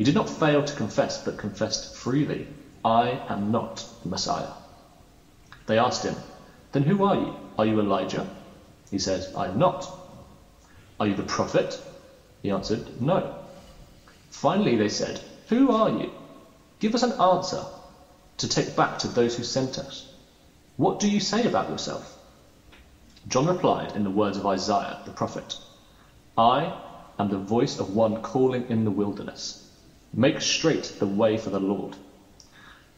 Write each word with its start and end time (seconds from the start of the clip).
He 0.00 0.04
did 0.04 0.14
not 0.14 0.30
fail 0.30 0.64
to 0.64 0.74
confess, 0.76 1.22
but 1.22 1.36
confessed 1.36 1.94
freely, 1.94 2.46
I 2.82 3.20
am 3.28 3.52
not 3.52 3.84
the 4.02 4.08
Messiah. 4.08 4.48
They 5.66 5.76
asked 5.76 6.02
him, 6.02 6.16
Then 6.72 6.84
who 6.84 7.04
are 7.04 7.16
you? 7.16 7.34
Are 7.58 7.66
you 7.66 7.78
Elijah? 7.78 8.26
He 8.90 8.98
said, 8.98 9.26
I 9.36 9.48
am 9.48 9.58
not. 9.58 9.90
Are 10.98 11.06
you 11.06 11.12
the 11.12 11.22
prophet? 11.22 11.78
He 12.42 12.50
answered, 12.50 12.98
No. 12.98 13.30
Finally, 14.30 14.76
they 14.76 14.88
said, 14.88 15.20
Who 15.50 15.70
are 15.70 15.90
you? 15.90 16.10
Give 16.78 16.94
us 16.94 17.02
an 17.02 17.20
answer 17.20 17.62
to 18.38 18.48
take 18.48 18.74
back 18.74 19.00
to 19.00 19.08
those 19.08 19.34
who 19.34 19.42
sent 19.42 19.78
us. 19.78 20.06
What 20.78 20.98
do 20.98 21.10
you 21.10 21.20
say 21.20 21.44
about 21.44 21.68
yourself? 21.68 22.16
John 23.28 23.44
replied 23.44 23.94
in 23.94 24.04
the 24.04 24.08
words 24.08 24.38
of 24.38 24.46
Isaiah 24.46 24.96
the 25.04 25.10
prophet 25.10 25.56
I 26.38 26.72
am 27.18 27.28
the 27.28 27.36
voice 27.36 27.78
of 27.78 27.94
one 27.94 28.16
calling 28.16 28.64
in 28.70 28.84
the 28.84 28.90
wilderness. 28.90 29.66
Make 30.12 30.40
straight 30.40 30.96
the 30.98 31.06
way 31.06 31.36
for 31.36 31.50
the 31.50 31.60
Lord. 31.60 31.96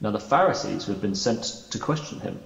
Now 0.00 0.12
the 0.12 0.18
Pharisees 0.18 0.84
who 0.84 0.92
had 0.92 1.00
been 1.02 1.14
sent 1.14 1.62
to 1.70 1.78
question 1.78 2.20
him, 2.20 2.40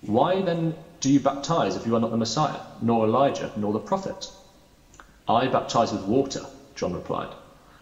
Why 0.00 0.40
then 0.40 0.78
do 1.00 1.12
you 1.12 1.20
baptize 1.20 1.76
if 1.76 1.86
you 1.86 1.94
are 1.94 2.00
not 2.00 2.10
the 2.10 2.16
Messiah, 2.16 2.60
nor 2.80 3.04
Elijah, 3.04 3.52
nor 3.54 3.74
the 3.74 3.78
prophet? 3.78 4.30
I 5.28 5.46
baptize 5.48 5.92
with 5.92 6.06
water, 6.06 6.46
John 6.74 6.94
replied, 6.94 7.34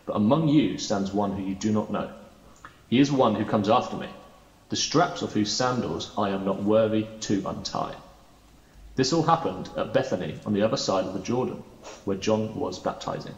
but 0.05 0.17
among 0.17 0.49
you 0.49 0.79
stands 0.79 1.13
one 1.13 1.33
who 1.33 1.43
you 1.43 1.55
do 1.55 1.71
not 1.71 1.93
know. 1.93 2.11
He 2.89 2.99
is 2.99 3.13
one 3.13 3.37
who 3.37 3.45
comes 3.45 3.69
after 3.69 3.97
me, 3.97 4.09
the 4.71 4.77
straps 4.77 5.23
of 5.23 5.33
whose 5.33 5.53
sandals 5.53 6.11
I 6.19 6.31
am 6.31 6.45
not 6.45 6.61
worthy 6.61 7.07
to 7.21 7.43
untie. 7.47 7.95
This 8.97 9.13
all 9.13 9.23
happened 9.23 9.71
at 9.77 9.93
Bethany 9.93 10.39
on 10.45 10.55
the 10.55 10.63
other 10.63 10.77
side 10.77 11.07
of 11.07 11.13
the 11.13 11.21
Jordan, 11.21 11.63
where 12.05 12.17
John 12.17 12.53
was 12.55 12.81
baptizing. 12.81 13.37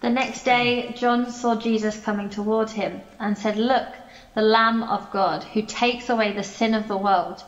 The 0.00 0.08
next 0.08 0.44
day, 0.44 0.92
John 0.94 1.28
saw 1.30 1.54
Jesus 1.56 1.98
coming 1.98 2.30
toward 2.30 2.70
him 2.70 3.02
and 3.18 3.36
said, 3.36 3.58
Look, 3.58 3.98
the 4.34 4.40
Lamb 4.40 4.82
of 4.84 5.10
God, 5.10 5.44
who 5.44 5.60
takes 5.60 6.08
away 6.08 6.32
the 6.32 6.42
sin 6.42 6.72
of 6.72 6.88
the 6.88 6.96
world. 6.96 7.44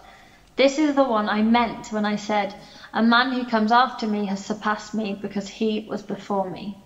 This 0.57 0.77
is 0.79 0.95
the 0.95 1.05
one 1.05 1.31
I 1.31 1.41
meant 1.41 1.91
when 1.93 2.05
I 2.05 2.17
said, 2.17 2.55
A 2.93 3.03
man 3.03 3.33
who 3.33 3.47
comes 3.47 3.73
after 3.73 4.07
me 4.07 4.27
has 4.27 4.45
surpassed 4.45 4.93
me 4.93 5.15
because 5.15 5.49
he 5.49 5.87
was 5.89 6.03
before 6.03 6.45
me. 6.51 6.77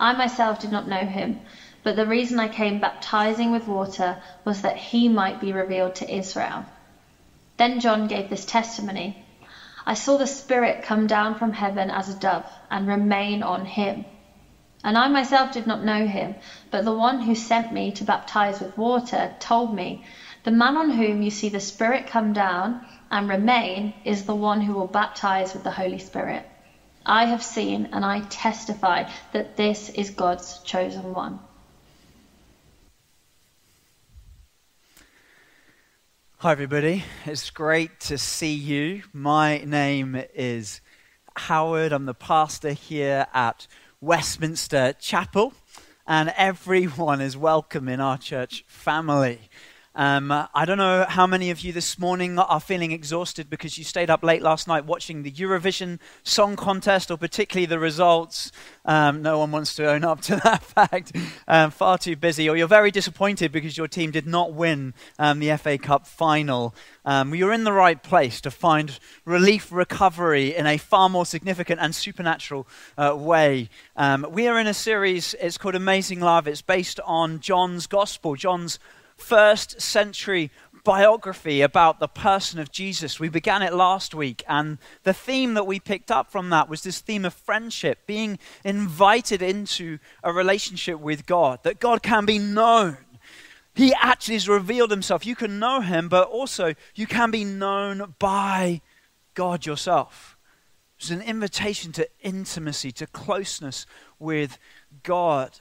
I 0.00 0.14
myself 0.14 0.58
did 0.58 0.70
not 0.70 0.88
know 0.88 1.04
him, 1.04 1.42
but 1.82 1.94
the 1.94 2.06
reason 2.06 2.40
I 2.40 2.48
came 2.48 2.78
baptizing 2.80 3.50
with 3.50 3.68
water 3.68 4.16
was 4.44 4.62
that 4.62 4.78
he 4.78 5.08
might 5.10 5.38
be 5.38 5.52
revealed 5.52 5.94
to 5.96 6.10
Israel. 6.10 6.64
Then 7.58 7.80
John 7.80 8.06
gave 8.06 8.30
this 8.30 8.46
testimony 8.46 9.18
I 9.86 9.92
saw 9.92 10.16
the 10.16 10.26
Spirit 10.26 10.82
come 10.82 11.06
down 11.06 11.34
from 11.34 11.52
heaven 11.52 11.90
as 11.90 12.08
a 12.08 12.14
dove 12.14 12.50
and 12.70 12.86
remain 12.88 13.42
on 13.42 13.66
him. 13.66 14.06
And 14.84 14.98
I 14.98 15.08
myself 15.08 15.52
did 15.52 15.66
not 15.66 15.84
know 15.84 16.06
him, 16.06 16.34
but 16.70 16.84
the 16.84 16.92
one 16.92 17.20
who 17.20 17.34
sent 17.34 17.72
me 17.72 17.92
to 17.92 18.04
baptize 18.04 18.60
with 18.60 18.76
water 18.76 19.34
told 19.38 19.74
me, 19.74 20.04
The 20.42 20.50
man 20.50 20.76
on 20.76 20.90
whom 20.90 21.22
you 21.22 21.30
see 21.30 21.48
the 21.48 21.60
Spirit 21.60 22.08
come 22.08 22.32
down 22.32 22.84
and 23.10 23.28
remain 23.28 23.94
is 24.04 24.24
the 24.24 24.34
one 24.34 24.60
who 24.60 24.72
will 24.72 24.88
baptize 24.88 25.54
with 25.54 25.62
the 25.62 25.70
Holy 25.70 25.98
Spirit. 25.98 26.44
I 27.06 27.26
have 27.26 27.42
seen 27.42 27.90
and 27.92 28.04
I 28.04 28.20
testify 28.20 29.08
that 29.32 29.56
this 29.56 29.88
is 29.90 30.10
God's 30.10 30.58
chosen 30.60 31.14
one. 31.14 31.38
Hi, 36.38 36.50
everybody. 36.50 37.04
It's 37.24 37.50
great 37.50 38.00
to 38.00 38.18
see 38.18 38.54
you. 38.54 39.04
My 39.12 39.58
name 39.58 40.20
is 40.34 40.80
Howard. 41.36 41.92
I'm 41.92 42.04
the 42.04 42.14
pastor 42.14 42.72
here 42.72 43.28
at 43.32 43.68
Westminster 44.02 44.94
Chapel, 44.98 45.52
and 46.08 46.34
everyone 46.36 47.20
is 47.20 47.36
welcome 47.36 47.88
in 47.88 48.00
our 48.00 48.18
church 48.18 48.64
family. 48.66 49.48
Um, 49.94 50.32
I 50.32 50.64
don't 50.64 50.78
know 50.78 51.04
how 51.06 51.26
many 51.26 51.50
of 51.50 51.60
you 51.60 51.70
this 51.70 51.98
morning 51.98 52.38
are 52.38 52.60
feeling 52.60 52.92
exhausted 52.92 53.50
because 53.50 53.76
you 53.76 53.84
stayed 53.84 54.08
up 54.08 54.22
late 54.22 54.40
last 54.40 54.66
night 54.66 54.86
watching 54.86 55.22
the 55.22 55.30
Eurovision 55.30 55.98
Song 56.22 56.56
Contest, 56.56 57.10
or 57.10 57.18
particularly 57.18 57.66
the 57.66 57.78
results. 57.78 58.50
Um, 58.86 59.20
no 59.20 59.38
one 59.38 59.50
wants 59.50 59.74
to 59.74 59.90
own 59.90 60.02
up 60.02 60.22
to 60.22 60.36
that 60.44 60.62
fact. 60.62 61.12
Um, 61.46 61.70
far 61.70 61.98
too 61.98 62.16
busy. 62.16 62.48
Or 62.48 62.56
you're 62.56 62.68
very 62.68 62.90
disappointed 62.90 63.52
because 63.52 63.76
your 63.76 63.86
team 63.86 64.10
did 64.10 64.26
not 64.26 64.54
win 64.54 64.94
um, 65.18 65.40
the 65.40 65.54
FA 65.58 65.76
Cup 65.76 66.06
final. 66.06 66.74
Um, 67.04 67.34
you're 67.34 67.52
in 67.52 67.64
the 67.64 67.72
right 67.72 68.02
place 68.02 68.40
to 68.42 68.50
find 68.50 68.98
relief 69.26 69.70
recovery 69.70 70.56
in 70.56 70.66
a 70.66 70.78
far 70.78 71.10
more 71.10 71.26
significant 71.26 71.80
and 71.82 71.94
supernatural 71.94 72.66
uh, 72.96 73.14
way. 73.14 73.68
Um, 73.94 74.26
we 74.30 74.48
are 74.48 74.58
in 74.58 74.66
a 74.66 74.74
series, 74.74 75.34
it's 75.38 75.58
called 75.58 75.74
Amazing 75.74 76.20
Love. 76.20 76.48
It's 76.48 76.62
based 76.62 76.98
on 77.04 77.40
John's 77.40 77.86
Gospel, 77.86 78.36
John's 78.36 78.78
first 79.22 79.80
century 79.80 80.50
biography 80.84 81.60
about 81.60 82.00
the 82.00 82.08
person 82.08 82.58
of 82.58 82.72
Jesus. 82.72 83.20
We 83.20 83.28
began 83.28 83.62
it 83.62 83.72
last 83.72 84.14
week, 84.14 84.42
and 84.48 84.78
the 85.04 85.14
theme 85.14 85.54
that 85.54 85.66
we 85.66 85.78
picked 85.78 86.10
up 86.10 86.30
from 86.30 86.50
that 86.50 86.68
was 86.68 86.82
this 86.82 87.00
theme 87.00 87.24
of 87.24 87.34
friendship, 87.34 88.06
being 88.06 88.38
invited 88.64 89.42
into 89.42 89.98
a 90.24 90.32
relationship 90.32 90.98
with 90.98 91.24
God, 91.24 91.60
that 91.62 91.78
God 91.78 92.02
can 92.02 92.26
be 92.26 92.38
known. 92.38 92.96
He 93.74 93.94
actually 93.94 94.34
has 94.34 94.48
revealed 94.48 94.90
himself. 94.90 95.24
You 95.24 95.36
can 95.36 95.58
know 95.58 95.80
him, 95.80 96.08
but 96.08 96.28
also 96.28 96.74
you 96.94 97.06
can 97.06 97.30
be 97.30 97.44
known 97.44 98.14
by 98.18 98.82
God 99.34 99.64
yourself. 99.64 100.36
It's 100.98 101.10
an 101.10 101.22
invitation 101.22 101.92
to 101.92 102.08
intimacy, 102.20 102.92
to 102.92 103.06
closeness 103.06 103.86
with 104.18 104.58
God. 105.02 105.58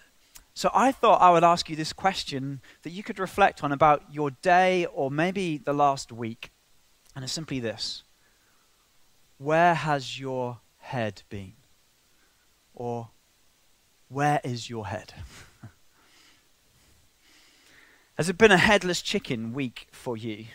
So 0.54 0.70
I 0.74 0.92
thought 0.92 1.22
I 1.22 1.32
would 1.32 1.44
ask 1.44 1.70
you 1.70 1.76
this 1.76 1.94
question 1.94 2.62
that 2.84 2.90
you 2.90 3.04
could 3.04 3.20
reflect 3.20 3.64
on 3.64 3.72
about 3.72 4.04
your 4.12 4.32
day 4.32 4.86
or 4.86 5.10
maybe 5.10 5.58
the 5.58 5.74
last 5.74 6.12
week. 6.12 6.52
And 7.16 7.24
it's 7.24 7.34
simply 7.34 7.60
this 7.60 8.04
Where 9.38 9.74
has 9.74 10.20
your 10.20 10.60
head 10.78 11.24
been? 11.30 11.54
Or 12.74 13.10
where 14.08 14.42
is 14.44 14.70
your 14.70 14.88
head? 14.88 15.14
has 18.18 18.30
it 18.30 18.38
been 18.38 18.52
a 18.52 18.58
headless 18.58 19.02
chicken 19.02 19.54
week 19.54 19.88
for 19.92 20.18
you? 20.18 20.46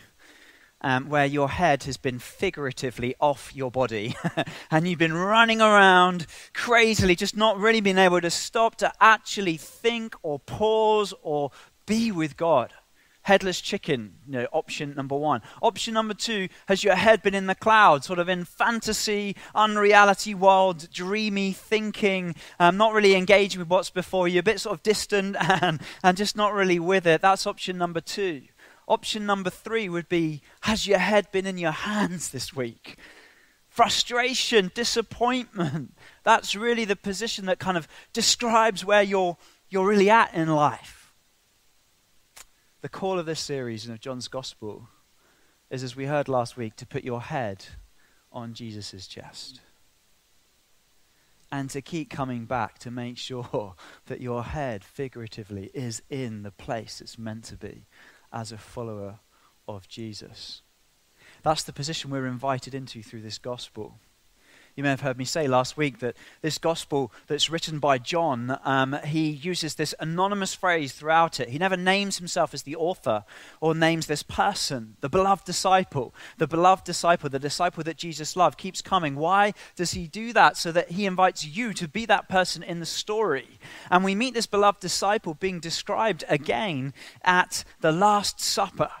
Um, 0.81 1.09
where 1.09 1.25
your 1.25 1.49
head 1.49 1.83
has 1.83 1.97
been 1.97 2.19
figuratively 2.19 3.15
off 3.19 3.55
your 3.55 3.71
body 3.71 4.15
and 4.71 4.87
you've 4.87 4.99
been 4.99 5.13
running 5.13 5.61
around 5.61 6.27
crazily, 6.53 7.15
just 7.15 7.35
not 7.35 7.57
really 7.57 7.81
being 7.81 7.97
able 7.97 8.21
to 8.21 8.29
stop 8.29 8.75
to 8.77 8.91
actually 9.01 9.57
think 9.57 10.15
or 10.21 10.39
pause 10.39 11.13
or 11.21 11.51
be 11.85 12.11
with 12.11 12.37
God. 12.37 12.73
Headless 13.23 13.59
chicken, 13.59 14.13
you 14.25 14.33
know, 14.33 14.47
option 14.53 14.93
number 14.95 15.15
one. 15.15 15.41
Option 15.61 15.93
number 15.93 16.13
two, 16.13 16.47
has 16.69 16.81
your 16.81 16.95
head 16.95 17.21
been 17.21 17.33
in 17.33 17.47
the 17.47 17.55
clouds, 17.55 18.07
sort 18.07 18.19
of 18.19 18.29
in 18.29 18.45
fantasy, 18.45 19.35
unreality 19.53 20.33
world, 20.33 20.89
dreamy 20.93 21.51
thinking, 21.51 22.35
um, 22.57 22.77
not 22.77 22.93
really 22.93 23.15
engaging 23.15 23.59
with 23.59 23.67
what's 23.67 23.89
before 23.89 24.29
you, 24.29 24.39
a 24.39 24.43
bit 24.43 24.61
sort 24.61 24.75
of 24.75 24.83
distant 24.83 25.35
and, 25.61 25.81
and 26.05 26.15
just 26.15 26.37
not 26.37 26.53
really 26.53 26.79
with 26.79 27.05
it? 27.05 27.19
That's 27.19 27.45
option 27.45 27.77
number 27.77 27.99
two. 27.99 28.43
Option 28.87 29.25
number 29.25 29.49
three 29.49 29.89
would 29.89 30.07
be 30.07 30.41
Has 30.61 30.87
your 30.87 30.99
head 30.99 31.31
been 31.31 31.45
in 31.45 31.57
your 31.57 31.71
hands 31.71 32.29
this 32.29 32.55
week? 32.55 32.97
Frustration, 33.67 34.71
disappointment. 34.73 35.93
That's 36.23 36.55
really 36.55 36.85
the 36.85 36.95
position 36.95 37.45
that 37.45 37.59
kind 37.59 37.77
of 37.77 37.87
describes 38.13 38.83
where 38.83 39.03
you're, 39.03 39.37
you're 39.69 39.85
really 39.85 40.09
at 40.09 40.33
in 40.33 40.47
life. 40.47 41.13
The 42.81 42.89
call 42.89 43.19
of 43.19 43.25
this 43.25 43.39
series 43.39 43.85
and 43.85 43.93
of 43.93 43.99
John's 43.99 44.27
Gospel 44.27 44.87
is, 45.69 45.83
as 45.83 45.95
we 45.95 46.05
heard 46.05 46.29
last 46.29 46.57
week, 46.57 46.75
to 46.77 46.87
put 46.87 47.03
your 47.03 47.21
head 47.21 47.65
on 48.31 48.53
Jesus' 48.53 49.05
chest. 49.05 49.59
And 51.51 51.69
to 51.69 51.81
keep 51.81 52.09
coming 52.09 52.45
back 52.45 52.79
to 52.79 52.91
make 52.91 53.17
sure 53.17 53.75
that 54.05 54.21
your 54.21 54.43
head, 54.43 54.83
figuratively, 54.83 55.69
is 55.73 56.01
in 56.09 56.43
the 56.43 56.51
place 56.51 57.01
it's 57.01 57.19
meant 57.19 57.43
to 57.45 57.57
be 57.57 57.85
as 58.31 58.51
a 58.51 58.57
follower 58.57 59.19
of 59.67 59.87
Jesus. 59.87 60.61
That's 61.43 61.63
the 61.63 61.73
position 61.73 62.09
we're 62.09 62.27
invited 62.27 62.73
into 62.73 63.01
through 63.01 63.21
this 63.21 63.37
gospel. 63.37 63.99
You 64.77 64.83
may 64.83 64.89
have 64.89 65.01
heard 65.01 65.17
me 65.17 65.25
say 65.25 65.47
last 65.47 65.75
week 65.75 65.97
that 65.99 66.15
this 66.43 66.59
gospel 66.59 67.11
that's 67.25 67.49
written 67.49 67.79
by 67.79 67.97
John, 67.97 68.59
um, 68.63 68.95
he 69.03 69.27
uses 69.27 69.73
this 69.73 69.95
anonymous 69.99 70.53
phrase 70.53 70.93
throughout 70.93 71.39
it. 71.39 71.49
He 71.49 71.57
never 71.57 71.75
names 71.75 72.19
himself 72.19 72.53
as 72.53 72.61
the 72.61 72.75
author 72.75 73.23
or 73.59 73.73
names 73.73 74.05
this 74.05 74.21
person, 74.21 74.95
the 75.01 75.09
beloved 75.09 75.45
disciple. 75.45 76.13
The 76.37 76.45
beloved 76.45 76.85
disciple, 76.85 77.27
the 77.27 77.39
disciple 77.39 77.83
that 77.85 77.97
Jesus 77.97 78.35
loved, 78.35 78.59
keeps 78.59 78.83
coming. 78.83 79.15
Why 79.15 79.55
does 79.75 79.93
he 79.93 80.07
do 80.07 80.31
that? 80.33 80.57
So 80.57 80.71
that 80.71 80.91
he 80.91 81.07
invites 81.07 81.43
you 81.43 81.73
to 81.73 81.87
be 81.87 82.05
that 82.05 82.29
person 82.29 82.61
in 82.61 82.79
the 82.79 82.85
story. 82.85 83.59
And 83.89 84.03
we 84.03 84.13
meet 84.13 84.35
this 84.35 84.45
beloved 84.45 84.79
disciple 84.79 85.33
being 85.33 85.59
described 85.59 86.23
again 86.29 86.93
at 87.23 87.63
the 87.81 87.91
Last 87.91 88.39
Supper 88.39 88.91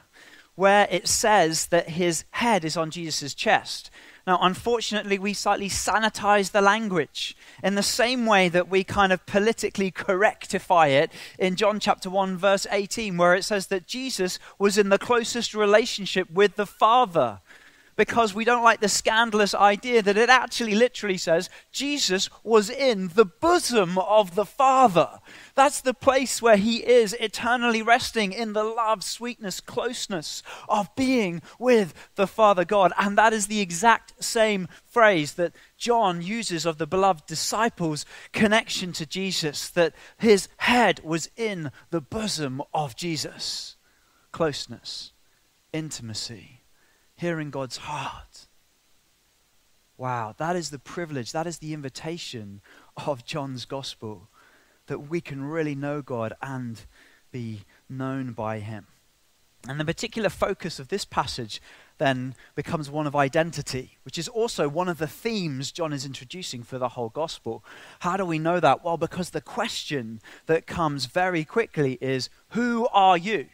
where 0.55 0.87
it 0.89 1.07
says 1.07 1.67
that 1.67 1.87
his 1.89 2.25
head 2.31 2.65
is 2.65 2.75
on 2.75 2.89
Jesus' 2.89 3.35
chest. 3.35 3.91
Now, 4.27 4.39
unfortunately, 4.41 5.17
we 5.17 5.33
slightly 5.33 5.69
sanitize 5.69 6.51
the 6.51 6.59
language 6.59 7.33
in 7.63 7.75
the 7.75 7.81
same 7.81 8.25
way 8.25 8.49
that 8.49 8.67
we 8.67 8.83
kind 8.83 9.13
of 9.13 9.25
politically 9.25 9.89
correctify 9.89 10.87
it 10.87 11.13
in 11.39 11.55
John 11.55 11.79
chapter 11.79 12.09
1, 12.09 12.35
verse 12.35 12.67
18, 12.69 13.15
where 13.15 13.35
it 13.35 13.45
says 13.45 13.67
that 13.67 13.87
Jesus 13.87 14.37
was 14.59 14.77
in 14.77 14.89
the 14.89 14.99
closest 14.99 15.53
relationship 15.53 16.29
with 16.29 16.57
the 16.57 16.65
Father 16.65 17.39
because 17.97 18.33
we 18.33 18.45
don't 18.45 18.63
like 18.63 18.79
the 18.79 18.87
scandalous 18.87 19.53
idea 19.53 20.01
that 20.03 20.15
it 20.15 20.29
actually 20.29 20.75
literally 20.75 21.17
says 21.17 21.49
Jesus 21.71 22.29
was 22.43 22.69
in 22.69 23.09
the 23.15 23.25
bosom 23.25 23.97
of 23.97 24.35
the 24.35 24.45
Father. 24.45 25.19
That's 25.55 25.81
the 25.81 25.95
place 25.95 26.41
where 26.41 26.57
he 26.57 26.77
is 26.85 27.13
eternally 27.19 27.81
resting 27.81 28.31
in 28.31 28.53
the 28.53 28.63
love, 28.63 29.03
sweetness, 29.03 29.59
closeness 29.59 30.43
of 30.69 30.95
being 30.95 31.41
with 31.59 31.93
the 32.15 32.27
Father 32.27 32.63
God. 32.63 32.93
And 32.97 33.17
that 33.17 33.33
is 33.33 33.47
the 33.47 33.61
exact 33.61 34.23
same 34.23 34.67
phrase 34.85 35.33
that 35.33 35.53
John 35.77 36.21
uses 36.21 36.65
of 36.65 36.77
the 36.77 36.87
beloved 36.87 37.25
disciples' 37.25 38.05
connection 38.31 38.93
to 38.93 39.07
Jesus, 39.07 39.69
that 39.71 39.93
his 40.17 40.47
head 40.57 41.01
was 41.03 41.29
in 41.35 41.71
the 41.89 42.01
bosom 42.01 42.61
of 42.73 42.95
Jesus. 42.95 43.75
Closeness, 44.31 45.13
intimacy 45.73 46.56
hearing 47.17 47.49
God's 47.49 47.77
heart. 47.77 48.47
Wow, 49.97 50.35
that 50.37 50.55
is 50.55 50.69
the 50.69 50.79
privilege, 50.79 51.31
that 51.31 51.47
is 51.47 51.57
the 51.57 51.73
invitation 51.73 52.61
of 53.05 53.25
John's 53.25 53.65
gospel, 53.65 54.29
that 54.85 55.09
we 55.09 55.19
can 55.19 55.43
really 55.43 55.75
know 55.75 56.01
God 56.01 56.33
and 56.41 56.79
be 57.31 57.61
known 57.89 58.31
by 58.31 58.59
him. 58.59 58.85
And 59.67 59.79
the 59.79 59.85
particular 59.85 60.29
focus 60.29 60.79
of 60.79 60.87
this 60.87 61.03
passage 61.03 61.61
then 61.97 62.35
becomes 62.55 62.91
one 62.91 63.07
of 63.07 63.15
identity, 63.15 63.97
which 64.03 64.19
is 64.19 64.27
also 64.27 64.69
one 64.69 64.87
of 64.87 64.99
the 64.99 65.07
themes 65.07 65.71
John 65.71 65.91
is 65.91 66.05
introducing 66.05 66.63
for 66.63 66.77
the 66.77 66.89
whole 66.89 67.09
gospel. 67.09 67.65
How 67.99 68.17
do 68.17 68.23
we 68.25 68.37
know 68.37 68.59
that? 68.59 68.83
Well, 68.83 68.97
because 68.97 69.31
the 69.31 69.41
question 69.41 70.21
that 70.45 70.67
comes 70.67 71.07
very 71.07 71.43
quickly 71.43 71.97
is 71.99 72.29
Who 72.49 72.87
are 72.93 73.17
you? 73.17 73.47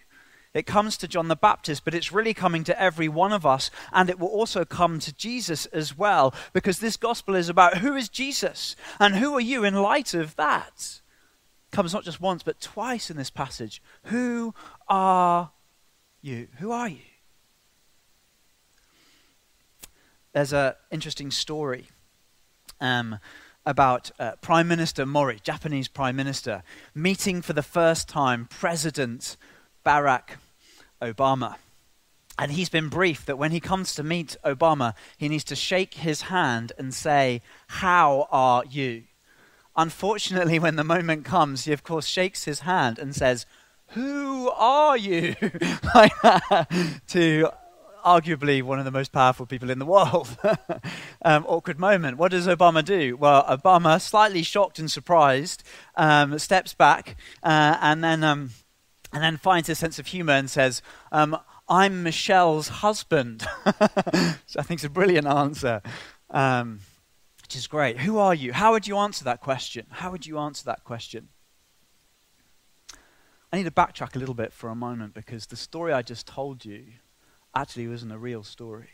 It 0.53 0.67
comes 0.67 0.97
to 0.97 1.07
John 1.07 1.29
the 1.29 1.35
Baptist, 1.35 1.83
but 1.83 1.95
it's 1.95 2.11
really 2.11 2.33
coming 2.33 2.63
to 2.65 2.79
every 2.79 3.07
one 3.07 3.33
of 3.33 3.45
us, 3.45 3.71
and 3.91 4.09
it 4.09 4.19
will 4.19 4.27
also 4.27 4.63
come 4.65 4.99
to 4.99 5.13
Jesus 5.13 5.65
as 5.67 5.97
well, 5.97 6.33
because 6.53 6.79
this 6.79 6.95
gospel 6.95 7.33
is 7.33 7.49
about 7.49 7.79
who 7.79 7.95
is 7.95 8.07
Jesus 8.07 8.75
and 8.99 9.15
who 9.15 9.33
are 9.33 9.41
you 9.41 9.63
in 9.63 9.73
light 9.73 10.13
of 10.13 10.35
that. 10.35 11.01
It 11.71 11.75
comes 11.75 11.93
not 11.93 12.03
just 12.03 12.21
once, 12.21 12.43
but 12.43 12.61
twice 12.61 13.09
in 13.09 13.17
this 13.17 13.31
passage. 13.31 13.81
Who 14.03 14.53
are 14.87 15.51
you? 16.21 16.49
Who 16.59 16.71
are 16.71 16.89
you? 16.89 16.99
There's 20.33 20.53
an 20.53 20.73
interesting 20.91 21.31
story 21.31 21.87
um, 22.79 23.19
about 23.65 24.11
uh, 24.19 24.33
Prime 24.41 24.67
Minister 24.67 25.05
Mori, 25.05 25.39
Japanese 25.41 25.87
Prime 25.87 26.15
Minister, 26.15 26.61
meeting 26.93 27.41
for 27.41 27.53
the 27.53 27.63
first 27.63 28.07
time 28.07 28.45
President 28.49 29.35
Barack 29.85 30.37
Obama. 31.01 31.55
And 32.37 32.51
he's 32.51 32.69
been 32.69 32.89
briefed 32.89 33.27
that 33.27 33.37
when 33.37 33.51
he 33.51 33.59
comes 33.59 33.93
to 33.95 34.03
meet 34.03 34.37
Obama, 34.43 34.95
he 35.17 35.29
needs 35.29 35.43
to 35.45 35.55
shake 35.55 35.95
his 35.95 36.23
hand 36.23 36.71
and 36.79 36.93
say, 36.93 37.41
How 37.67 38.27
are 38.31 38.63
you? 38.67 39.03
Unfortunately, 39.75 40.59
when 40.59 40.75
the 40.75 40.83
moment 40.83 41.25
comes, 41.25 41.65
he 41.65 41.73
of 41.73 41.83
course 41.83 42.07
shakes 42.07 42.45
his 42.45 42.61
hand 42.61 42.97
and 42.97 43.15
says, 43.15 43.45
Who 43.89 44.49
are 44.49 44.97
you? 44.97 45.35
to 47.07 47.49
arguably 48.03 48.61
one 48.61 48.79
of 48.79 48.85
the 48.85 48.91
most 48.91 49.11
powerful 49.11 49.45
people 49.45 49.69
in 49.69 49.79
the 49.79 49.85
world. 49.85 50.35
um, 51.23 51.45
awkward 51.47 51.79
moment. 51.79 52.17
What 52.17 52.31
does 52.31 52.47
Obama 52.47 52.83
do? 52.83 53.15
Well, 53.15 53.43
Obama, 53.43 54.01
slightly 54.01 54.43
shocked 54.43 54.79
and 54.79 54.91
surprised, 54.91 55.63
um, 55.95 56.37
steps 56.39 56.73
back 56.73 57.15
uh, 57.43 57.77
and 57.81 58.03
then. 58.03 58.23
Um, 58.23 58.51
and 59.13 59.23
then 59.23 59.37
finds 59.37 59.69
a 59.69 59.75
sense 59.75 59.99
of 59.99 60.07
humor 60.07 60.33
and 60.33 60.49
says, 60.49 60.81
um, 61.11 61.37
I'm 61.69 62.03
Michelle's 62.03 62.67
husband. 62.67 63.45
I 63.65 64.63
think 64.63 64.79
it's 64.79 64.83
a 64.83 64.89
brilliant 64.89 65.27
answer, 65.27 65.81
um, 66.31 66.79
which 67.43 67.55
is 67.55 67.67
great. 67.67 67.99
Who 67.99 68.17
are 68.17 68.33
you? 68.33 68.53
How 68.53 68.71
would 68.71 68.87
you 68.87 68.97
answer 68.97 69.23
that 69.25 69.39
question? 69.39 69.85
How 69.89 70.11
would 70.11 70.25
you 70.25 70.39
answer 70.39 70.65
that 70.65 70.83
question? 70.83 71.29
I 73.51 73.57
need 73.57 73.65
to 73.65 73.71
backtrack 73.71 74.15
a 74.15 74.19
little 74.19 74.33
bit 74.33 74.51
for 74.51 74.69
a 74.69 74.75
moment 74.75 75.13
because 75.13 75.45
the 75.45 75.55
story 75.55 75.93
I 75.93 76.01
just 76.01 76.25
told 76.25 76.65
you 76.65 76.85
actually 77.55 77.87
wasn't 77.87 78.11
a 78.11 78.17
real 78.17 78.43
story 78.43 78.89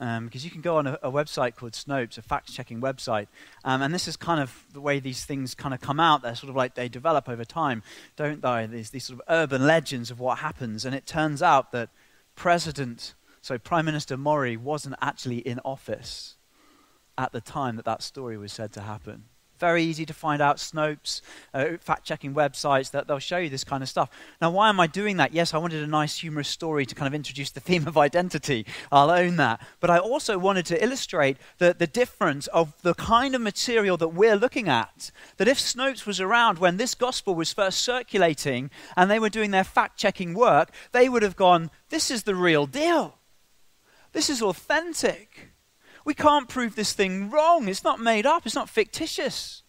um, 0.00 0.24
because 0.24 0.44
you 0.44 0.50
can 0.50 0.62
go 0.62 0.78
on 0.78 0.86
a, 0.86 0.98
a, 1.02 1.12
website 1.12 1.54
called 1.54 1.72
Snopes, 1.72 2.16
a 2.16 2.22
fact-checking 2.22 2.80
website, 2.80 3.28
um, 3.64 3.82
and 3.82 3.92
this 3.92 4.08
is 4.08 4.16
kind 4.16 4.40
of 4.40 4.64
the 4.72 4.80
way 4.80 4.98
these 4.98 5.24
things 5.24 5.54
kind 5.54 5.74
of 5.74 5.80
come 5.80 6.00
out. 6.00 6.22
They're 6.22 6.34
sort 6.34 6.48
of 6.50 6.56
like 6.56 6.74
they 6.74 6.88
develop 6.88 7.28
over 7.28 7.44
time, 7.44 7.82
don't 8.16 8.40
they? 8.40 8.66
These, 8.66 8.90
these 8.90 9.04
sort 9.04 9.20
of 9.20 9.24
urban 9.28 9.66
legends 9.66 10.10
of 10.10 10.18
what 10.18 10.38
happens, 10.38 10.84
and 10.84 10.94
it 10.94 11.06
turns 11.06 11.42
out 11.42 11.70
that 11.72 11.90
President, 12.34 13.14
so 13.42 13.58
Prime 13.58 13.84
Minister 13.84 14.16
Mori, 14.16 14.56
wasn't 14.56 14.96
actually 15.02 15.38
in 15.38 15.60
office 15.64 16.36
at 17.18 17.32
the 17.32 17.40
time 17.40 17.76
that 17.76 17.84
that 17.84 18.02
story 18.02 18.38
was 18.38 18.52
said 18.52 18.72
to 18.72 18.80
happen. 18.80 19.24
Very 19.60 19.84
easy 19.84 20.06
to 20.06 20.14
find 20.14 20.40
out. 20.40 20.56
Snopes, 20.56 21.20
uh, 21.54 21.76
fact 21.80 22.04
checking 22.04 22.34
websites, 22.34 22.90
that 22.90 23.06
they'll 23.06 23.18
show 23.18 23.38
you 23.38 23.50
this 23.50 23.62
kind 23.62 23.82
of 23.82 23.88
stuff. 23.88 24.08
Now, 24.40 24.50
why 24.50 24.70
am 24.70 24.80
I 24.80 24.86
doing 24.86 25.18
that? 25.18 25.32
Yes, 25.32 25.54
I 25.54 25.58
wanted 25.58 25.82
a 25.82 25.86
nice, 25.86 26.18
humorous 26.18 26.48
story 26.48 26.86
to 26.86 26.94
kind 26.94 27.06
of 27.06 27.14
introduce 27.14 27.50
the 27.50 27.60
theme 27.68 27.86
of 27.86 27.98
identity. 27.98 28.66
I'll 28.90 29.10
own 29.10 29.36
that. 29.36 29.60
But 29.78 29.90
I 29.90 29.98
also 29.98 30.38
wanted 30.38 30.66
to 30.66 30.82
illustrate 30.82 31.36
the, 31.58 31.76
the 31.78 31.86
difference 31.86 32.46
of 32.48 32.80
the 32.82 32.94
kind 32.94 33.34
of 33.34 33.42
material 33.42 33.96
that 33.98 34.08
we're 34.08 34.36
looking 34.36 34.68
at. 34.68 35.10
That 35.36 35.48
if 35.48 35.58
Snopes 35.58 36.06
was 36.06 36.20
around 36.20 36.58
when 36.58 36.78
this 36.78 36.94
gospel 36.94 37.34
was 37.34 37.52
first 37.52 37.80
circulating 37.80 38.70
and 38.96 39.10
they 39.10 39.18
were 39.18 39.28
doing 39.28 39.50
their 39.50 39.64
fact 39.64 39.98
checking 39.98 40.34
work, 40.34 40.70
they 40.92 41.08
would 41.08 41.22
have 41.22 41.36
gone, 41.36 41.70
This 41.90 42.10
is 42.10 42.22
the 42.22 42.34
real 42.34 42.66
deal. 42.66 43.18
This 44.12 44.30
is 44.30 44.42
authentic. 44.42 45.49
We 46.04 46.14
can't 46.14 46.48
prove 46.48 46.76
this 46.76 46.92
thing 46.92 47.30
wrong. 47.30 47.68
It's 47.68 47.84
not 47.84 48.00
made 48.00 48.26
up, 48.26 48.46
it's 48.46 48.54
not 48.54 48.68
fictitious. 48.68 49.62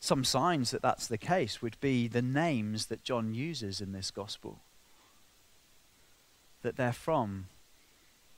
Some 0.00 0.24
signs 0.24 0.70
that 0.70 0.82
that's 0.82 1.06
the 1.06 1.18
case 1.18 1.60
would 1.60 1.78
be 1.80 2.06
the 2.06 2.22
names 2.22 2.86
that 2.86 3.02
John 3.02 3.34
uses 3.34 3.80
in 3.80 3.92
this 3.92 4.10
gospel. 4.10 4.60
That 6.62 6.76
they're 6.76 6.92
from 6.92 7.46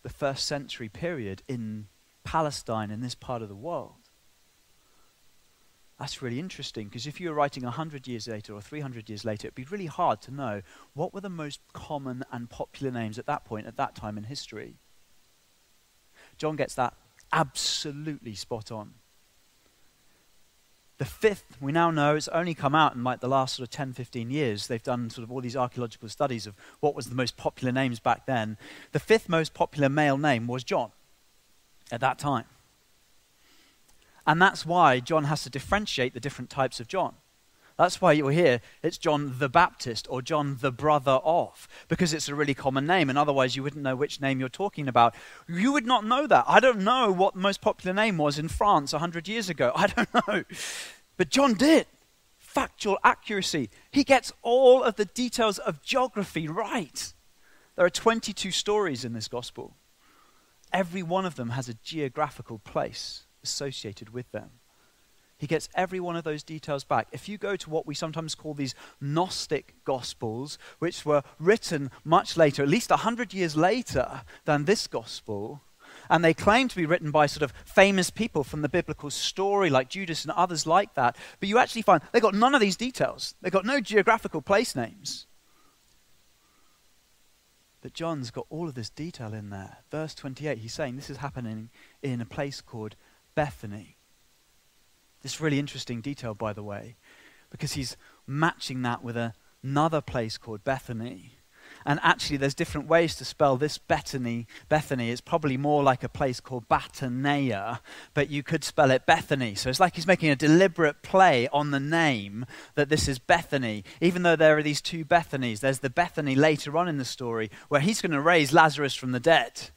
the 0.02 0.08
first 0.08 0.46
century 0.46 0.88
period 0.88 1.42
in 1.48 1.86
Palestine, 2.24 2.90
in 2.90 3.00
this 3.00 3.14
part 3.14 3.42
of 3.42 3.48
the 3.48 3.54
world. 3.54 3.94
That's 5.98 6.22
really 6.22 6.38
interesting 6.38 6.88
because 6.88 7.06
if 7.06 7.20
you 7.20 7.28
were 7.28 7.34
writing 7.34 7.62
100 7.62 8.08
years 8.08 8.26
later 8.26 8.54
or 8.54 8.62
300 8.62 9.10
years 9.10 9.26
later, 9.26 9.48
it'd 9.48 9.54
be 9.54 9.64
really 9.64 9.84
hard 9.84 10.22
to 10.22 10.30
know 10.30 10.62
what 10.94 11.12
were 11.12 11.20
the 11.20 11.28
most 11.28 11.60
common 11.74 12.24
and 12.32 12.48
popular 12.48 12.90
names 12.90 13.18
at 13.18 13.26
that 13.26 13.44
point, 13.44 13.66
at 13.66 13.76
that 13.76 13.94
time 13.94 14.16
in 14.16 14.24
history. 14.24 14.79
John 16.40 16.56
gets 16.56 16.75
that 16.76 16.94
absolutely 17.35 18.35
spot 18.35 18.73
on. 18.73 18.94
The 20.97 21.04
fifth, 21.04 21.59
we 21.61 21.70
now 21.70 21.90
know, 21.90 22.16
it's 22.16 22.28
only 22.28 22.54
come 22.54 22.75
out 22.75 22.94
in 22.94 23.04
like 23.04 23.20
the 23.20 23.28
last 23.28 23.56
sort 23.56 23.68
of 23.68 23.70
10, 23.70 23.92
15 23.92 24.30
years. 24.30 24.66
They've 24.66 24.82
done 24.82 25.11
sort 25.11 25.23
of 25.23 25.30
all 25.30 25.42
these 25.42 25.56
archaeological 25.56 26.09
studies 26.09 26.47
of 26.47 26.56
what 26.80 26.94
was 26.94 27.06
the 27.06 27.14
most 27.14 27.37
popular 27.37 27.73
names 27.73 28.00
back 28.00 28.25
then. 28.25 28.56
The 28.92 28.99
fifth 28.99 29.28
most 29.28 29.52
popular 29.52 29.90
male 29.90 30.16
name 30.16 30.47
was 30.47 30.64
John 30.64 30.92
at 31.92 32.00
that 32.00 32.18
time. 32.18 32.47
And 34.26 34.40
that's 34.40 34.64
why 34.64 34.99
John 35.00 35.25
has 35.25 35.42
to 35.42 35.50
differentiate 35.50 36.14
the 36.14 36.20
different 36.20 36.49
types 36.49 36.80
of 36.80 36.88
John. 36.88 37.16
That's 37.80 37.99
why 37.99 38.12
you'll 38.12 38.28
hear 38.28 38.60
it's 38.82 38.99
John 38.99 39.37
the 39.38 39.49
Baptist 39.49 40.06
or 40.10 40.20
John 40.20 40.58
the 40.60 40.70
brother 40.70 41.18
of, 41.25 41.66
because 41.88 42.12
it's 42.12 42.28
a 42.28 42.34
really 42.34 42.52
common 42.52 42.87
name, 42.87 43.08
and 43.08 43.16
otherwise 43.16 43.56
you 43.56 43.62
wouldn't 43.62 43.82
know 43.82 43.96
which 43.96 44.20
name 44.20 44.38
you're 44.38 44.50
talking 44.50 44.87
about. 44.87 45.14
You 45.49 45.72
would 45.72 45.87
not 45.87 46.04
know 46.04 46.26
that. 46.26 46.44
I 46.46 46.60
don't 46.60 46.80
know 46.80 47.10
what 47.10 47.32
the 47.32 47.40
most 47.40 47.62
popular 47.62 47.94
name 47.94 48.18
was 48.18 48.38
in 48.38 48.49
France 48.49 48.92
100 48.92 49.26
years 49.26 49.49
ago. 49.49 49.72
I 49.75 49.87
don't 49.87 50.12
know. 50.12 50.44
But 51.16 51.30
John 51.30 51.54
did. 51.54 51.87
Factual 52.37 52.99
accuracy. 53.02 53.70
He 53.90 54.04
gets 54.04 54.30
all 54.42 54.82
of 54.82 54.96
the 54.96 55.06
details 55.06 55.58
of 55.58 55.82
geography 55.82 56.49
right. 56.49 57.14
There 57.76 57.87
are 57.87 57.88
22 57.88 58.50
stories 58.50 59.06
in 59.06 59.14
this 59.14 59.26
gospel. 59.26 59.75
Every 60.70 61.02
one 61.02 61.25
of 61.25 61.37
them 61.37 61.49
has 61.50 61.70
a 61.70 61.75
geographical 61.82 62.58
place 62.58 63.25
associated 63.42 64.12
with 64.12 64.30
them. 64.32 64.59
He 65.40 65.47
gets 65.47 65.70
every 65.75 66.00
one 66.00 66.16
of 66.16 66.25
those 66.25 66.42
details 66.42 66.85
back. 66.85 67.09
If 67.12 67.26
you 67.26 67.38
go 67.38 67.56
to 67.56 67.70
what 67.70 67.87
we 67.87 67.94
sometimes 67.94 68.35
call 68.35 68.52
these 68.52 68.75
Gnostic 69.00 69.75
Gospels, 69.87 70.59
which 70.80 71.06
were 71.06 71.23
written 71.38 71.90
much 72.04 72.37
later, 72.37 72.62
at 72.62 72.68
least 72.68 72.90
100 72.90 73.32
years 73.32 73.56
later 73.56 74.20
than 74.44 74.66
this 74.66 74.87
Gospel, 74.87 75.62
and 76.11 76.23
they 76.23 76.35
claim 76.35 76.68
to 76.68 76.76
be 76.76 76.85
written 76.85 77.11
by 77.11 77.25
sort 77.25 77.42
of 77.42 77.54
famous 77.64 78.11
people 78.11 78.44
from 78.44 78.61
the 78.61 78.68
biblical 78.68 79.09
story, 79.09 79.70
like 79.70 79.88
Judas 79.88 80.25
and 80.25 80.32
others 80.32 80.66
like 80.66 80.92
that, 80.92 81.16
but 81.40 81.49
you 81.49 81.56
actually 81.56 81.82
find 81.82 82.02
they've 82.12 82.20
got 82.20 82.35
none 82.35 82.54
of 82.54 82.61
these 82.61 82.76
details. 82.76 83.35
They've 83.40 83.50
got 83.50 83.64
no 83.64 83.80
geographical 83.80 84.42
place 84.42 84.76
names. 84.76 85.26
But 87.80 87.94
John's 87.94 88.30
got 88.30 88.44
all 88.50 88.68
of 88.68 88.75
this 88.75 88.90
detail 88.90 89.32
in 89.32 89.49
there. 89.49 89.78
Verse 89.90 90.14
28, 90.14 90.59
he's 90.59 90.75
saying 90.75 90.97
this 90.97 91.09
is 91.09 91.16
happening 91.16 91.70
in 92.02 92.20
a 92.20 92.26
place 92.26 92.61
called 92.61 92.94
Bethany. 93.35 93.97
This 95.22 95.40
really 95.40 95.58
interesting 95.58 96.00
detail, 96.00 96.34
by 96.34 96.52
the 96.52 96.62
way, 96.62 96.96
because 97.50 97.72
he's 97.74 97.96
matching 98.26 98.82
that 98.82 99.02
with 99.02 99.16
a, 99.16 99.34
another 99.62 100.00
place 100.00 100.38
called 100.38 100.64
Bethany. 100.64 101.36
And 101.86 101.98
actually, 102.02 102.36
there's 102.36 102.54
different 102.54 102.88
ways 102.88 103.14
to 103.16 103.24
spell 103.24 103.56
this 103.56 103.78
Bethany. 103.78 104.46
Bethany 104.68 105.10
is 105.10 105.20
probably 105.20 105.56
more 105.56 105.82
like 105.82 106.02
a 106.02 106.08
place 106.08 106.40
called 106.40 106.68
Batanea, 106.68 107.80
but 108.12 108.28
you 108.30 108.42
could 108.42 108.64
spell 108.64 108.90
it 108.90 109.06
Bethany. 109.06 109.54
So 109.54 109.70
it's 109.70 109.80
like 109.80 109.94
he's 109.94 110.06
making 110.06 110.30
a 110.30 110.36
deliberate 110.36 111.02
play 111.02 111.48
on 111.48 111.70
the 111.70 111.80
name 111.80 112.44
that 112.74 112.88
this 112.88 113.08
is 113.08 113.18
Bethany. 113.18 113.84
Even 114.00 114.22
though 114.22 114.36
there 114.36 114.58
are 114.58 114.62
these 114.62 114.82
two 114.82 115.04
Bethanies, 115.04 115.60
there's 115.60 115.78
the 115.78 115.90
Bethany 115.90 116.34
later 116.34 116.76
on 116.76 116.88
in 116.88 116.98
the 116.98 117.04
story 117.04 117.50
where 117.68 117.80
he's 117.80 118.02
going 118.02 118.12
to 118.12 118.20
raise 118.20 118.52
Lazarus 118.52 118.94
from 118.94 119.12
the 119.12 119.20
dead. 119.20 119.70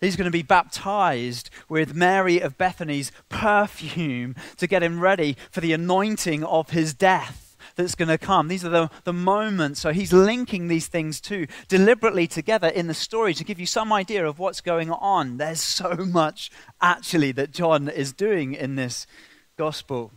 He's 0.00 0.16
going 0.16 0.26
to 0.26 0.30
be 0.30 0.42
baptized 0.42 1.50
with 1.68 1.94
Mary 1.94 2.40
of 2.40 2.56
Bethany's 2.56 3.12
perfume 3.28 4.34
to 4.56 4.66
get 4.66 4.82
him 4.82 5.00
ready 5.00 5.36
for 5.50 5.60
the 5.60 5.74
anointing 5.74 6.42
of 6.42 6.70
his 6.70 6.94
death 6.94 7.56
that's 7.76 7.94
going 7.94 8.08
to 8.08 8.18
come. 8.18 8.48
These 8.48 8.64
are 8.64 8.70
the, 8.70 8.90
the 9.04 9.12
moments. 9.12 9.80
So 9.80 9.92
he's 9.92 10.12
linking 10.12 10.68
these 10.68 10.86
things 10.86 11.20
too, 11.20 11.46
deliberately 11.68 12.26
together 12.26 12.68
in 12.68 12.86
the 12.86 12.94
story 12.94 13.34
to 13.34 13.44
give 13.44 13.60
you 13.60 13.66
some 13.66 13.92
idea 13.92 14.26
of 14.26 14.38
what's 14.38 14.62
going 14.62 14.90
on. 14.90 15.36
There's 15.36 15.60
so 15.60 15.94
much 15.96 16.50
actually 16.80 17.32
that 17.32 17.52
John 17.52 17.88
is 17.88 18.12
doing 18.12 18.54
in 18.54 18.76
this 18.76 19.06
gospel. 19.56 20.12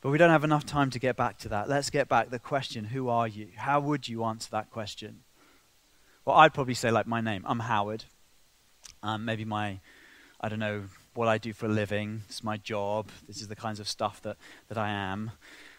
But 0.00 0.10
we 0.10 0.18
don't 0.18 0.30
have 0.30 0.44
enough 0.44 0.64
time 0.64 0.90
to 0.90 0.98
get 0.98 1.16
back 1.16 1.38
to 1.38 1.48
that. 1.50 1.68
Let's 1.68 1.90
get 1.90 2.08
back 2.08 2.30
the 2.30 2.38
question 2.38 2.84
who 2.86 3.08
are 3.08 3.28
you? 3.28 3.48
How 3.56 3.80
would 3.80 4.08
you 4.08 4.24
answer 4.24 4.48
that 4.52 4.70
question? 4.70 5.20
Well, 6.24 6.36
I'd 6.36 6.54
probably 6.54 6.74
say, 6.74 6.90
like, 6.90 7.06
my 7.06 7.20
name. 7.20 7.44
I'm 7.46 7.60
Howard. 7.60 8.04
Um, 9.06 9.24
maybe 9.24 9.44
my, 9.44 9.78
I 10.40 10.48
don't 10.48 10.58
know, 10.58 10.82
what 11.14 11.28
I 11.28 11.38
do 11.38 11.52
for 11.52 11.66
a 11.66 11.68
living. 11.68 12.22
It's 12.28 12.42
my 12.42 12.56
job. 12.56 13.08
This 13.28 13.40
is 13.40 13.46
the 13.46 13.54
kinds 13.54 13.78
of 13.78 13.88
stuff 13.88 14.20
that, 14.22 14.36
that 14.66 14.76
I 14.76 14.90
am. 14.90 15.30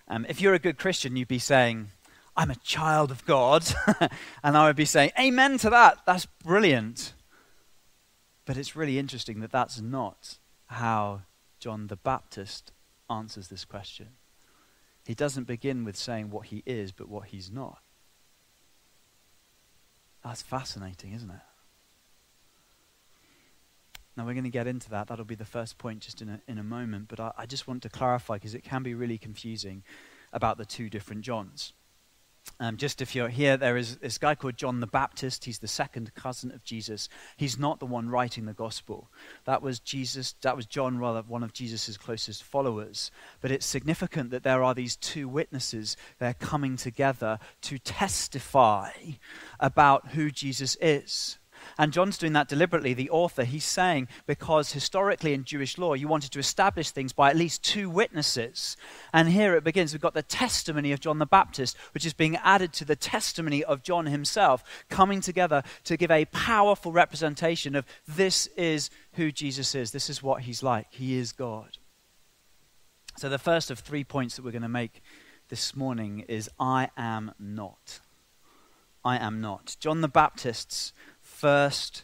Um, 0.07 0.25
if 0.29 0.39
you're 0.39 0.53
a 0.53 0.59
good 0.59 0.77
Christian, 0.77 1.17
you'd 1.17 1.27
be 1.27 1.37
saying, 1.37 1.89
I'm 2.37 2.49
a 2.49 2.55
child 2.55 3.11
of 3.11 3.25
God. 3.25 3.65
and 4.43 4.57
I 4.57 4.67
would 4.67 4.77
be 4.77 4.85
saying, 4.85 5.11
Amen 5.19 5.57
to 5.57 5.69
that. 5.71 5.99
That's 6.05 6.25
brilliant. 6.25 7.13
But 8.45 8.55
it's 8.55 8.77
really 8.77 8.97
interesting 8.97 9.41
that 9.41 9.51
that's 9.51 9.81
not 9.81 10.37
how 10.67 11.23
John 11.59 11.87
the 11.87 11.97
Baptist 11.97 12.71
answers 13.09 13.49
this 13.49 13.65
question. 13.65 14.07
He 15.05 15.13
doesn't 15.13 15.47
begin 15.47 15.83
with 15.83 15.97
saying 15.97 16.29
what 16.29 16.47
he 16.47 16.63
is, 16.65 16.93
but 16.93 17.09
what 17.09 17.27
he's 17.27 17.51
not. 17.51 17.79
That's 20.23 20.41
fascinating, 20.41 21.11
isn't 21.11 21.29
it? 21.29 21.46
Now, 24.17 24.25
we're 24.25 24.33
going 24.33 24.43
to 24.45 24.49
get 24.49 24.65
into 24.65 24.89
that. 24.89 25.07
That'll 25.07 25.25
be 25.25 25.35
the 25.35 25.45
first 25.45 25.77
point 25.77 26.01
just 26.01 26.21
in 26.23 26.29
a, 26.29 26.41
in 26.47 26.57
a 26.57 26.63
moment. 26.63 27.07
But 27.07 27.19
I, 27.19 27.31
I 27.37 27.45
just 27.45 27.67
want 27.67 27.83
to 27.83 27.89
clarify 27.89 28.33
because 28.35 28.55
it 28.55 28.63
can 28.63 28.81
be 28.81 28.95
really 28.95 29.19
confusing 29.19 29.83
about 30.33 30.57
the 30.57 30.65
two 30.65 30.89
different 30.89 31.21
Johns. 31.21 31.73
Um, 32.59 32.77
just 32.77 33.01
if 33.01 33.13
you're 33.13 33.27
here, 33.27 33.57
there 33.57 33.77
is 33.77 33.97
this 33.97 34.17
guy 34.17 34.33
called 34.33 34.57
John 34.57 34.79
the 34.79 34.87
Baptist. 34.87 35.45
He's 35.45 35.59
the 35.59 35.67
second 35.67 36.13
cousin 36.15 36.51
of 36.51 36.63
Jesus. 36.63 37.07
He's 37.35 37.59
not 37.59 37.79
the 37.79 37.85
one 37.85 38.09
writing 38.09 38.45
the 38.45 38.53
gospel. 38.53 39.09
That 39.45 39.61
was 39.61 39.79
Jesus. 39.79 40.33
That 40.41 40.55
was 40.55 40.65
John, 40.65 40.97
rather 40.97 41.21
one 41.21 41.43
of 41.43 41.53
Jesus' 41.53 41.97
closest 41.97 42.43
followers. 42.43 43.11
But 43.41 43.51
it's 43.51 43.65
significant 43.65 44.31
that 44.31 44.43
there 44.43 44.63
are 44.63 44.73
these 44.73 44.95
two 44.95 45.27
witnesses. 45.27 45.95
They're 46.19 46.33
coming 46.33 46.77
together 46.77 47.37
to 47.61 47.77
testify 47.77 48.91
about 49.59 50.09
who 50.09 50.31
Jesus 50.31 50.75
is. 50.81 51.37
And 51.77 51.93
John's 51.93 52.17
doing 52.17 52.33
that 52.33 52.47
deliberately, 52.47 52.93
the 52.93 53.09
author. 53.09 53.43
He's 53.43 53.65
saying 53.65 54.07
because 54.25 54.73
historically 54.73 55.33
in 55.33 55.43
Jewish 55.43 55.77
law, 55.77 55.93
you 55.93 56.07
wanted 56.07 56.31
to 56.31 56.39
establish 56.39 56.91
things 56.91 57.13
by 57.13 57.29
at 57.29 57.35
least 57.35 57.63
two 57.63 57.89
witnesses. 57.89 58.77
And 59.13 59.29
here 59.29 59.55
it 59.55 59.63
begins. 59.63 59.93
We've 59.93 60.01
got 60.01 60.13
the 60.13 60.23
testimony 60.23 60.91
of 60.91 60.99
John 60.99 61.19
the 61.19 61.25
Baptist, 61.25 61.77
which 61.93 62.05
is 62.05 62.13
being 62.13 62.35
added 62.37 62.73
to 62.73 62.85
the 62.85 62.95
testimony 62.95 63.63
of 63.63 63.83
John 63.83 64.05
himself, 64.05 64.63
coming 64.89 65.21
together 65.21 65.63
to 65.85 65.97
give 65.97 66.11
a 66.11 66.25
powerful 66.25 66.91
representation 66.91 67.75
of 67.75 67.85
this 68.07 68.47
is 68.57 68.89
who 69.13 69.31
Jesus 69.31 69.75
is. 69.75 69.91
This 69.91 70.09
is 70.09 70.21
what 70.23 70.43
he's 70.43 70.63
like. 70.63 70.87
He 70.91 71.17
is 71.17 71.31
God. 71.31 71.77
So 73.17 73.29
the 73.29 73.39
first 73.39 73.71
of 73.71 73.79
three 73.79 74.03
points 74.03 74.35
that 74.35 74.45
we're 74.45 74.51
going 74.51 74.61
to 74.61 74.69
make 74.69 75.01
this 75.49 75.75
morning 75.75 76.25
is 76.27 76.49
I 76.59 76.89
am 76.97 77.31
not. 77.39 77.99
I 79.03 79.17
am 79.17 79.41
not. 79.41 79.75
John 79.79 80.01
the 80.01 80.07
Baptist's 80.07 80.93
first 81.37 82.03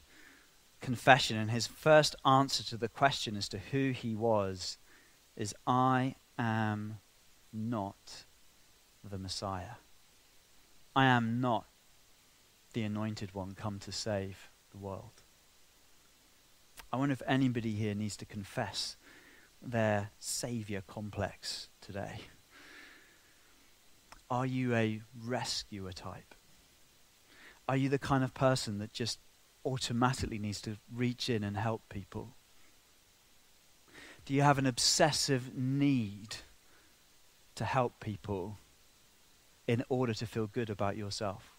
confession 0.79 1.37
and 1.37 1.49
his 1.49 1.65
first 1.65 2.15
answer 2.23 2.61
to 2.61 2.77
the 2.77 2.87
question 2.87 3.35
as 3.35 3.49
to 3.49 3.57
who 3.57 3.89
he 3.89 4.13
was 4.13 4.77
is 5.35 5.55
I 5.65 6.15
am 6.37 6.99
not 7.51 8.25
the 9.03 9.17
Messiah. 9.17 9.77
I 10.95 11.05
am 11.05 11.41
not 11.41 11.65
the 12.73 12.83
anointed 12.83 13.33
one 13.33 13.55
come 13.55 13.79
to 13.79 13.91
save 13.91 14.51
the 14.71 14.77
world. 14.77 15.23
I 16.91 16.97
wonder 16.97 17.13
if 17.13 17.23
anybody 17.25 17.71
here 17.71 17.95
needs 17.95 18.15
to 18.17 18.25
confess 18.25 18.97
their 19.59 20.11
savior 20.19 20.83
complex 20.85 21.69
today. 21.81 22.21
Are 24.29 24.45
you 24.45 24.75
a 24.75 25.01
rescuer 25.25 25.91
type? 25.91 26.35
Are 27.67 27.77
you 27.77 27.89
the 27.89 27.99
kind 27.99 28.23
of 28.23 28.33
person 28.33 28.79
that 28.79 28.91
just 28.91 29.19
automatically 29.65 30.39
needs 30.39 30.61
to 30.61 30.77
reach 30.93 31.29
in 31.29 31.43
and 31.43 31.57
help 31.57 31.89
people? 31.89 32.35
Do 34.25 34.33
you 34.33 34.41
have 34.41 34.57
an 34.57 34.65
obsessive 34.65 35.55
need 35.55 36.37
to 37.55 37.65
help 37.65 37.99
people 37.99 38.57
in 39.67 39.83
order 39.89 40.13
to 40.13 40.25
feel 40.25 40.47
good 40.47 40.69
about 40.69 40.97
yourself? 40.97 41.52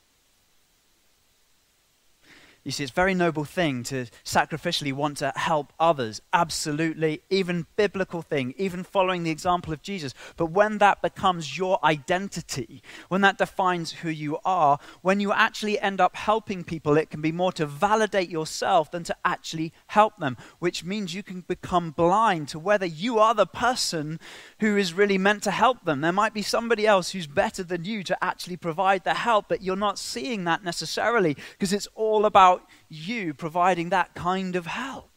You 2.65 2.71
see, 2.71 2.85
it's 2.85 2.93
a 2.93 2.95
very 2.95 3.13
noble 3.13 3.45
thing 3.45 3.83
to 3.85 4.07
sacrificially 4.25 4.95
want 4.95 5.19
to 5.19 5.35
help 5.37 5.75
others. 5.79 6.23
Absolutely. 6.33 7.21
Even 7.29 7.67
biblical 7.77 8.23
thing, 8.23 8.55
even 8.57 8.83
following 8.83 9.23
the 9.23 9.31
example 9.31 9.75
of 9.75 9.83
Jesus. 9.83 10.15
But 10.39 10.47
when 10.47 10.79
that 10.79 11.03
becomes 11.03 11.59
your 11.59 11.79
identity, 11.85 12.83
when 13.09 13.21
that 13.21 13.37
defines 13.37 13.93
who 13.93 14.09
you 14.09 14.39
are, 14.47 14.79
when 15.03 15.21
you 15.21 15.31
actually 15.31 15.79
end 15.79 16.01
up 16.01 16.17
helping 16.17 16.65
people, 16.65 16.97
it 16.97 17.11
can 17.11 17.21
be 17.21 17.33
more 17.33 17.53
to 17.53 17.67
validate 17.67 18.31
yourself 18.31 18.91
than 18.91 19.05
to 19.05 19.17
actually 19.27 19.75
help 19.89 20.17
them, 20.17 20.39
which 20.59 20.85
means 20.85 21.15
you 21.15 21.23
can 21.23 21.43
become 21.43 21.91
blind 21.91 22.49
to 22.49 22.59
whether 22.59 22.87
you 22.87 23.19
are 23.19 23.35
the 23.35 23.47
person 23.47 24.19
who 24.61 24.79
is 24.79 24.95
really 24.95 25.19
meant 25.19 25.43
to 25.43 25.51
help 25.51 25.85
them. 25.85 26.01
There 26.01 26.13
might 26.13 26.33
be 26.33 26.41
somebody 26.41 26.87
else 26.87 27.11
who's 27.11 27.27
better 27.27 27.63
than 27.63 27.85
you 27.85 28.03
to 28.05 28.25
actually 28.25 28.57
provide 28.57 29.05
the 29.05 29.13
help, 29.13 29.51
but 29.51 29.63
you're 29.63 29.77
not 29.77 29.99
seeing 29.99 30.45
that 30.45 30.65
necessarily 30.65 31.37
because 31.59 31.75
it's 31.75 31.89
all 31.95 32.25
about 32.25 32.54
about 32.54 32.54
you 32.95 33.35
providing 33.35 33.91
that 33.91 34.15
kind 34.15 34.57
of 34.57 34.67
help. 34.67 35.11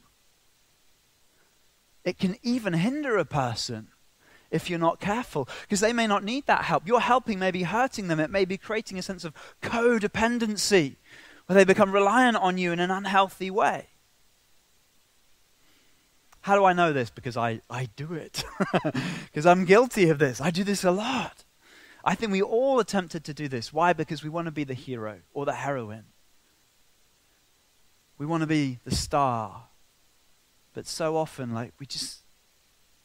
It 2.04 2.18
can 2.18 2.38
even 2.42 2.74
hinder 2.74 3.18
a 3.18 3.26
person 3.26 3.90
if 4.50 4.70
you're 4.70 4.80
not 4.80 5.02
careful, 5.02 5.48
because 5.62 5.82
they 5.82 5.92
may 5.92 6.08
not 6.08 6.24
need 6.24 6.46
that 6.48 6.64
help. 6.64 6.88
Your 6.88 7.02
helping 7.02 7.38
may 7.38 7.52
be 7.52 7.64
hurting 7.64 8.08
them, 8.08 8.20
it 8.20 8.30
may 8.30 8.46
be 8.46 8.58
creating 8.58 8.98
a 8.98 9.02
sense 9.02 9.26
of 9.26 9.34
codependency 9.62 10.96
where 11.46 11.56
they 11.56 11.66
become 11.66 11.92
reliant 11.92 12.38
on 12.38 12.58
you 12.58 12.72
in 12.72 12.80
an 12.80 12.92
unhealthy 12.92 13.52
way. 13.52 13.88
How 16.42 16.56
do 16.56 16.64
I 16.64 16.72
know 16.72 16.94
this? 16.94 17.10
Because 17.10 17.36
I, 17.36 17.60
I 17.70 17.90
do 17.98 18.14
it. 18.14 18.46
because 19.26 19.46
I'm 19.46 19.66
guilty 19.66 20.10
of 20.10 20.18
this. 20.18 20.40
I 20.40 20.50
do 20.50 20.64
this 20.64 20.86
a 20.86 20.92
lot. 20.92 21.44
I 22.06 22.16
think 22.16 22.32
we 22.32 22.42
all 22.42 22.80
attempted 22.80 23.26
to 23.26 23.34
do 23.34 23.50
this. 23.50 23.74
Why? 23.74 23.92
Because 23.92 24.24
we 24.24 24.30
want 24.30 24.46
to 24.46 24.52
be 24.52 24.64
the 24.64 24.74
hero 24.74 25.20
or 25.34 25.46
the 25.46 25.54
heroine. 25.54 26.06
We 28.18 28.26
want 28.26 28.42
to 28.42 28.48
be 28.48 28.80
the 28.84 28.96
star. 28.96 29.64
But 30.74 30.88
so 30.88 31.16
often, 31.18 31.54
like, 31.54 31.74
we 31.80 31.86
just, 31.86 32.22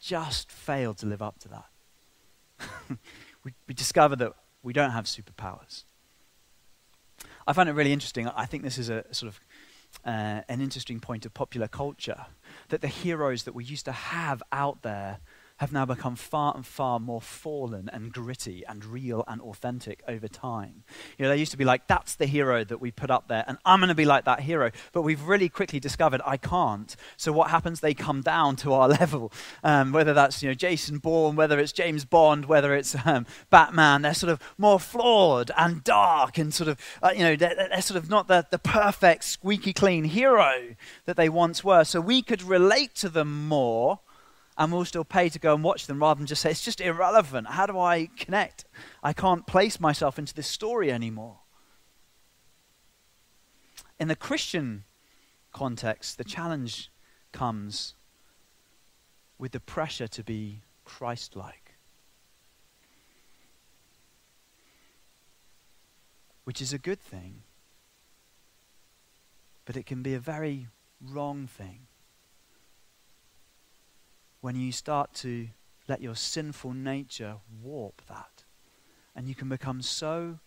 just 0.00 0.50
fail 0.50 0.94
to 0.94 1.06
live 1.06 1.22
up 1.22 1.38
to 1.40 1.48
that. 1.48 2.68
we, 3.44 3.54
we 3.66 3.74
discover 3.74 4.16
that 4.16 4.32
we 4.62 4.72
don't 4.72 4.90
have 4.90 5.06
superpowers. 5.06 5.84
I 7.46 7.52
find 7.52 7.68
it 7.68 7.72
really 7.72 7.92
interesting. 7.92 8.28
I 8.28 8.46
think 8.46 8.62
this 8.62 8.78
is 8.78 8.88
a 8.88 9.04
sort 9.12 9.32
of 9.32 9.40
uh, 10.04 10.42
an 10.48 10.60
interesting 10.60 11.00
point 11.00 11.26
of 11.26 11.34
popular 11.34 11.68
culture 11.68 12.26
that 12.68 12.80
the 12.80 12.88
heroes 12.88 13.44
that 13.44 13.54
we 13.54 13.64
used 13.64 13.84
to 13.84 13.92
have 13.92 14.42
out 14.52 14.82
there 14.82 15.18
have 15.62 15.72
now 15.72 15.86
become 15.86 16.16
far 16.16 16.52
and 16.56 16.66
far 16.66 16.98
more 16.98 17.20
fallen 17.20 17.88
and 17.92 18.12
gritty 18.12 18.64
and 18.68 18.84
real 18.84 19.22
and 19.28 19.40
authentic 19.40 20.02
over 20.08 20.26
time. 20.26 20.82
You 21.16 21.22
know, 21.22 21.28
they 21.28 21.36
used 21.36 21.52
to 21.52 21.56
be 21.56 21.64
like, 21.64 21.86
that's 21.86 22.16
the 22.16 22.26
hero 22.26 22.64
that 22.64 22.80
we 22.80 22.90
put 22.90 23.12
up 23.12 23.28
there, 23.28 23.44
and 23.46 23.58
I'm 23.64 23.78
going 23.78 23.88
to 23.88 23.94
be 23.94 24.04
like 24.04 24.24
that 24.24 24.40
hero. 24.40 24.72
But 24.92 25.02
we've 25.02 25.22
really 25.22 25.48
quickly 25.48 25.78
discovered 25.78 26.20
I 26.26 26.36
can't. 26.36 26.96
So 27.16 27.30
what 27.30 27.50
happens? 27.50 27.78
They 27.78 27.94
come 27.94 28.22
down 28.22 28.56
to 28.56 28.72
our 28.72 28.88
level. 29.00 29.32
Um, 29.62 29.92
whether 29.92 30.12
that's 30.12 30.42
you 30.42 30.48
know 30.48 30.54
Jason 30.54 30.98
Bourne, 30.98 31.36
whether 31.36 31.60
it's 31.60 31.70
James 31.70 32.04
Bond, 32.04 32.46
whether 32.46 32.74
it's 32.74 32.96
um, 33.06 33.24
Batman, 33.48 34.02
they're 34.02 34.14
sort 34.14 34.32
of 34.32 34.40
more 34.58 34.80
flawed 34.80 35.52
and 35.56 35.84
dark 35.84 36.38
and 36.38 36.52
sort 36.52 36.70
of 36.70 36.80
uh, 37.04 37.12
you 37.14 37.22
know 37.22 37.36
they're, 37.36 37.54
they're 37.54 37.82
sort 37.82 37.98
of 37.98 38.10
not 38.10 38.26
the, 38.26 38.44
the 38.50 38.58
perfect 38.58 39.22
squeaky 39.22 39.72
clean 39.72 40.02
hero 40.02 40.74
that 41.04 41.16
they 41.16 41.28
once 41.28 41.62
were. 41.62 41.84
So 41.84 42.00
we 42.00 42.20
could 42.20 42.42
relate 42.42 42.96
to 42.96 43.08
them 43.08 43.46
more 43.46 44.00
and 44.58 44.72
we'll 44.72 44.84
still 44.84 45.04
pay 45.04 45.28
to 45.28 45.38
go 45.38 45.54
and 45.54 45.64
watch 45.64 45.86
them 45.86 46.00
rather 46.00 46.18
than 46.18 46.26
just 46.26 46.42
say, 46.42 46.50
it's 46.50 46.64
just 46.64 46.80
irrelevant. 46.80 47.46
How 47.48 47.66
do 47.66 47.78
I 47.78 48.08
connect? 48.16 48.64
I 49.02 49.12
can't 49.12 49.46
place 49.46 49.80
myself 49.80 50.18
into 50.18 50.34
this 50.34 50.46
story 50.46 50.92
anymore. 50.92 51.38
In 53.98 54.08
the 54.08 54.16
Christian 54.16 54.84
context, 55.52 56.18
the 56.18 56.24
challenge 56.24 56.90
comes 57.32 57.94
with 59.38 59.52
the 59.52 59.60
pressure 59.60 60.08
to 60.08 60.22
be 60.22 60.62
Christ 60.84 61.34
like, 61.34 61.74
which 66.44 66.60
is 66.60 66.72
a 66.72 66.78
good 66.78 67.00
thing, 67.00 67.42
but 69.64 69.76
it 69.76 69.86
can 69.86 70.02
be 70.02 70.14
a 70.14 70.18
very 70.18 70.68
wrong 71.00 71.46
thing 71.46 71.86
when 74.42 74.56
you 74.56 74.72
start 74.72 75.14
to 75.14 75.48
let 75.88 76.02
your 76.02 76.14
sinful 76.14 76.74
nature 76.74 77.36
warp 77.62 78.02
that. 78.08 78.44
And 79.16 79.26
you 79.26 79.34
can 79.34 79.48
become 79.48 79.80
so 79.80 80.38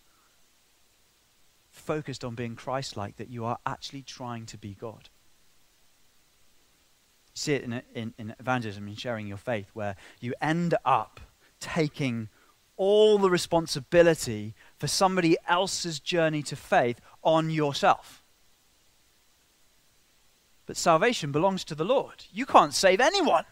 focused 1.70 2.24
on 2.24 2.34
being 2.34 2.54
Christ 2.56 2.96
like 2.96 3.16
that 3.16 3.30
you 3.30 3.44
are 3.44 3.58
actually 3.66 4.02
trying 4.02 4.46
to 4.46 4.58
be 4.58 4.76
God. 4.78 5.08
You 7.28 7.38
see 7.38 7.54
it 7.54 7.64
in, 7.64 7.82
in, 7.94 8.14
in 8.18 8.34
evangelism 8.38 8.86
and 8.86 8.98
sharing 8.98 9.26
your 9.26 9.36
faith, 9.36 9.70
where 9.72 9.96
you 10.20 10.34
end 10.40 10.74
up 10.84 11.20
taking 11.58 12.28
all 12.76 13.18
the 13.18 13.30
responsibility 13.30 14.54
for 14.78 14.88
somebody 14.88 15.36
else's 15.48 16.00
journey 16.00 16.42
to 16.42 16.56
faith 16.56 17.00
on 17.22 17.48
yourself. 17.48 18.22
But 20.66 20.76
salvation 20.76 21.32
belongs 21.32 21.64
to 21.64 21.74
the 21.74 21.84
Lord. 21.84 22.24
You 22.32 22.44
can't 22.44 22.74
save 22.74 23.00
anyone. 23.00 23.44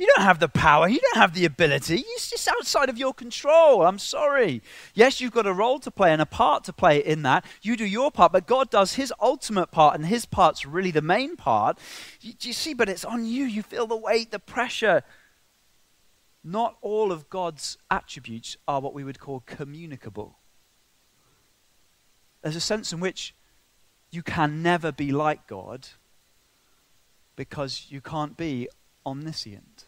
You 0.00 0.06
don't 0.06 0.24
have 0.24 0.38
the 0.38 0.48
power. 0.48 0.88
You 0.88 0.98
don't 0.98 1.20
have 1.20 1.34
the 1.34 1.44
ability. 1.44 1.96
It's 1.96 2.30
just 2.30 2.48
outside 2.48 2.88
of 2.88 2.96
your 2.96 3.12
control. 3.12 3.82
I'm 3.82 3.98
sorry. 3.98 4.62
Yes, 4.94 5.20
you've 5.20 5.30
got 5.30 5.46
a 5.46 5.52
role 5.52 5.78
to 5.78 5.90
play 5.90 6.10
and 6.10 6.22
a 6.22 6.26
part 6.26 6.64
to 6.64 6.72
play 6.72 7.04
in 7.04 7.20
that. 7.24 7.44
You 7.60 7.76
do 7.76 7.84
your 7.84 8.10
part, 8.10 8.32
but 8.32 8.46
God 8.46 8.70
does 8.70 8.94
his 8.94 9.12
ultimate 9.20 9.70
part, 9.70 9.94
and 9.96 10.06
his 10.06 10.24
part's 10.24 10.64
really 10.64 10.90
the 10.90 11.02
main 11.02 11.36
part. 11.36 11.78
You, 12.22 12.32
you 12.40 12.54
see, 12.54 12.72
but 12.72 12.88
it's 12.88 13.04
on 13.04 13.26
you. 13.26 13.44
You 13.44 13.62
feel 13.62 13.86
the 13.86 13.94
weight, 13.94 14.30
the 14.30 14.38
pressure. 14.38 15.02
Not 16.42 16.78
all 16.80 17.12
of 17.12 17.28
God's 17.28 17.76
attributes 17.90 18.56
are 18.66 18.80
what 18.80 18.94
we 18.94 19.04
would 19.04 19.20
call 19.20 19.40
communicable. 19.44 20.38
There's 22.40 22.56
a 22.56 22.60
sense 22.60 22.90
in 22.90 23.00
which 23.00 23.34
you 24.10 24.22
can 24.22 24.62
never 24.62 24.92
be 24.92 25.12
like 25.12 25.46
God 25.46 25.88
because 27.36 27.88
you 27.90 28.00
can't 28.00 28.34
be 28.38 28.66
omniscient. 29.04 29.84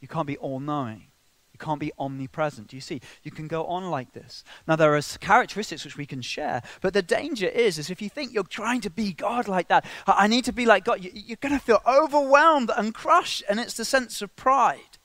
You 0.00 0.08
can't 0.08 0.26
be 0.26 0.36
all 0.36 0.60
knowing. 0.60 1.08
You 1.52 1.58
can't 1.58 1.80
be 1.80 1.92
omnipresent. 1.98 2.68
Do 2.68 2.76
you 2.76 2.80
see? 2.80 3.00
You 3.24 3.32
can 3.32 3.48
go 3.48 3.66
on 3.66 3.90
like 3.90 4.12
this. 4.12 4.44
Now, 4.68 4.76
there 4.76 4.94
are 4.96 5.02
characteristics 5.20 5.84
which 5.84 5.96
we 5.96 6.06
can 6.06 6.22
share, 6.22 6.62
but 6.80 6.94
the 6.94 7.02
danger 7.02 7.48
is, 7.48 7.78
is 7.78 7.90
if 7.90 8.00
you 8.00 8.08
think 8.08 8.32
you're 8.32 8.44
trying 8.44 8.80
to 8.82 8.90
be 8.90 9.12
God 9.12 9.48
like 9.48 9.66
that, 9.68 9.84
I 10.06 10.28
need 10.28 10.44
to 10.44 10.52
be 10.52 10.66
like 10.66 10.84
God, 10.84 11.00
you're 11.02 11.36
going 11.40 11.58
to 11.58 11.64
feel 11.64 11.82
overwhelmed 11.86 12.70
and 12.76 12.94
crushed, 12.94 13.42
and 13.48 13.58
it's 13.58 13.74
the 13.74 13.84
sense 13.84 14.22
of 14.22 14.36
pride. 14.36 14.98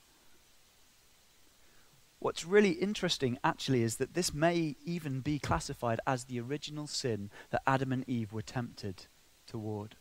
What's 2.19 2.45
really 2.45 2.71
interesting, 2.71 3.37
actually, 3.43 3.83
is 3.83 3.97
that 3.97 4.13
this 4.13 4.33
may 4.33 4.75
even 4.85 5.21
be 5.21 5.39
classified 5.39 5.99
as 6.05 6.25
the 6.25 6.39
original 6.39 6.87
sin 6.87 7.31
that 7.49 7.63
Adam 7.65 7.91
and 7.91 8.07
Eve 8.07 8.31
were 8.31 8.41
tempted 8.41 9.07
toward. 9.47 9.95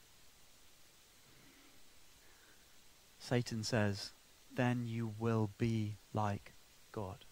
Satan 3.18 3.64
says, 3.64 4.12
then 4.54 4.86
you 4.86 5.14
will 5.18 5.50
be 5.58 5.96
like 6.12 6.52
God. 6.92 7.24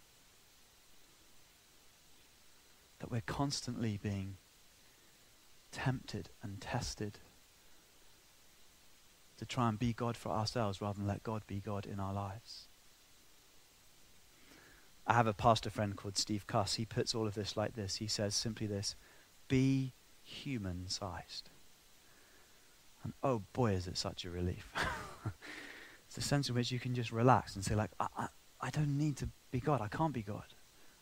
That 2.99 3.11
we're 3.11 3.23
constantly 3.23 3.99
being 4.03 4.37
tempted 5.73 6.31
and 6.43 6.61
tested 6.61 7.19
to 9.39 9.47
try 9.47 9.69
and 9.69 9.79
be 9.79 9.93
God 9.93 10.17
for 10.17 10.31
ourselves 10.31 10.81
rather 10.83 10.99
than 10.99 11.07
let 11.07 11.23
God 11.23 11.43
be 11.47 11.61
God 11.61 11.87
in 11.87 11.99
our 11.99 12.13
lives. 12.13 12.69
I 15.07 15.15
have 15.15 15.27
a 15.27 15.33
pastor 15.33 15.71
friend 15.71 15.97
called 15.97 16.19
Steve 16.19 16.47
Cuss. 16.47 16.75
He 16.75 16.85
puts 16.85 17.15
all 17.15 17.27
of 17.27 17.35
this 17.35 17.57
like 17.57 17.75
this. 17.75 17.97
He 17.97 18.07
says 18.07 18.35
simply 18.35 18.67
this 18.67 18.95
Be 19.49 19.93
human 20.23 20.89
sized. 20.89 21.49
And 23.03 23.15
oh 23.23 23.43
boy, 23.53 23.73
is 23.73 23.87
it 23.89 23.97
such 23.97 24.25
a 24.25 24.31
relief. 24.31 24.73
A 26.21 26.23
sense 26.23 26.51
in 26.51 26.55
which 26.55 26.71
you 26.71 26.79
can 26.79 26.95
just 26.95 27.13
relax 27.13 27.55
and 27.57 27.65
say, 27.65 27.75
like, 27.75 27.93
I, 27.99 28.07
I, 28.15 28.27
I 28.61 28.69
don't 28.69 28.99
need 28.99 29.17
to 29.17 29.29
be 29.51 29.59
God. 29.59 29.81
I 29.81 29.89
can't 29.89 30.13
be 30.13 30.21
God. 30.21 30.45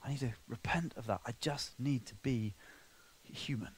I 0.04 0.11
need 0.11 0.20
to 0.20 0.31
repent 0.46 0.94
of 0.96 1.09
that. 1.09 1.20
I 1.26 1.33
just 1.40 1.72
need 1.76 2.07
to 2.07 2.14
be 2.14 2.54
human. 3.24 3.72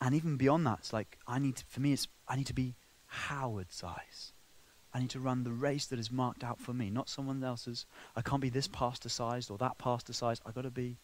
And 0.00 0.14
even 0.14 0.36
beyond 0.36 0.64
that, 0.68 0.78
it's 0.78 0.92
like 0.92 1.18
I 1.26 1.40
need 1.40 1.56
to, 1.56 1.64
for 1.64 1.80
me, 1.80 1.92
it's 1.92 2.06
I 2.28 2.36
need 2.36 2.46
to 2.46 2.54
be 2.54 2.76
Howard 3.06 3.72
size. 3.72 4.32
I 4.94 5.00
need 5.00 5.10
to 5.10 5.18
run 5.18 5.42
the 5.42 5.50
race 5.50 5.86
that 5.86 5.98
is 5.98 6.12
marked 6.12 6.44
out 6.44 6.60
for 6.60 6.72
me, 6.72 6.88
not 6.88 7.08
someone 7.08 7.42
else's. 7.42 7.84
I 8.14 8.22
can't 8.22 8.42
be 8.42 8.48
this 8.48 8.68
pastor 8.68 9.08
sized 9.08 9.50
or 9.50 9.58
that 9.58 9.76
pastor 9.76 10.12
sized. 10.12 10.40
I've 10.46 10.54
got 10.54 10.62
to 10.62 10.70
be 10.70 10.98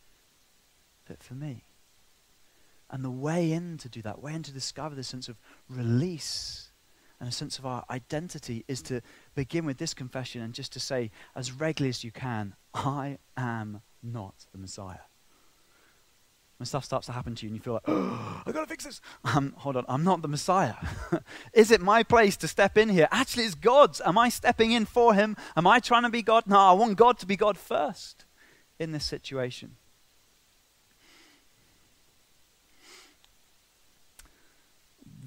fit 1.07 1.24
for 1.24 1.35
me. 1.35 1.64
And 2.88 3.05
the 3.05 3.11
way 3.11 3.51
in 3.51 3.79
to 3.79 3.88
do 3.88 4.01
that, 4.03 4.22
way 4.22 4.35
in 4.35 4.44
to 4.44 4.53
discover 4.53 4.94
this 4.94 5.09
sense 5.09 5.29
of 5.29 5.37
release 5.68 6.67
and 7.20 7.28
a 7.28 7.33
sense 7.33 7.59
of 7.59 7.66
our 7.66 7.85
identity 7.90 8.64
is 8.68 8.81
to 8.83 9.00
begin 9.35 9.64
with 9.64 9.78
this 9.78 9.92
confession 9.92 10.40
and 10.40 10.54
just 10.54 10.72
to 10.72 10.81
say 10.81 11.11
as 11.35 11.50
regularly 11.50 11.90
as 11.90 12.04
you 12.04 12.12
can, 12.12 12.54
I 12.74 13.18
am 13.37 13.83
not 14.02 14.46
the 14.52 14.59
Messiah. 14.59 15.00
When 16.59 16.66
stuff 16.66 16.85
starts 16.85 17.07
to 17.07 17.12
happen 17.12 17.37
to 17.37 17.46
you 17.46 17.50
and 17.50 17.57
you 17.57 17.62
feel 17.62 17.74
like, 17.74 17.85
oh, 17.87 18.42
I've 18.44 18.52
got 18.52 18.62
to 18.62 18.66
fix 18.66 18.85
this. 18.85 19.00
Um, 19.24 19.54
hold 19.59 19.76
on, 19.76 19.85
I'm 19.88 20.02
not 20.02 20.22
the 20.22 20.28
Messiah. 20.28 20.74
is 21.52 21.70
it 21.70 21.81
my 21.81 22.02
place 22.02 22.37
to 22.38 22.48
step 22.48 22.76
in 22.76 22.88
here? 22.88 23.09
Actually, 23.12 23.44
it's 23.44 23.54
God's. 23.54 24.00
Am 24.04 24.18
I 24.18 24.28
stepping 24.28 24.72
in 24.72 24.85
for 24.85 25.14
him? 25.14 25.37
Am 25.57 25.68
I 25.68 25.78
trying 25.78 26.02
to 26.02 26.11
be 26.11 26.22
God? 26.22 26.44
No, 26.46 26.59
I 26.59 26.72
want 26.72 26.96
God 26.96 27.18
to 27.20 27.26
be 27.26 27.37
God 27.37 27.57
first 27.57 28.24
in 28.78 28.90
this 28.90 29.04
situation. 29.04 29.76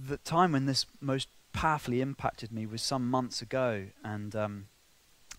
The 0.06 0.18
time 0.18 0.52
when 0.52 0.66
this 0.66 0.86
most 1.00 1.30
powerfully 1.54 2.02
impacted 2.02 2.52
me 2.52 2.66
was 2.66 2.82
some 2.82 3.10
months 3.10 3.42
ago, 3.42 3.88
and 4.04 4.36
um, 4.36 4.68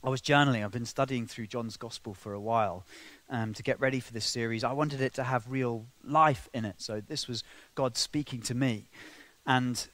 I 0.04 0.08
was 0.08 0.20
journaling. 0.20 0.64
I've 0.64 0.72
been 0.72 0.84
studying 0.84 1.26
through 1.26 1.46
John's 1.46 1.76
Gospel 1.76 2.14
for 2.14 2.32
a 2.32 2.40
while 2.40 2.84
um, 3.30 3.54
to 3.54 3.62
get 3.62 3.80
ready 3.80 4.00
for 4.00 4.12
this 4.12 4.26
series. 4.26 4.64
I 4.64 4.72
wanted 4.72 5.00
it 5.00 5.14
to 5.14 5.24
have 5.24 5.50
real 5.50 5.86
life 6.02 6.48
in 6.52 6.64
it, 6.64 6.76
so 6.78 7.00
this 7.00 7.28
was 7.28 7.44
God 7.74 7.96
speaking 7.96 8.40
to 8.42 8.54
me. 8.54 8.88
And 9.46 9.86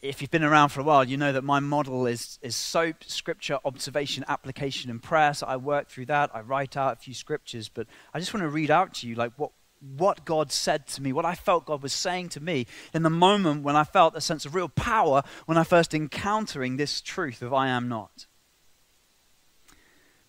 if 0.00 0.20
you've 0.20 0.30
been 0.30 0.44
around 0.44 0.68
for 0.68 0.80
a 0.80 0.84
while, 0.84 1.04
you 1.04 1.16
know 1.16 1.32
that 1.32 1.42
my 1.42 1.60
model 1.60 2.06
is, 2.06 2.38
is 2.42 2.54
SOAP, 2.54 3.04
scripture, 3.04 3.58
observation, 3.64 4.24
application, 4.28 4.90
and 4.90 5.02
prayer. 5.02 5.34
So 5.34 5.46
I 5.46 5.56
work 5.56 5.88
through 5.88 6.06
that. 6.06 6.30
I 6.34 6.40
write 6.40 6.76
out 6.76 6.94
a 6.94 6.96
few 6.96 7.14
scriptures, 7.14 7.68
but 7.68 7.86
I 8.14 8.20
just 8.20 8.32
want 8.32 8.42
to 8.44 8.48
read 8.48 8.70
out 8.70 8.94
to 8.94 9.08
you 9.08 9.14
like 9.16 9.32
what, 9.36 9.50
what 9.82 10.24
God 10.24 10.52
said 10.52 10.86
to 10.88 11.02
me, 11.02 11.12
what 11.12 11.24
I 11.24 11.34
felt 11.34 11.66
God 11.66 11.82
was 11.82 11.92
saying 11.92 12.28
to 12.30 12.40
me 12.40 12.66
in 12.94 13.02
the 13.02 13.10
moment 13.10 13.64
when 13.64 13.76
I 13.76 13.84
felt 13.84 14.16
a 14.16 14.20
sense 14.20 14.46
of 14.46 14.54
real 14.54 14.68
power 14.68 15.22
when 15.46 15.58
I 15.58 15.64
first 15.64 15.92
encountering 15.92 16.76
this 16.76 17.00
truth 17.00 17.42
of 17.42 17.52
I 17.52 17.68
am 17.68 17.88
not. 17.88 18.26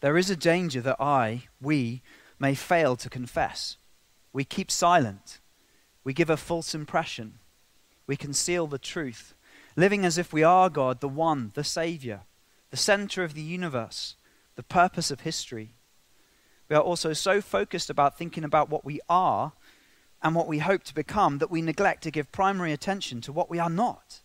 There 0.01 0.17
is 0.17 0.29
a 0.29 0.35
danger 0.35 0.81
that 0.81 0.99
I, 0.99 1.43
we, 1.61 2.01
may 2.39 2.55
fail 2.55 2.95
to 2.97 3.09
confess. 3.09 3.77
We 4.33 4.43
keep 4.43 4.69
silent. 4.69 5.39
We 6.03 6.13
give 6.13 6.29
a 6.29 6.35
false 6.35 6.75
impression. 6.75 7.39
We 8.05 8.17
conceal 8.17 8.67
the 8.67 8.79
truth, 8.79 9.33
living 9.77 10.03
as 10.03 10.17
if 10.17 10.33
we 10.33 10.43
are 10.43 10.69
God, 10.69 10.99
the 10.99 11.07
one, 11.07 11.51
the 11.53 11.63
Savior, 11.63 12.21
the 12.69 12.75
center 12.75 13.23
of 13.23 13.33
the 13.33 13.41
universe, 13.41 14.15
the 14.55 14.63
purpose 14.63 15.09
of 15.09 15.21
history 15.21 15.75
we 16.69 16.75
are 16.75 16.81
also 16.81 17.13
so 17.13 17.41
focused 17.41 17.89
about 17.89 18.17
thinking 18.17 18.43
about 18.43 18.69
what 18.69 18.85
we 18.85 18.99
are 19.09 19.53
and 20.21 20.35
what 20.35 20.47
we 20.47 20.59
hope 20.59 20.83
to 20.85 20.95
become 20.95 21.39
that 21.39 21.51
we 21.51 21.61
neglect 21.61 22.03
to 22.03 22.11
give 22.11 22.31
primary 22.31 22.71
attention 22.71 23.21
to 23.21 23.33
what 23.33 23.49
we 23.49 23.59
are 23.59 23.69
not. 23.69 24.21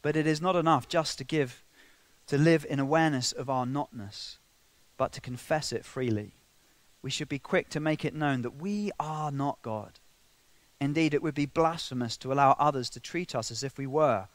But 0.00 0.16
it 0.16 0.26
is 0.26 0.40
not 0.40 0.56
enough 0.56 0.88
just 0.88 1.18
to 1.18 1.24
give, 1.24 1.62
to 2.26 2.38
live 2.38 2.66
in 2.68 2.80
awareness 2.80 3.32
of 3.32 3.50
our 3.50 3.66
notness, 3.66 4.38
but 4.96 5.12
to 5.12 5.20
confess 5.20 5.72
it 5.72 5.84
freely. 5.84 6.32
We 7.02 7.10
should 7.10 7.28
be 7.28 7.38
quick 7.38 7.68
to 7.70 7.80
make 7.80 8.04
it 8.04 8.14
known 8.14 8.42
that 8.42 8.56
we 8.56 8.90
are 8.98 9.30
not 9.30 9.60
God. 9.62 10.00
Indeed, 10.80 11.14
it 11.14 11.22
would 11.22 11.34
be 11.34 11.46
blasphemous 11.46 12.16
to 12.18 12.32
allow 12.32 12.56
others 12.58 12.88
to 12.90 13.00
treat 13.00 13.34
us 13.34 13.50
as 13.50 13.62
if 13.62 13.76
we 13.76 13.86
were. 13.86 14.28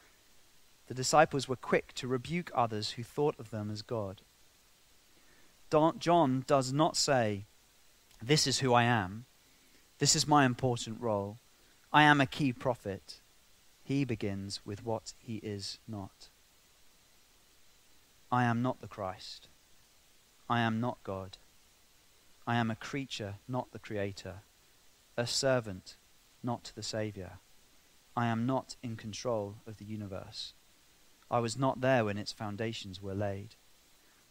The 0.88 0.94
disciples 0.94 1.48
were 1.48 1.58
quick 1.58 1.94
to 1.96 2.08
rebuke 2.08 2.52
others 2.54 2.92
who 2.92 3.04
thought 3.04 3.36
of 3.40 3.50
them 3.50 3.70
as 3.72 3.82
God. 3.82 4.22
John 5.70 6.44
does 6.48 6.72
not 6.72 6.96
say, 6.96 7.46
This 8.22 8.48
is 8.48 8.60
who 8.60 8.74
I 8.74 8.84
am. 8.84 9.26
This 10.00 10.16
is 10.16 10.28
my 10.28 10.46
important 10.46 11.02
role. 11.02 11.38
I 11.92 12.04
am 12.04 12.22
a 12.22 12.26
key 12.26 12.54
prophet. 12.54 13.22
He 13.84 14.06
begins 14.06 14.62
with 14.66 14.86
what 14.86 15.14
he 15.18 15.38
is 15.38 15.80
not. 15.88 16.30
I 18.32 18.44
am 18.44 18.62
not 18.62 18.82
the 18.82 18.88
Christ. 18.88 19.48
I 20.50 20.60
am 20.60 20.80
not 20.80 21.04
God. 21.04 21.38
I 22.46 22.56
am 22.56 22.72
a 22.72 22.76
creature, 22.76 23.36
not 23.48 23.72
the 23.72 23.80
Creator, 23.80 24.36
a 25.18 25.28
servant, 25.28 25.98
not 26.42 26.72
the 26.76 26.84
Saviour. 26.84 27.40
I 28.16 28.28
am 28.28 28.46
not 28.46 28.78
in 28.82 28.96
control 28.96 29.56
of 29.68 29.78
the 29.78 29.86
universe. 29.86 30.54
I 31.30 31.40
was 31.40 31.58
not 31.58 31.82
there 31.82 32.06
when 32.06 32.18
its 32.18 32.32
foundations 32.32 33.02
were 33.02 33.14
laid. 33.14 33.56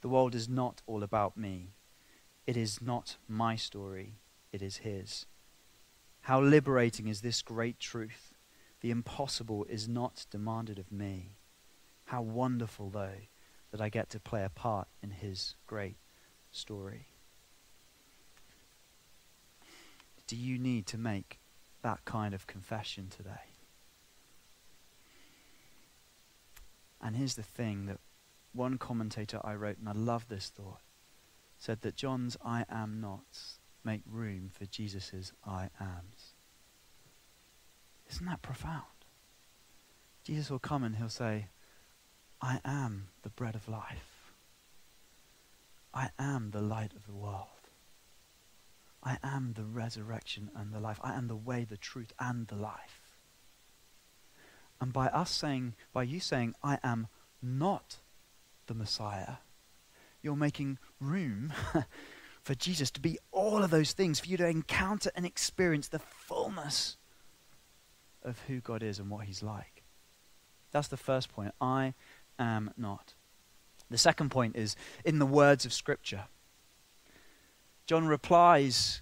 The 0.06 0.12
world 0.12 0.36
is 0.36 0.48
not 0.48 0.82
all 0.86 1.02
about 1.02 1.36
me. 1.36 1.72
It 2.46 2.56
is 2.56 2.80
not 2.80 3.16
my 3.26 3.56
story, 3.56 4.20
it 4.52 4.62
is 4.62 4.76
His. 4.76 5.26
How 6.20 6.40
liberating 6.40 7.08
is 7.08 7.22
this 7.22 7.42
great 7.42 7.80
truth! 7.80 8.32
The 8.82 8.92
impossible 8.92 9.66
is 9.68 9.88
not 9.88 10.26
demanded 10.30 10.78
of 10.78 10.92
me. 10.92 11.38
How 12.04 12.22
wonderful, 12.22 12.88
though, 12.88 13.18
that 13.72 13.80
I 13.80 13.88
get 13.88 14.08
to 14.10 14.20
play 14.20 14.44
a 14.44 14.48
part 14.48 14.86
in 15.02 15.10
His 15.10 15.56
great 15.66 15.96
story. 16.52 17.08
Do 20.28 20.36
you 20.36 20.56
need 20.56 20.86
to 20.86 20.98
make 20.98 21.40
that 21.82 22.04
kind 22.04 22.32
of 22.32 22.46
confession 22.46 23.08
today? 23.08 23.50
And 27.02 27.16
here's 27.16 27.34
the 27.34 27.42
thing 27.42 27.86
that 27.86 27.98
one 28.56 28.78
commentator 28.78 29.40
I 29.44 29.54
wrote, 29.54 29.78
and 29.78 29.88
I 29.88 29.92
love 29.92 30.28
this 30.28 30.48
thought, 30.48 30.80
said 31.58 31.82
that 31.82 31.96
John's 31.96 32.36
I 32.44 32.64
am 32.68 33.00
nots 33.00 33.58
make 33.84 34.02
room 34.04 34.50
for 34.52 34.66
Jesus's 34.66 35.32
I 35.46 35.70
ams. 35.80 36.34
Isn't 38.10 38.26
that 38.26 38.42
profound? 38.42 38.82
Jesus 40.24 40.50
will 40.50 40.58
come 40.58 40.82
and 40.82 40.96
he'll 40.96 41.08
say, 41.08 41.48
I 42.42 42.60
am 42.64 43.08
the 43.22 43.30
bread 43.30 43.54
of 43.54 43.68
life. 43.68 44.32
I 45.94 46.10
am 46.18 46.50
the 46.50 46.60
light 46.60 46.92
of 46.94 47.06
the 47.06 47.14
world. 47.14 47.46
I 49.02 49.18
am 49.22 49.52
the 49.54 49.64
resurrection 49.64 50.50
and 50.54 50.72
the 50.72 50.80
life. 50.80 50.98
I 51.02 51.14
am 51.14 51.28
the 51.28 51.36
way, 51.36 51.64
the 51.64 51.76
truth, 51.76 52.12
and 52.18 52.48
the 52.48 52.56
life. 52.56 53.18
And 54.80 54.92
by 54.92 55.06
us 55.06 55.30
saying, 55.30 55.74
by 55.92 56.02
you 56.02 56.20
saying, 56.20 56.54
I 56.62 56.78
am 56.82 57.06
not 57.40 57.98
the 58.66 58.74
Messiah, 58.74 59.36
you're 60.22 60.36
making 60.36 60.78
room 61.00 61.52
for 62.42 62.54
Jesus 62.54 62.90
to 62.92 63.00
be 63.00 63.18
all 63.32 63.62
of 63.62 63.70
those 63.70 63.92
things, 63.92 64.20
for 64.20 64.26
you 64.26 64.36
to 64.36 64.46
encounter 64.46 65.10
and 65.14 65.26
experience 65.26 65.88
the 65.88 65.98
fullness 65.98 66.96
of 68.22 68.40
who 68.48 68.60
God 68.60 68.82
is 68.82 68.98
and 68.98 69.10
what 69.10 69.26
He's 69.26 69.42
like. 69.42 69.84
That's 70.72 70.88
the 70.88 70.96
first 70.96 71.28
point. 71.28 71.54
I 71.60 71.94
am 72.38 72.72
not. 72.76 73.14
The 73.90 73.98
second 73.98 74.30
point 74.30 74.56
is 74.56 74.76
in 75.04 75.18
the 75.18 75.26
words 75.26 75.64
of 75.64 75.72
Scripture. 75.72 76.24
John 77.86 78.06
replies 78.06 79.00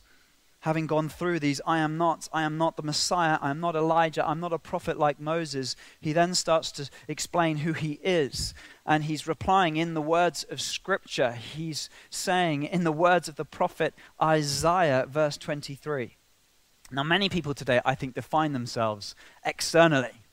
having 0.64 0.86
gone 0.86 1.10
through 1.10 1.38
these, 1.38 1.60
I 1.66 1.78
am 1.80 1.98
not, 1.98 2.26
I 2.32 2.42
am 2.42 2.56
not 2.56 2.78
the 2.78 2.82
Messiah, 2.82 3.36
I 3.42 3.50
am 3.50 3.60
not 3.60 3.76
Elijah, 3.76 4.26
I'm 4.26 4.40
not 4.40 4.54
a 4.54 4.58
prophet 4.58 4.98
like 4.98 5.20
Moses, 5.20 5.76
he 6.00 6.14
then 6.14 6.34
starts 6.34 6.72
to 6.72 6.88
explain 7.06 7.58
who 7.58 7.74
he 7.74 8.00
is. 8.02 8.54
And 8.86 9.04
he's 9.04 9.28
replying 9.28 9.76
in 9.76 9.92
the 9.92 10.00
words 10.00 10.42
of 10.44 10.62
Scripture. 10.62 11.32
He's 11.32 11.90
saying, 12.08 12.62
in 12.62 12.82
the 12.82 12.92
words 12.92 13.28
of 13.28 13.36
the 13.36 13.44
prophet 13.44 13.92
Isaiah, 14.22 15.04
verse 15.06 15.36
23. 15.36 16.16
Now, 16.90 17.02
many 17.02 17.28
people 17.28 17.52
today, 17.52 17.82
I 17.84 17.94
think, 17.94 18.14
define 18.14 18.54
themselves 18.54 19.14
externally 19.44 20.23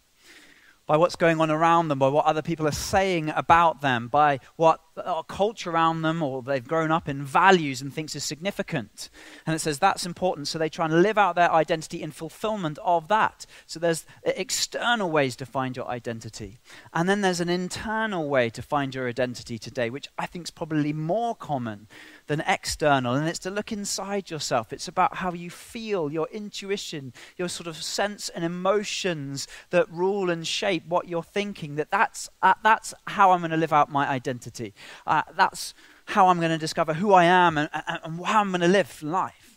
by 0.92 0.98
what's 0.98 1.16
going 1.16 1.40
on 1.40 1.50
around 1.50 1.88
them, 1.88 2.00
by 2.00 2.10
what 2.10 2.26
other 2.26 2.42
people 2.42 2.68
are 2.68 2.72
saying 2.74 3.30
about 3.30 3.80
them, 3.80 4.10
by 4.10 4.42
what 4.58 4.82
uh, 4.98 5.24
culture 5.24 5.72
around 5.72 6.02
them, 6.02 6.22
or 6.22 6.44
they've 6.44 6.68
grown 6.68 6.92
up 6.92 7.08
in 7.08 7.24
values 7.24 7.82
and 7.82 7.94
thinks 7.94 8.14
is 8.14 8.26
significant. 8.26 9.10
And 9.48 9.56
it 9.56 9.60
says 9.60 9.80
that's 9.80 10.06
important, 10.06 10.50
so 10.50 10.60
they 10.60 10.68
try 10.68 10.84
and 10.84 11.02
live 11.02 11.18
out 11.18 11.38
their 11.38 11.50
identity 11.50 12.02
in 12.02 12.12
fulfillment 12.12 12.78
of 12.84 13.08
that. 13.08 13.46
So 13.68 13.80
there's 13.80 14.06
external 14.24 15.10
ways 15.10 15.38
to 15.38 15.46
find 15.46 15.78
your 15.78 15.88
identity. 15.88 16.60
And 16.94 17.08
then 17.08 17.22
there's 17.22 17.40
an 17.40 17.48
internal 17.48 18.28
way 18.28 18.50
to 18.50 18.62
find 18.62 18.94
your 18.94 19.08
identity 19.08 19.58
today, 19.58 19.90
which 19.90 20.10
I 20.18 20.26
think 20.26 20.48
is 20.48 20.52
probably 20.52 20.92
more 20.92 21.36
common 21.36 21.88
than 22.32 22.42
external, 22.48 23.14
and 23.14 23.28
it's 23.28 23.40
to 23.40 23.50
look 23.50 23.74
inside 23.74 24.30
yourself. 24.30 24.72
It's 24.72 24.88
about 24.88 25.18
how 25.18 25.34
you 25.34 25.50
feel, 25.50 26.10
your 26.10 26.30
intuition, 26.32 27.12
your 27.36 27.50
sort 27.50 27.68
of 27.68 27.76
sense 27.76 28.30
and 28.30 28.46
emotions 28.46 29.50
that 29.72 29.92
rule 29.92 30.30
and 30.30 30.48
shape 30.48 30.88
what 30.88 31.10
you're 31.10 31.24
thinking. 31.24 31.76
That 31.76 31.92
that's, 31.92 32.30
uh, 32.42 32.54
that's 32.64 32.94
how 33.06 33.32
I'm 33.32 33.42
going 33.42 33.52
to 33.52 33.58
live 33.58 33.74
out 33.74 33.92
my 33.92 34.08
identity. 34.08 34.74
Uh, 35.06 35.24
that's 35.36 35.74
how 36.06 36.30
I'm 36.30 36.38
going 36.38 36.52
to 36.52 36.58
discover 36.58 36.94
who 36.94 37.12
I 37.12 37.26
am 37.26 37.58
and, 37.58 37.70
and, 37.74 38.00
and 38.02 38.26
how 38.26 38.40
I'm 38.40 38.52
going 38.52 38.62
to 38.62 38.68
live 38.70 39.04
life 39.04 39.51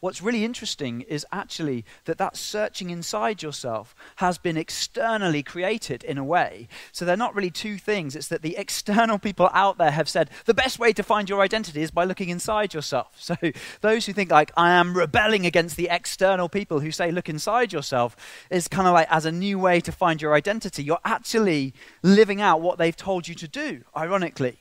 what's 0.00 0.22
really 0.22 0.44
interesting 0.44 1.02
is 1.02 1.26
actually 1.30 1.84
that 2.06 2.18
that 2.18 2.36
searching 2.36 2.90
inside 2.90 3.42
yourself 3.42 3.94
has 4.16 4.38
been 4.38 4.56
externally 4.56 5.42
created 5.42 6.02
in 6.02 6.18
a 6.18 6.24
way. 6.24 6.68
So 6.90 7.04
they're 7.04 7.16
not 7.16 7.34
really 7.34 7.50
two 7.50 7.76
things. 7.78 8.16
It's 8.16 8.28
that 8.28 8.42
the 8.42 8.56
external 8.56 9.18
people 9.18 9.50
out 9.52 9.78
there 9.78 9.90
have 9.90 10.08
said 10.08 10.30
the 10.46 10.54
best 10.54 10.78
way 10.78 10.92
to 10.94 11.02
find 11.02 11.28
your 11.28 11.42
identity 11.42 11.82
is 11.82 11.90
by 11.90 12.04
looking 12.04 12.30
inside 12.30 12.74
yourself. 12.74 13.16
So 13.30 13.36
those 13.80 14.06
who 14.06 14.12
think 14.12 14.32
like 14.32 14.50
I 14.56 14.72
am 14.72 14.96
rebelling 14.96 15.46
against 15.46 15.76
the 15.76 15.88
external 15.88 16.48
people 16.48 16.80
who 16.80 16.90
say 16.90 17.12
look 17.12 17.28
inside 17.28 17.72
yourself 17.72 18.16
is 18.50 18.66
kind 18.66 18.88
of 18.88 18.94
like 18.94 19.06
as 19.08 19.24
a 19.24 19.30
new 19.30 19.56
way 19.56 19.80
to 19.82 19.92
find 19.92 20.20
your 20.20 20.34
identity. 20.34 20.82
You're 20.82 20.98
actually 21.04 21.72
living 22.02 22.40
out 22.40 22.60
what 22.60 22.78
they've 22.78 22.96
told 22.96 23.28
you 23.28 23.36
to 23.36 23.46
do, 23.46 23.84
ironically. 23.96 24.58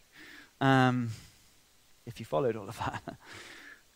Um, 0.61 1.09
if 2.05 2.19
you 2.19 2.27
followed 2.27 2.55
all 2.55 2.69
of 2.69 2.77
that. 2.77 3.01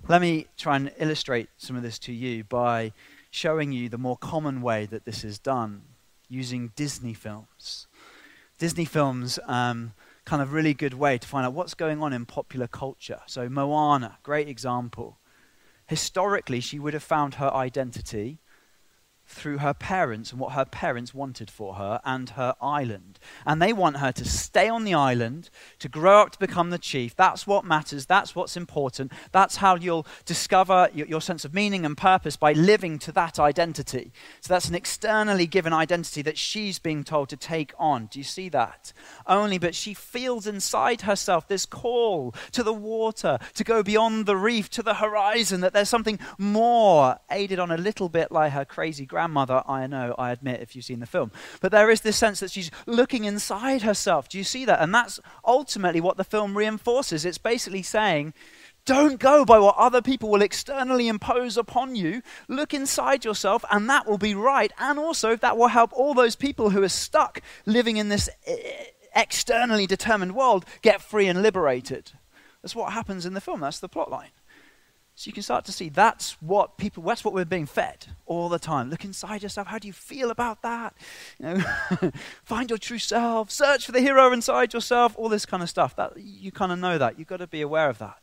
Let 0.05 0.19
me 0.19 0.47
try 0.57 0.75
and 0.75 0.91
illustrate 0.97 1.47
some 1.55 1.77
of 1.77 1.81
this 1.81 1.97
to 1.99 2.11
you 2.11 2.43
by 2.43 2.91
showing 3.31 3.71
you 3.71 3.87
the 3.87 3.97
more 3.97 4.17
common 4.17 4.61
way 4.61 4.85
that 4.87 5.05
this 5.05 5.23
is 5.23 5.39
done 5.39 5.83
using 6.27 6.73
Disney 6.75 7.13
films. 7.13 7.87
Disney 8.57 8.83
films, 8.83 9.39
um, 9.47 9.93
kind 10.25 10.41
of 10.41 10.51
really 10.51 10.73
good 10.73 10.93
way 10.93 11.17
to 11.17 11.25
find 11.25 11.45
out 11.45 11.53
what's 11.53 11.73
going 11.73 12.03
on 12.03 12.11
in 12.11 12.25
popular 12.25 12.67
culture. 12.67 13.21
So, 13.27 13.47
Moana, 13.47 14.17
great 14.23 14.49
example. 14.49 15.19
Historically, 15.87 16.59
she 16.59 16.79
would 16.79 16.93
have 16.93 17.03
found 17.03 17.35
her 17.35 17.53
identity 17.53 18.39
through 19.33 19.57
her 19.57 19.73
parents 19.73 20.31
and 20.31 20.39
what 20.39 20.53
her 20.53 20.65
parents 20.65 21.13
wanted 21.13 21.49
for 21.49 21.75
her 21.75 21.99
and 22.05 22.31
her 22.31 22.55
island. 22.61 23.19
And 23.45 23.61
they 23.61 23.73
want 23.73 23.97
her 23.97 24.11
to 24.11 24.25
stay 24.25 24.69
on 24.69 24.83
the 24.83 24.93
island, 24.93 25.49
to 25.79 25.89
grow 25.89 26.21
up 26.21 26.31
to 26.31 26.39
become 26.39 26.69
the 26.69 26.77
chief. 26.77 27.15
That's 27.15 27.45
what 27.45 27.65
matters. 27.65 28.05
That's 28.05 28.35
what's 28.35 28.55
important. 28.55 29.11
That's 29.31 29.57
how 29.57 29.75
you'll 29.75 30.07
discover 30.25 30.89
your, 30.93 31.07
your, 31.07 31.21
sense 31.21 31.45
of 31.45 31.53
meaning 31.53 31.85
and 31.85 31.97
purpose 31.97 32.35
by 32.35 32.53
living 32.53 32.99
to 32.99 33.11
that 33.13 33.39
identity. 33.39 34.11
So 34.41 34.53
that's 34.53 34.69
an 34.69 34.75
externally 34.75 35.47
given 35.47 35.73
identity 35.73 36.21
that 36.23 36.37
she's 36.37 36.79
being 36.79 37.03
told 37.03 37.29
to 37.29 37.37
take 37.37 37.73
on. 37.77 38.07
Do 38.07 38.19
you 38.19 38.25
see 38.25 38.49
that? 38.49 38.93
Only, 39.25 39.57
but 39.57 39.75
she 39.75 39.93
feels 39.93 40.47
inside 40.47 41.01
herself 41.01 41.47
this 41.47 41.65
call 41.65 42.35
to 42.51 42.63
the 42.63 42.73
water, 42.73 43.39
to 43.55 43.63
go 43.63 43.83
beyond 43.83 44.25
the 44.25 44.35
reef, 44.35 44.69
to 44.71 44.83
the 44.83 44.95
horizon, 44.95 45.61
that 45.61 45.73
there's 45.73 45.89
something 45.89 46.19
more, 46.37 47.17
aided 47.31 47.59
on 47.59 47.71
a 47.71 47.77
little 47.77 48.09
bit 48.09 48.31
like 48.31 48.51
her 48.51 48.65
crazy 48.65 49.05
grandmother, 49.23 49.63
I 49.65 49.87
know, 49.87 50.15
I 50.17 50.31
admit, 50.31 50.59
if 50.59 50.75
you've 50.75 50.83
seen 50.83 50.99
the 50.99 51.05
film. 51.05 51.31
But 51.61 51.71
there 51.71 51.89
is 51.89 52.01
this 52.01 52.17
sense 52.17 52.41
that 52.41 52.51
she's 52.51 52.69
looking 52.85 53.23
inside 53.23 53.81
herself. 53.81 54.27
Do 54.27 54.37
you 54.37 54.43
see 54.43 54.65
that? 54.65 54.81
And 54.81 54.93
that's 54.93 55.17
ultimately 55.45 56.01
what 56.01 56.17
the 56.17 56.25
film 56.25 56.57
reinforces. 56.57 57.23
It's 57.23 57.37
basically 57.37 57.83
saying, 57.83 58.33
don't 58.85 59.19
go 59.19 59.45
by 59.45 59.59
what 59.59 59.77
other 59.77 60.01
people 60.01 60.29
will 60.29 60.41
externally 60.41 61.07
impose 61.07 61.55
upon 61.55 61.95
you. 61.95 62.21
Look 62.49 62.73
inside 62.73 63.23
yourself, 63.23 63.63
and 63.71 63.89
that 63.89 64.05
will 64.05 64.17
be 64.17 64.35
right. 64.35 64.73
And 64.77 64.99
also, 64.99 65.37
that 65.37 65.57
will 65.57 65.69
help 65.69 65.93
all 65.93 66.13
those 66.13 66.35
people 66.35 66.71
who 66.71 66.83
are 66.83 66.89
stuck 66.89 67.39
living 67.65 67.95
in 67.95 68.09
this 68.09 68.29
eh, 68.45 68.57
externally 69.15 69.87
determined 69.87 70.35
world 70.35 70.65
get 70.81 71.01
free 71.01 71.27
and 71.27 71.41
liberated. 71.41 72.11
That's 72.61 72.75
what 72.75 72.91
happens 72.91 73.25
in 73.25 73.33
the 73.33 73.41
film. 73.41 73.61
That's 73.61 73.79
the 73.79 73.87
plot 73.87 74.11
line. 74.11 74.31
So 75.15 75.27
you 75.27 75.33
can 75.33 75.43
start 75.43 75.63
to 75.65 75.71
see 75.71 75.89
that's 75.89 76.41
what 76.41 76.77
people, 76.77 77.03
that's 77.03 77.23
what 77.23 77.35
we're 77.35 77.45
being 77.45 77.67
fed 77.67 78.07
all 78.25 78.49
the 78.49 78.57
time. 78.57 78.89
Look 78.89 79.05
inside 79.05 79.43
yourself. 79.43 79.67
How 79.67 79.77
do 79.77 79.87
you 79.87 79.93
feel 79.93 80.31
about 80.31 80.63
that? 80.63 80.95
You 81.39 81.45
know, 81.45 82.11
find 82.43 82.69
your 82.69 82.79
true 82.79 82.97
self. 82.97 83.51
Search 83.51 83.85
for 83.85 83.91
the 83.91 84.01
hero 84.01 84.33
inside 84.33 84.73
yourself. 84.73 85.13
All 85.15 85.29
this 85.29 85.45
kind 85.45 85.61
of 85.61 85.69
stuff. 85.69 85.95
That 85.95 86.13
you 86.17 86.51
kind 86.51 86.71
of 86.71 86.79
know 86.79 86.97
that. 86.97 87.19
You've 87.19 87.27
got 87.27 87.37
to 87.37 87.47
be 87.47 87.61
aware 87.61 87.89
of 87.89 87.99
that. 87.99 88.17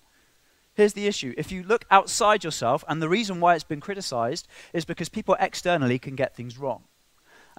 Here's 0.75 0.95
the 0.95 1.07
issue: 1.07 1.33
if 1.39 1.53
you 1.53 1.63
look 1.63 1.85
outside 1.93 2.43
yourself, 2.43 2.83
and 2.89 3.01
the 3.01 3.09
reason 3.09 3.39
why 3.39 3.55
it's 3.55 3.65
been 3.65 3.81
criticized 3.81 4.49
is 4.73 4.85
because 4.85 5.09
people 5.09 5.37
externally 5.39 5.99
can 5.99 6.17
get 6.17 6.35
things 6.35 6.59
wrong 6.59 6.85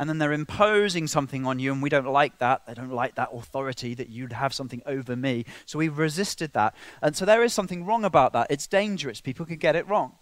and 0.02 0.10
then 0.10 0.18
they're 0.18 0.34
imposing 0.34 1.06
something 1.06 1.46
on 1.46 1.60
you, 1.60 1.72
and 1.72 1.80
we 1.80 1.88
don't 1.88 2.08
like 2.08 2.40
that. 2.40 2.66
They 2.66 2.74
don't 2.74 2.90
like 2.90 3.14
that 3.16 3.30
authority 3.32 3.94
that 3.94 4.10
you'd 4.10 4.34
have 4.34 4.52
something 4.52 4.82
over 4.88 5.16
me. 5.16 5.46
So 5.68 5.78
we've 5.78 5.96
resisted 5.96 6.54
that. 6.54 6.74
And 7.04 7.16
so 7.16 7.24
there 7.24 7.44
is 7.44 7.54
something 7.54 7.86
wrong 7.86 8.04
about 8.04 8.34
that. 8.34 8.48
It's 8.50 8.66
dangerous. 8.66 9.22
People 9.22 9.46
can 9.46 9.58
get 9.58 9.76
it 9.76 9.88
wrong. 9.88 10.14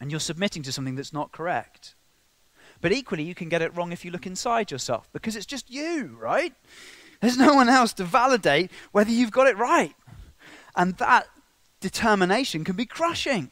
And 0.00 0.12
you're 0.12 0.20
submitting 0.20 0.62
to 0.62 0.70
something 0.70 0.94
that's 0.94 1.12
not 1.12 1.32
correct. 1.32 1.96
But 2.80 2.92
equally, 2.92 3.24
you 3.24 3.34
can 3.34 3.48
get 3.48 3.62
it 3.62 3.74
wrong 3.74 3.90
if 3.90 4.04
you 4.04 4.12
look 4.12 4.28
inside 4.28 4.70
yourself, 4.70 5.08
because 5.12 5.34
it's 5.34 5.44
just 5.44 5.72
you, 5.72 6.16
right? 6.20 6.54
There's 7.20 7.36
no 7.36 7.52
one 7.52 7.68
else 7.68 7.94
to 7.94 8.04
validate 8.04 8.70
whether 8.92 9.10
you've 9.10 9.32
got 9.32 9.48
it 9.48 9.56
right. 9.56 9.96
And 10.76 10.96
that 10.98 11.26
determination 11.80 12.62
can 12.62 12.76
be 12.76 12.86
crushing 12.86 13.50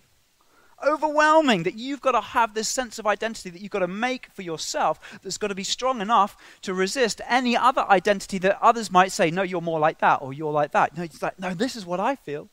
overwhelming 0.82 1.62
that 1.64 1.74
you've 1.74 2.00
got 2.00 2.12
to 2.12 2.20
have 2.20 2.54
this 2.54 2.68
sense 2.68 2.98
of 2.98 3.06
identity 3.06 3.50
that 3.50 3.60
you've 3.60 3.70
got 3.70 3.80
to 3.80 3.88
make 3.88 4.28
for 4.32 4.42
yourself 4.42 5.18
that's 5.22 5.38
got 5.38 5.48
to 5.48 5.54
be 5.54 5.64
strong 5.64 6.00
enough 6.00 6.36
to 6.62 6.74
resist 6.74 7.20
any 7.28 7.56
other 7.56 7.84
identity 7.88 8.38
that 8.38 8.62
others 8.62 8.90
might 8.90 9.12
say, 9.12 9.30
no, 9.30 9.42
you're 9.42 9.60
more 9.60 9.80
like 9.80 9.98
that 9.98 10.22
or 10.22 10.32
you're 10.32 10.52
like 10.52 10.72
that. 10.72 10.96
No, 10.96 11.02
it's 11.02 11.22
like, 11.22 11.38
no, 11.38 11.54
this 11.54 11.76
is 11.76 11.86
what 11.86 12.00
I 12.00 12.16
feel. 12.16 12.48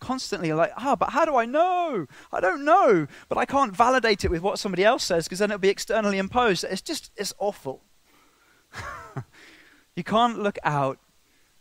Constantly 0.00 0.52
like, 0.52 0.72
ah, 0.76 0.92
oh, 0.92 0.96
but 0.96 1.10
how 1.10 1.24
do 1.24 1.36
I 1.36 1.44
know? 1.44 2.06
I 2.32 2.40
don't 2.40 2.64
know. 2.64 3.06
But 3.28 3.38
I 3.38 3.44
can't 3.44 3.76
validate 3.76 4.24
it 4.24 4.30
with 4.30 4.42
what 4.42 4.58
somebody 4.58 4.84
else 4.84 5.04
says 5.04 5.24
because 5.24 5.38
then 5.38 5.50
it'll 5.50 5.58
be 5.58 5.68
externally 5.68 6.18
imposed. 6.18 6.64
It's 6.64 6.82
just, 6.82 7.10
it's 7.16 7.34
awful. 7.38 7.82
you 9.94 10.04
can't 10.04 10.38
look 10.38 10.58
out 10.64 10.98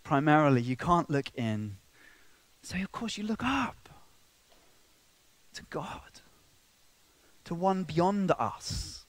primarily, 0.04 0.62
you 0.62 0.76
can't 0.76 1.10
look 1.10 1.30
in. 1.36 1.78
So, 2.62 2.78
of 2.78 2.92
course, 2.92 3.18
you 3.18 3.24
look 3.24 3.44
up 3.44 3.79
to 5.54 5.64
God, 5.70 6.22
to 7.46 7.56
one 7.56 7.84
beyond 7.84 8.32
us, 8.38 9.06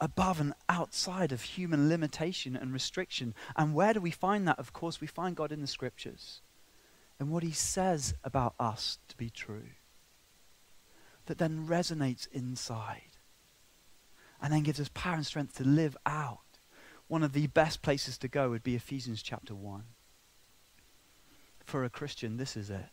above 0.00 0.40
and 0.40 0.52
outside 0.68 1.32
of 1.32 1.42
human 1.42 1.88
limitation 1.88 2.56
and 2.56 2.72
restriction. 2.72 3.34
And 3.56 3.74
where 3.74 3.94
do 3.94 4.00
we 4.00 4.10
find 4.10 4.48
that? 4.48 4.58
Of 4.58 4.72
course, 4.72 5.00
we 5.00 5.06
find 5.06 5.36
God 5.36 5.52
in 5.52 5.60
the 5.60 5.66
scriptures 5.66 6.40
and 7.20 7.30
what 7.30 7.44
he 7.44 7.52
says 7.52 8.14
about 8.24 8.54
us 8.58 8.98
to 9.08 9.16
be 9.16 9.30
true, 9.30 9.70
that 11.26 11.38
then 11.38 11.68
resonates 11.68 12.26
inside 12.32 13.16
and 14.40 14.52
then 14.52 14.64
gives 14.64 14.80
us 14.80 14.90
power 14.92 15.14
and 15.14 15.24
strength 15.24 15.56
to 15.56 15.64
live 15.64 15.96
out. 16.04 16.40
One 17.06 17.22
of 17.22 17.32
the 17.32 17.46
best 17.46 17.80
places 17.80 18.18
to 18.18 18.28
go 18.28 18.50
would 18.50 18.64
be 18.64 18.74
Ephesians 18.74 19.22
chapter 19.22 19.54
1. 19.54 19.84
For 21.64 21.84
a 21.84 21.90
Christian, 21.90 22.38
this 22.38 22.56
is 22.56 22.70
it 22.70 22.86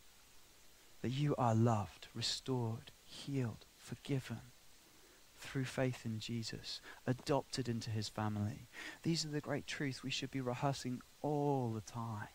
that 1.01 1.09
you 1.09 1.35
are 1.37 1.55
loved, 1.55 2.07
restored, 2.13 2.91
healed, 3.03 3.65
forgiven 3.77 4.41
through 5.37 5.65
faith 5.65 6.05
in 6.05 6.19
Jesus, 6.19 6.81
adopted 7.07 7.69
into 7.69 7.89
his 7.89 8.09
family. 8.09 8.67
These 9.03 9.25
are 9.25 9.29
the 9.29 9.41
great 9.41 9.65
truths 9.65 10.03
we 10.03 10.11
should 10.11 10.31
be 10.31 10.41
rehearsing 10.41 11.01
all 11.21 11.71
the 11.73 11.81
time, 11.81 12.27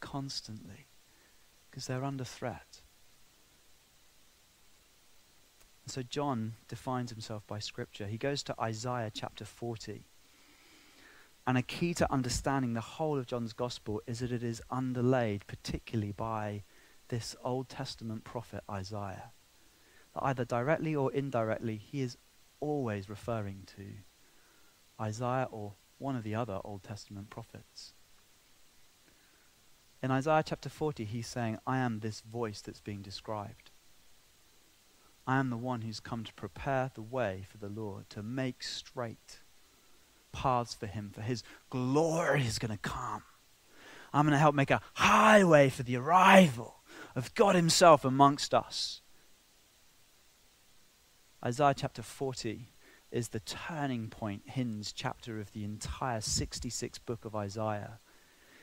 constantly, 0.00 0.86
because 1.70 1.86
they're 1.86 2.04
under 2.04 2.24
threat. 2.24 2.80
And 5.84 5.92
so 5.92 6.02
John 6.02 6.54
defines 6.68 7.10
himself 7.10 7.44
by 7.46 7.58
Scripture. 7.58 8.06
He 8.06 8.18
goes 8.18 8.42
to 8.44 8.60
Isaiah 8.60 9.10
chapter 9.12 9.44
40. 9.44 10.04
And 11.44 11.58
a 11.58 11.62
key 11.62 11.92
to 11.94 12.12
understanding 12.12 12.74
the 12.74 12.80
whole 12.80 13.18
of 13.18 13.26
John's 13.26 13.52
gospel 13.52 14.00
is 14.06 14.20
that 14.20 14.30
it 14.30 14.44
is 14.44 14.62
underlaid 14.70 15.44
particularly 15.48 16.12
by 16.12 16.62
this 17.12 17.36
Old 17.44 17.68
Testament 17.68 18.24
prophet 18.24 18.64
Isaiah. 18.70 19.32
That 20.14 20.24
either 20.24 20.46
directly 20.46 20.96
or 20.96 21.12
indirectly, 21.12 21.76
he 21.76 22.00
is 22.00 22.16
always 22.58 23.10
referring 23.10 23.64
to 23.76 23.84
Isaiah 24.98 25.46
or 25.50 25.74
one 25.98 26.16
of 26.16 26.22
the 26.22 26.34
other 26.34 26.58
Old 26.64 26.82
Testament 26.82 27.28
prophets. 27.28 27.92
In 30.02 30.10
Isaiah 30.10 30.42
chapter 30.42 30.70
40, 30.70 31.04
he's 31.04 31.26
saying, 31.26 31.58
I 31.66 31.76
am 31.76 32.00
this 32.00 32.22
voice 32.22 32.62
that's 32.62 32.80
being 32.80 33.02
described. 33.02 33.70
I 35.26 35.38
am 35.38 35.50
the 35.50 35.58
one 35.58 35.82
who's 35.82 36.00
come 36.00 36.24
to 36.24 36.32
prepare 36.32 36.92
the 36.94 37.02
way 37.02 37.44
for 37.46 37.58
the 37.58 37.68
Lord, 37.68 38.08
to 38.08 38.22
make 38.22 38.62
straight 38.62 39.40
paths 40.32 40.72
for 40.72 40.86
him, 40.86 41.10
for 41.14 41.20
his 41.20 41.44
glory 41.68 42.46
is 42.46 42.58
going 42.58 42.72
to 42.72 42.78
come. 42.78 43.24
I'm 44.14 44.24
going 44.24 44.32
to 44.32 44.38
help 44.38 44.54
make 44.54 44.70
a 44.70 44.80
highway 44.94 45.68
for 45.68 45.82
the 45.82 45.96
arrival 45.96 46.76
of 47.14 47.34
God 47.34 47.54
Himself 47.54 48.04
amongst 48.04 48.54
us. 48.54 49.00
Isaiah 51.44 51.74
chapter 51.76 52.02
40 52.02 52.68
is 53.10 53.28
the 53.28 53.40
turning 53.40 54.08
point, 54.08 54.42
hinge 54.46 54.94
chapter 54.94 55.40
of 55.40 55.52
the 55.52 55.64
entire 55.64 56.20
66 56.20 56.98
book 57.00 57.24
of 57.24 57.34
Isaiah 57.34 57.98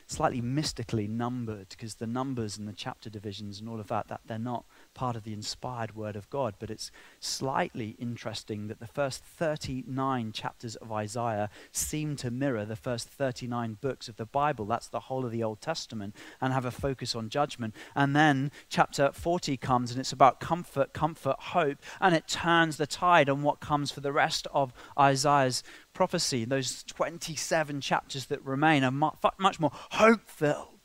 slightly 0.10 0.42
mystically 0.42 1.08
numbered 1.08 1.70
because 1.70 1.96
the 1.96 2.08
numbers 2.08 2.58
and 2.58 2.68
the 2.68 2.74
chapter 2.74 3.10
divisions 3.10 3.60
and 3.60 3.70
all 3.70 3.80
of 3.80 3.88
that, 3.88 4.08
that 4.08 4.22
they're 4.26 4.40
not 4.40 4.66
part 5.00 5.16
of 5.16 5.24
the 5.24 5.32
inspired 5.32 5.96
word 5.96 6.18
of 6.18 6.30
God. 6.30 6.56
But 6.60 6.70
it's 6.70 6.92
slightly 7.22 7.96
interesting 8.00 8.68
that 8.68 8.82
the 8.82 8.86
first 8.86 9.24
39 9.24 10.34
chapters 10.34 10.76
of 10.76 10.92
Isaiah 10.92 11.50
seem 11.72 12.18
to 12.18 12.30
mirror 12.30 12.66
the 12.66 12.76
first 12.76 13.08
39 13.08 13.78
books 13.80 14.10
of 14.10 14.18
the 14.18 14.26
Bible. 14.26 14.66
That's 14.66 14.90
the 14.90 15.00
whole 15.00 15.24
of 15.26 15.32
the 15.32 15.42
Old 15.42 15.62
Testament 15.62 16.18
and 16.42 16.52
have 16.52 16.66
a 16.66 16.72
focus 16.72 17.16
on 17.16 17.30
judgment. 17.30 17.74
And 17.96 18.14
then 18.14 18.52
chapter 18.68 19.14
40 19.14 19.56
comes 19.56 19.92
and 19.92 20.02
it's 20.02 20.12
about 20.12 20.42
comfort, 20.42 20.92
comfort, 20.92 21.38
hope, 21.40 21.78
and 22.02 22.14
it 22.14 22.28
turns 22.28 22.76
the 22.76 22.86
tide 22.86 23.30
on 23.30 23.42
what 23.42 23.62
comes 23.62 23.92
for 23.92 24.02
the 24.02 24.12
rest 24.12 24.48
of 24.54 24.74
Isaiah's 25.00 25.64
prophecy, 25.94 26.44
those 26.44 26.84
27 26.84 27.80
chapters 27.80 28.26
that 28.26 28.44
remain, 28.44 28.84
are 28.84 28.92
much 28.92 29.62
more 29.62 29.72
hope 29.92 30.28
filled. 30.28 30.79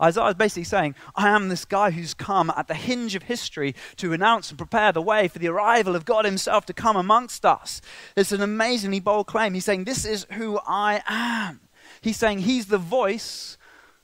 Isaiah 0.00 0.28
is 0.28 0.34
basically 0.34 0.64
saying, 0.64 0.94
I 1.14 1.28
am 1.28 1.48
this 1.48 1.64
guy 1.64 1.90
who's 1.90 2.14
come 2.14 2.52
at 2.56 2.68
the 2.68 2.74
hinge 2.74 3.14
of 3.14 3.24
history 3.24 3.74
to 3.96 4.12
announce 4.12 4.50
and 4.50 4.58
prepare 4.58 4.92
the 4.92 5.02
way 5.02 5.28
for 5.28 5.38
the 5.38 5.48
arrival 5.48 5.94
of 5.94 6.04
God 6.04 6.24
Himself 6.24 6.66
to 6.66 6.72
come 6.72 6.96
amongst 6.96 7.44
us. 7.44 7.80
It's 8.16 8.32
an 8.32 8.42
amazingly 8.42 9.00
bold 9.00 9.26
claim. 9.26 9.54
He's 9.54 9.64
saying, 9.64 9.84
This 9.84 10.04
is 10.04 10.26
who 10.32 10.60
I 10.66 11.02
am. 11.06 11.60
He's 12.00 12.16
saying, 12.16 12.40
He's 12.40 12.66
the 12.66 12.78
voice 12.78 13.58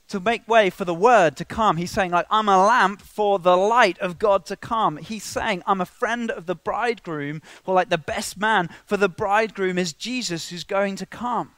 to 0.09 0.19
make 0.19 0.47
way 0.47 0.69
for 0.69 0.85
the 0.85 0.93
word 0.93 1.37
to 1.37 1.45
come. 1.45 1.77
He's 1.77 1.91
saying, 1.91 2.11
like, 2.11 2.25
I'm 2.29 2.49
a 2.49 2.65
lamp 2.65 3.01
for 3.01 3.37
the 3.39 3.55
light 3.55 3.99
of 3.99 4.17
God 4.17 4.45
to 4.47 4.55
come. 4.55 4.97
He's 4.97 5.23
saying, 5.23 5.63
I'm 5.67 5.81
a 5.81 5.85
friend 5.85 6.31
of 6.31 6.47
the 6.47 6.55
bridegroom, 6.55 7.41
or 7.65 7.75
like 7.75 7.89
the 7.89 7.97
best 7.97 8.37
man 8.37 8.69
for 8.85 8.97
the 8.97 9.07
bridegroom 9.07 9.77
is 9.77 9.93
Jesus 9.93 10.49
who's 10.49 10.63
going 10.63 10.95
to 10.97 11.05
come. 11.05 11.51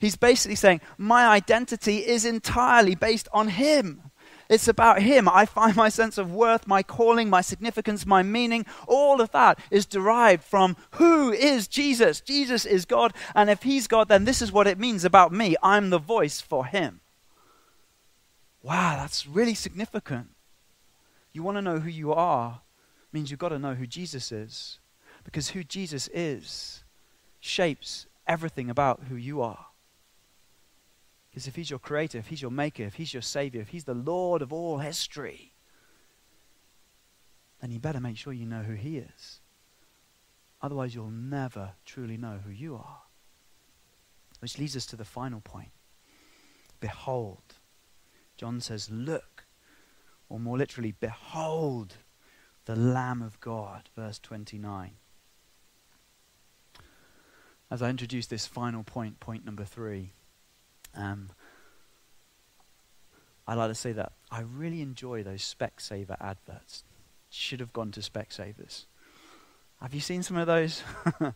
He's 0.00 0.16
basically 0.16 0.56
saying, 0.56 0.80
My 0.98 1.26
identity 1.26 1.98
is 1.98 2.24
entirely 2.24 2.94
based 2.94 3.28
on 3.32 3.48
him. 3.48 4.02
It's 4.48 4.68
about 4.68 5.00
him. 5.00 5.28
I 5.28 5.46
find 5.46 5.74
my 5.74 5.88
sense 5.88 6.18
of 6.18 6.30
worth, 6.30 6.66
my 6.66 6.82
calling, 6.82 7.30
my 7.30 7.40
significance, 7.40 8.04
my 8.04 8.22
meaning, 8.22 8.66
all 8.86 9.22
of 9.22 9.30
that 9.32 9.58
is 9.70 9.86
derived 9.86 10.44
from 10.44 10.76
who 10.92 11.32
is 11.32 11.68
Jesus. 11.68 12.20
Jesus 12.20 12.66
is 12.66 12.84
God. 12.84 13.14
And 13.34 13.48
if 13.48 13.62
he's 13.62 13.86
God, 13.86 14.08
then 14.08 14.24
this 14.26 14.42
is 14.42 14.52
what 14.52 14.66
it 14.66 14.78
means 14.78 15.06
about 15.06 15.32
me. 15.32 15.56
I'm 15.62 15.88
the 15.88 15.98
voice 15.98 16.42
for 16.42 16.66
him. 16.66 17.00
Wow, 18.62 18.96
that's 18.96 19.26
really 19.26 19.54
significant. 19.54 20.28
You 21.32 21.42
want 21.42 21.56
to 21.56 21.62
know 21.62 21.78
who 21.78 21.88
you 21.88 22.12
are, 22.12 22.60
means 23.10 23.30
you've 23.30 23.40
got 23.40 23.50
to 23.50 23.58
know 23.58 23.74
who 23.74 23.86
Jesus 23.86 24.30
is. 24.30 24.78
Because 25.24 25.50
who 25.50 25.64
Jesus 25.64 26.08
is 26.12 26.84
shapes 27.40 28.06
everything 28.26 28.68
about 28.68 29.04
who 29.08 29.16
you 29.16 29.40
are. 29.40 29.66
Because 31.32 31.46
if 31.46 31.56
he's 31.56 31.70
your 31.70 31.78
creator, 31.78 32.18
if 32.18 32.26
he's 32.26 32.42
your 32.42 32.50
maker, 32.50 32.82
if 32.82 32.94
he's 32.94 33.14
your 33.14 33.22
savior, 33.22 33.62
if 33.62 33.68
he's 33.68 33.84
the 33.84 33.94
Lord 33.94 34.42
of 34.42 34.52
all 34.52 34.78
history, 34.78 35.54
then 37.62 37.70
you 37.70 37.78
better 37.78 38.00
make 38.00 38.18
sure 38.18 38.34
you 38.34 38.44
know 38.44 38.62
who 38.62 38.74
he 38.74 38.98
is. 38.98 39.40
Otherwise, 40.60 40.94
you'll 40.94 41.08
never 41.08 41.70
truly 41.86 42.18
know 42.18 42.38
who 42.44 42.50
you 42.50 42.76
are. 42.76 43.00
Which 44.40 44.58
leads 44.58 44.76
us 44.76 44.84
to 44.86 44.96
the 44.96 45.06
final 45.06 45.40
point 45.40 45.70
Behold, 46.80 47.54
John 48.36 48.60
says, 48.60 48.90
Look, 48.90 49.46
or 50.28 50.38
more 50.38 50.58
literally, 50.58 50.92
behold 51.00 51.94
the 52.66 52.76
Lamb 52.76 53.22
of 53.22 53.40
God, 53.40 53.88
verse 53.96 54.18
29. 54.18 54.90
As 57.70 57.80
I 57.80 57.88
introduce 57.88 58.26
this 58.26 58.46
final 58.46 58.82
point, 58.82 59.18
point 59.18 59.46
number 59.46 59.64
three, 59.64 60.12
um, 60.94 61.30
I 63.46 63.54
like 63.54 63.70
to 63.70 63.74
say 63.74 63.92
that 63.92 64.12
I 64.30 64.40
really 64.40 64.80
enjoy 64.80 65.22
those 65.22 65.42
Specsaver 65.42 66.16
adverts. 66.20 66.84
Should 67.30 67.60
have 67.60 67.72
gone 67.72 67.90
to 67.92 68.00
Specsavers. 68.00 68.84
Have 69.80 69.94
you 69.94 70.00
seen 70.00 70.22
some 70.22 70.36
of 70.36 70.46
those? 70.46 70.82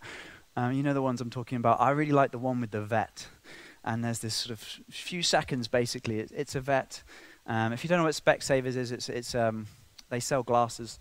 um, 0.57 0.73
you 0.73 0.83
know 0.83 0.95
the 0.95 1.03
ones 1.03 1.21
I'm 1.21 1.31
talking 1.31 1.57
about. 1.57 1.81
I 1.81 1.90
really 1.90 2.12
like 2.12 2.31
the 2.31 2.38
one 2.38 2.61
with 2.61 2.71
the 2.71 2.83
vet. 2.83 3.27
And 3.83 4.05
there's 4.05 4.21
this 4.21 4.35
sort 4.35 4.51
of 4.53 4.61
few 4.90 5.23
seconds, 5.23 5.69
basically. 5.69 6.21
It, 6.21 6.33
it's 6.35 6.55
a 6.55 6.61
vet. 6.61 7.03
Um, 7.47 7.73
if 7.73 7.83
you 7.83 7.88
don't 7.88 7.99
know 7.99 8.05
what 8.05 8.14
Specsavers 8.14 8.77
is, 8.77 8.92
it's, 8.92 9.09
it's 9.09 9.35
um, 9.35 9.66
they 10.11 10.21
sell 10.21 10.42
glasses. 10.42 10.99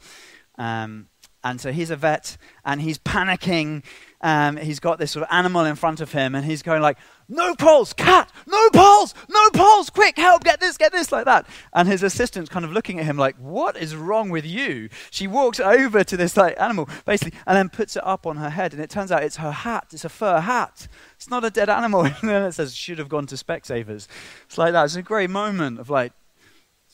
Um, 0.58 1.08
and 1.44 1.62
so 1.62 1.72
he's 1.72 1.91
a 1.91 1.96
vet 1.96 2.38
and 2.63 2.82
he's 2.82 2.98
panicking. 2.98 3.84
Um, 4.22 4.58
he's 4.58 4.80
got 4.80 4.98
this 4.98 5.12
sort 5.12 5.24
of 5.24 5.30
animal 5.32 5.65
in 5.65 5.76
front 5.76 6.02
of 6.02 6.12
him 6.12 6.34
and 6.34 6.44
he's 6.44 6.63
going 6.63 6.82
like, 6.82 6.98
no 7.28 7.56
pulse, 7.56 7.94
cat, 7.94 8.32
no 8.48 8.70
pulse, 8.70 9.14
no 9.30 9.50
pulse, 9.52 9.90
quick, 9.90 10.18
help, 10.18 10.44
get 10.44 10.60
this, 10.60 10.78
get 10.78 10.92
this, 10.92 11.12
like 11.12 11.26
that. 11.26 11.48
And 11.74 11.88
his 11.88 12.04
assistant's 12.04 12.50
kind 12.50 12.66
of 12.66 12.72
looking 12.72 13.00
at 13.00 13.06
him 13.06 13.18
like, 13.18 13.36
what 13.38 13.78
is 13.78 13.96
wrong 13.96 14.30
with 14.30 14.46
you? 14.46 14.90
She 15.10 15.28
walks 15.28 15.60
over 15.60 16.04
to 16.04 16.18
this 16.18 16.38
like 16.38 16.60
animal, 16.60 16.90
basically, 17.06 17.38
and 17.48 17.58
then 17.58 17.70
puts 17.70 17.96
it 17.96 18.06
up 18.06 18.28
on 18.28 18.38
her 18.38 18.50
head. 18.50 18.74
And 18.74 18.82
it 18.82 18.90
turns 18.90 19.12
out 19.12 19.24
it's 19.24 19.38
her 19.38 19.52
hat, 19.52 19.88
it's 19.92 20.06
a 20.06 20.10
fur 20.10 20.40
hat. 20.40 20.88
It's 21.16 21.30
not 21.30 21.44
a 21.44 21.50
dead 21.50 21.70
animal. 21.70 22.02
and 22.06 22.16
then 22.22 22.44
it 22.44 22.54
says, 22.54 22.76
should 22.76 23.00
have 23.00 23.10
gone 23.10 23.26
to 23.28 23.36
Specsavers. 23.36 24.08
It's 24.46 24.58
like 24.58 24.74
that. 24.74 24.86
It's 24.86 24.96
a 24.96 25.02
great 25.02 25.30
moment 25.30 25.80
of 25.80 25.90
like, 25.90 26.14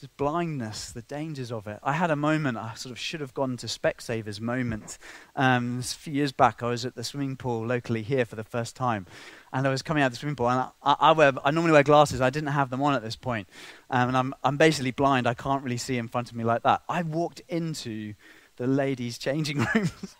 just 0.01 0.17
blindness, 0.17 0.91
the 0.91 1.03
dangers 1.03 1.51
of 1.51 1.67
it. 1.67 1.79
I 1.83 1.93
had 1.93 2.09
a 2.09 2.15
moment, 2.15 2.57
I 2.57 2.73
sort 2.73 2.91
of 2.91 2.97
should 2.97 3.21
have 3.21 3.35
gone 3.35 3.55
to 3.57 3.67
Specsavers 3.67 4.41
moment. 4.41 4.97
Um, 5.35 5.77
a 5.79 5.83
few 5.83 6.13
years 6.13 6.31
back, 6.31 6.63
I 6.63 6.69
was 6.69 6.85
at 6.85 6.95
the 6.95 7.03
swimming 7.03 7.35
pool 7.35 7.67
locally 7.67 8.01
here 8.01 8.25
for 8.25 8.35
the 8.35 8.43
first 8.43 8.75
time. 8.75 9.05
And 9.53 9.67
I 9.67 9.69
was 9.69 9.81
coming 9.81 10.01
out 10.03 10.07
of 10.07 10.11
the 10.13 10.17
swimming 10.17 10.35
pool, 10.35 10.49
and 10.49 10.69
I, 10.81 10.95
I, 10.99 11.11
wear, 11.11 11.33
I 11.43 11.51
normally 11.51 11.73
wear 11.73 11.83
glasses. 11.83 12.21
I 12.21 12.29
didn't 12.29 12.49
have 12.49 12.69
them 12.69 12.81
on 12.81 12.93
at 12.93 13.01
this 13.01 13.15
point. 13.15 13.49
Um, 13.89 14.09
and 14.09 14.17
I'm, 14.17 14.33
I'm 14.43 14.57
basically 14.57 14.91
blind. 14.91 15.27
I 15.27 15.33
can't 15.33 15.63
really 15.63 15.77
see 15.77 15.97
in 15.97 16.07
front 16.07 16.29
of 16.29 16.37
me 16.37 16.43
like 16.43 16.63
that. 16.63 16.83
I 16.87 17.01
walked 17.01 17.41
into 17.49 18.13
the 18.57 18.67
ladies' 18.67 19.17
changing 19.17 19.65
rooms 19.75 20.15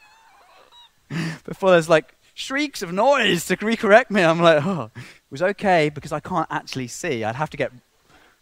before 1.45 1.71
there's 1.71 1.89
like 1.89 2.15
shrieks 2.33 2.81
of 2.81 2.91
noise 2.91 3.45
to 3.45 3.57
recorrect 3.57 4.09
me. 4.09 4.23
I'm 4.23 4.41
like, 4.41 4.65
oh, 4.65 4.91
it 4.95 5.03
was 5.29 5.41
okay 5.41 5.89
because 5.89 6.11
I 6.11 6.19
can't 6.19 6.47
actually 6.49 6.87
see. 6.87 7.23
I'd 7.23 7.35
have 7.35 7.49
to 7.51 7.57
get 7.57 7.71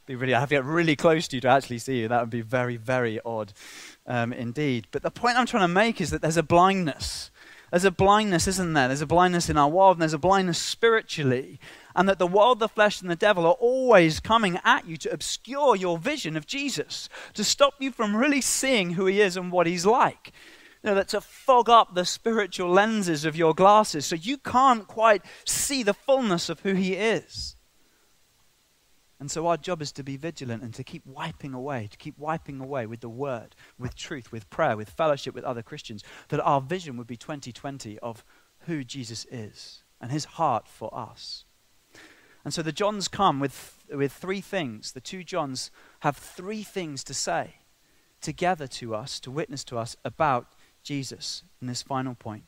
be 0.10 0.16
really, 0.16 0.34
I 0.34 0.40
have 0.40 0.50
to 0.50 0.56
get 0.56 0.66
really 0.66 0.96
close 0.96 1.28
to 1.28 1.38
you 1.38 1.42
to 1.42 1.50
actually 1.50 1.78
see 1.78 2.00
you. 2.00 2.08
That 2.08 2.20
would 2.22 2.32
be 2.32 2.42
very, 2.42 2.78
very 2.78 3.20
odd 3.24 3.54
um, 4.08 4.34
indeed. 4.34 4.88
But 4.90 5.04
the 5.04 5.12
point 5.12 5.38
I'm 5.38 5.46
trying 5.46 5.64
to 5.64 5.68
make 5.68 6.02
is 6.02 6.10
that 6.10 6.22
there's 6.22 6.36
a 6.36 6.44
blindness. 6.44 7.30
There's 7.72 7.86
a 7.86 7.92
blindness, 7.92 8.48
isn't 8.48 8.74
there? 8.74 8.88
There's 8.88 9.02
a 9.02 9.08
blindness 9.08 9.50
in 9.50 9.58
our 9.58 9.70
world, 9.70 9.98
and 9.98 10.02
there's 10.02 10.14
a 10.14 10.18
blindness 10.18 10.58
spiritually. 10.58 11.60
And 11.96 12.08
that 12.10 12.20
the 12.20 12.28
world, 12.28 12.60
the 12.60 12.68
flesh, 12.68 13.02
and 13.02 13.10
the 13.10 13.16
devil 13.16 13.46
are 13.46 13.54
always 13.54 14.20
coming 14.20 14.60
at 14.64 14.88
you 14.88 14.98
to 14.98 15.12
obscure 15.12 15.76
your 15.76 15.98
vision 15.98 16.36
of 16.36 16.48
Jesus, 16.48 17.10
to 17.34 17.44
stop 17.44 17.76
you 17.80 17.92
from 17.92 18.16
really 18.16 18.42
seeing 18.42 18.92
who 18.92 19.06
he 19.06 19.22
is 19.22 19.38
and 19.38 19.52
what 19.52 19.68
he's 19.68 19.86
like. 19.86 20.32
You 20.84 20.90
know, 20.90 20.96
that 20.96 21.10
to 21.10 21.22
fog 21.22 21.70
up 21.70 21.94
the 21.94 22.06
spiritual 22.06 22.70
lenses 22.70 23.26
of 23.26 23.36
your 23.36 23.54
glasses 23.54 24.06
so 24.06 24.16
you 24.16 24.38
can't 24.38 24.88
quite 24.88 25.24
see 25.46 25.84
the 25.84 25.94
fullness 25.94 26.50
of 26.50 26.62
who 26.62 26.74
he 26.74 26.94
is. 26.94 27.58
And 29.20 29.30
so 29.30 29.48
our 29.48 29.58
job 29.58 29.82
is 29.82 29.92
to 29.94 30.04
be 30.04 30.16
vigilant 30.16 30.64
and 30.64 30.74
to 30.74 30.84
keep 30.84 31.06
wiping 31.06 31.54
away, 31.54 31.88
to 31.92 31.98
keep 31.98 32.18
wiping 32.18 32.62
away 32.62 32.86
with 32.86 33.02
the 33.02 33.10
word, 33.10 33.56
with 33.78 33.96
truth, 33.96 34.32
with 34.32 34.50
prayer, 34.50 34.78
with 34.78 34.90
fellowship 34.90 35.36
with 35.36 35.44
other 35.44 35.62
Christians, 35.62 36.04
that 36.30 36.40
our 36.40 36.62
vision 36.62 36.96
would 36.98 37.08
be 37.08 37.18
2020 37.18 38.00
of 38.00 38.24
who 38.60 38.84
Jesus 38.84 39.26
is 39.30 39.84
and 40.00 40.12
his 40.12 40.26
heart 40.26 40.68
for 40.68 40.94
us. 40.98 41.44
And 42.46 42.54
so 42.54 42.62
the 42.62 42.72
Johns 42.72 43.10
come 43.10 43.42
with, 43.42 43.78
with 43.94 44.14
three 44.14 44.40
things. 44.40 44.94
The 44.94 45.02
two 45.02 45.26
Johns 45.26 45.70
have 46.00 46.16
three 46.16 46.64
things 46.64 47.04
to 47.04 47.14
say 47.14 47.56
together 48.22 48.68
to 48.68 48.96
us, 48.96 49.20
to 49.22 49.32
witness 49.32 49.66
to 49.66 49.78
us 49.78 49.98
about 50.06 50.48
Jesus 50.82 51.44
in 51.62 51.68
this 51.68 51.82
final 51.82 52.16
point. 52.16 52.44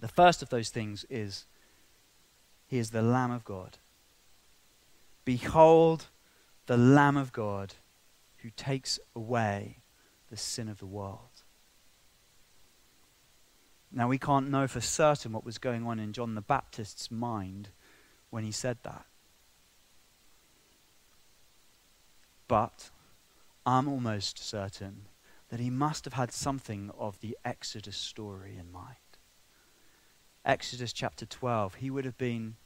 The 0.00 0.08
first 0.08 0.42
of 0.42 0.48
those 0.48 0.70
things 0.70 1.04
is 1.10 1.46
He 2.66 2.78
is 2.78 2.90
the 2.90 3.02
Lamb 3.02 3.30
of 3.30 3.44
God 3.44 3.78
Behold 5.24 6.06
the 6.66 6.76
Lamb 6.76 7.16
of 7.16 7.32
God 7.32 7.74
who 8.38 8.50
takes 8.50 8.98
away 9.14 9.78
the 10.30 10.36
sin 10.36 10.68
of 10.68 10.78
the 10.78 10.86
world. 10.86 11.42
Now, 13.94 14.08
we 14.08 14.18
can't 14.18 14.50
know 14.50 14.66
for 14.66 14.80
certain 14.80 15.32
what 15.32 15.44
was 15.44 15.58
going 15.58 15.86
on 15.86 15.98
in 15.98 16.12
John 16.14 16.34
the 16.34 16.40
Baptist's 16.40 17.10
mind 17.10 17.68
when 18.30 18.42
he 18.42 18.50
said 18.50 18.78
that. 18.84 19.04
But 22.48 22.90
I'm 23.66 23.88
almost 23.88 24.38
certain 24.38 25.02
that 25.50 25.60
he 25.60 25.68
must 25.68 26.06
have 26.06 26.14
had 26.14 26.32
something 26.32 26.90
of 26.98 27.20
the 27.20 27.36
Exodus 27.44 27.96
story 27.96 28.56
in 28.58 28.72
mind. 28.72 28.96
Exodus 30.44 30.94
chapter 30.94 31.26
12, 31.26 31.76
he 31.76 31.90
would 31.90 32.06
have 32.06 32.16
been 32.16 32.56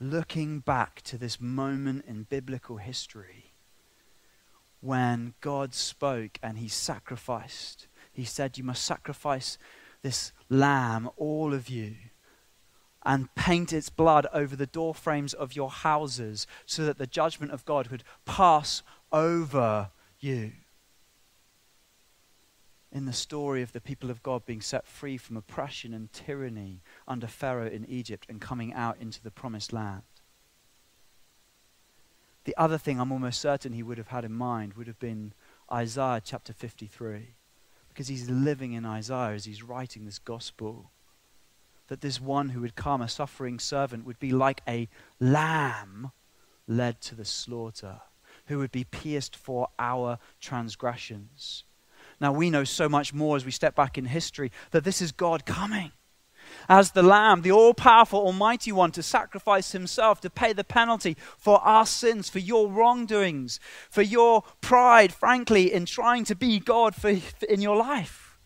looking 0.00 0.60
back 0.60 1.00
to 1.02 1.18
this 1.18 1.40
moment 1.40 2.04
in 2.06 2.24
biblical 2.24 2.76
history 2.76 3.52
when 4.80 5.34
God 5.40 5.74
spoke 5.74 6.38
and 6.42 6.58
he 6.58 6.68
sacrificed. 6.68 7.86
He 8.12 8.24
said, 8.24 8.58
You 8.58 8.64
must 8.64 8.84
sacrifice 8.84 9.56
this 10.02 10.32
lamb, 10.50 11.08
all 11.16 11.54
of 11.54 11.68
you, 11.68 11.94
and 13.02 13.34
paint 13.34 13.72
its 13.72 13.88
blood 13.88 14.26
over 14.32 14.56
the 14.56 14.66
door 14.66 14.94
frames 14.94 15.32
of 15.32 15.56
your 15.56 15.70
houses 15.70 16.46
so 16.66 16.84
that 16.84 16.98
the 16.98 17.06
judgment 17.06 17.52
of 17.52 17.64
God 17.64 17.88
would 17.88 18.04
pass 18.24 18.82
over 19.12 19.90
you 20.20 20.52
in 22.94 23.06
the 23.06 23.12
story 23.12 23.60
of 23.60 23.72
the 23.72 23.80
people 23.80 24.08
of 24.08 24.22
God 24.22 24.46
being 24.46 24.60
set 24.60 24.86
free 24.86 25.16
from 25.16 25.36
oppression 25.36 25.92
and 25.92 26.12
tyranny 26.12 26.80
under 27.08 27.26
Pharaoh 27.26 27.66
in 27.66 27.84
Egypt 27.86 28.24
and 28.28 28.40
coming 28.40 28.72
out 28.72 28.96
into 29.00 29.20
the 29.20 29.32
promised 29.32 29.72
land. 29.72 30.02
The 32.44 32.54
other 32.56 32.78
thing 32.78 33.00
I'm 33.00 33.10
almost 33.10 33.40
certain 33.40 33.72
he 33.72 33.82
would 33.82 33.98
have 33.98 34.08
had 34.08 34.24
in 34.24 34.32
mind 34.32 34.74
would 34.74 34.86
have 34.86 35.00
been 35.00 35.32
Isaiah 35.72 36.22
chapter 36.24 36.52
53, 36.52 37.34
because 37.88 38.06
he's 38.06 38.30
living 38.30 38.74
in 38.74 38.86
Isaiah 38.86 39.34
as 39.34 39.44
he's 39.44 39.62
writing 39.62 40.04
this 40.04 40.20
gospel. 40.20 40.90
That 41.88 42.00
this 42.00 42.20
one 42.20 42.50
who 42.50 42.60
would 42.60 42.76
come, 42.76 43.02
a 43.02 43.08
suffering 43.08 43.58
servant, 43.58 44.06
would 44.06 44.20
be 44.20 44.30
like 44.30 44.60
a 44.68 44.88
lamb 45.18 46.12
led 46.68 47.00
to 47.00 47.14
the 47.14 47.24
slaughter, 47.24 48.02
who 48.46 48.58
would 48.58 48.72
be 48.72 48.84
pierced 48.84 49.34
for 49.34 49.68
our 49.78 50.18
transgressions 50.40 51.64
now 52.20 52.32
we 52.32 52.50
know 52.50 52.64
so 52.64 52.88
much 52.88 53.12
more 53.12 53.36
as 53.36 53.44
we 53.44 53.50
step 53.50 53.74
back 53.74 53.98
in 53.98 54.06
history 54.06 54.50
that 54.70 54.84
this 54.84 55.02
is 55.02 55.12
God 55.12 55.44
coming 55.44 55.92
as 56.68 56.92
the 56.92 57.02
Lamb, 57.02 57.42
the 57.42 57.52
all 57.52 57.74
powerful, 57.74 58.20
almighty 58.20 58.72
one, 58.72 58.90
to 58.92 59.02
sacrifice 59.02 59.72
himself 59.72 60.20
to 60.20 60.30
pay 60.30 60.52
the 60.52 60.64
penalty 60.64 61.16
for 61.36 61.60
our 61.60 61.86
sins, 61.86 62.28
for 62.28 62.38
your 62.38 62.68
wrongdoings, 62.68 63.60
for 63.90 64.02
your 64.02 64.42
pride, 64.60 65.12
frankly, 65.12 65.72
in 65.72 65.86
trying 65.86 66.24
to 66.24 66.34
be 66.34 66.58
God 66.58 66.94
for, 66.94 67.10
in 67.48 67.60
your 67.60 67.76
life, 67.76 68.38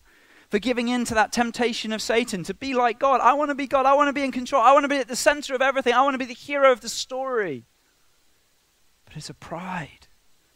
for 0.48 0.58
giving 0.58 0.88
in 0.88 1.04
to 1.06 1.14
that 1.14 1.32
temptation 1.32 1.92
of 1.92 2.02
Satan 2.02 2.42
to 2.44 2.54
be 2.54 2.74
like 2.74 2.98
God. 2.98 3.20
I 3.20 3.34
want 3.34 3.50
to 3.50 3.54
be 3.54 3.66
God. 3.66 3.86
I 3.86 3.94
want 3.94 4.08
to 4.08 4.12
be 4.12 4.24
in 4.24 4.32
control. 4.32 4.62
I 4.62 4.72
want 4.72 4.84
to 4.84 4.88
be 4.88 4.96
at 4.96 5.08
the 5.08 5.16
center 5.16 5.54
of 5.54 5.62
everything. 5.62 5.94
I 5.94 6.02
want 6.02 6.14
to 6.14 6.18
be 6.18 6.24
the 6.24 6.34
hero 6.34 6.72
of 6.72 6.80
the 6.80 6.88
story. 6.88 7.66
But 9.04 9.16
it's 9.16 9.30
a 9.30 9.34
pride 9.34 9.97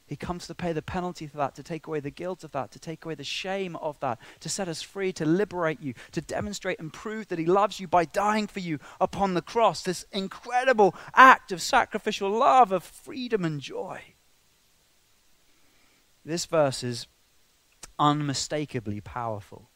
he 0.07 0.17
comes 0.17 0.47
to 0.47 0.55
pay 0.55 0.73
the 0.73 0.83
penalty 0.83 1.27
for 1.27 1.39
that, 1.39 1.55
to 1.55 1.63
take 1.63 1.87
away 1.87 2.01
the 2.01 2.11
guilt 2.11 2.45
of 2.45 2.53
that, 2.53 2.71
to 2.73 2.79
take 2.79 3.05
away 3.05 3.15
the 3.15 3.25
shame 3.25 3.77
of 3.77 3.99
that, 4.01 4.19
to 4.41 4.49
set 4.49 4.69
us 4.69 4.83
free, 4.83 5.13
to 5.13 5.25
liberate 5.25 5.81
you, 5.81 5.95
to 6.13 6.21
demonstrate 6.21 6.81
and 6.81 6.93
prove 6.93 7.29
that 7.29 7.39
He 7.39 7.47
loves 7.47 7.81
you 7.81 7.89
by 7.89 8.05
dying 8.05 8.47
for 8.47 8.61
you 8.61 8.79
upon 9.01 9.33
the 9.35 9.43
cross. 9.43 9.83
This 9.83 10.05
incredible 10.13 10.95
act 11.15 11.53
of 11.53 11.63
sacrificial 11.63 12.31
love, 12.31 12.73
of 12.73 12.85
freedom 12.85 13.45
and 13.45 13.61
joy. 13.61 14.01
This 16.25 16.47
verse 16.47 16.85
is 16.85 17.09
unmistakably 17.99 19.01
powerful. 19.01 19.69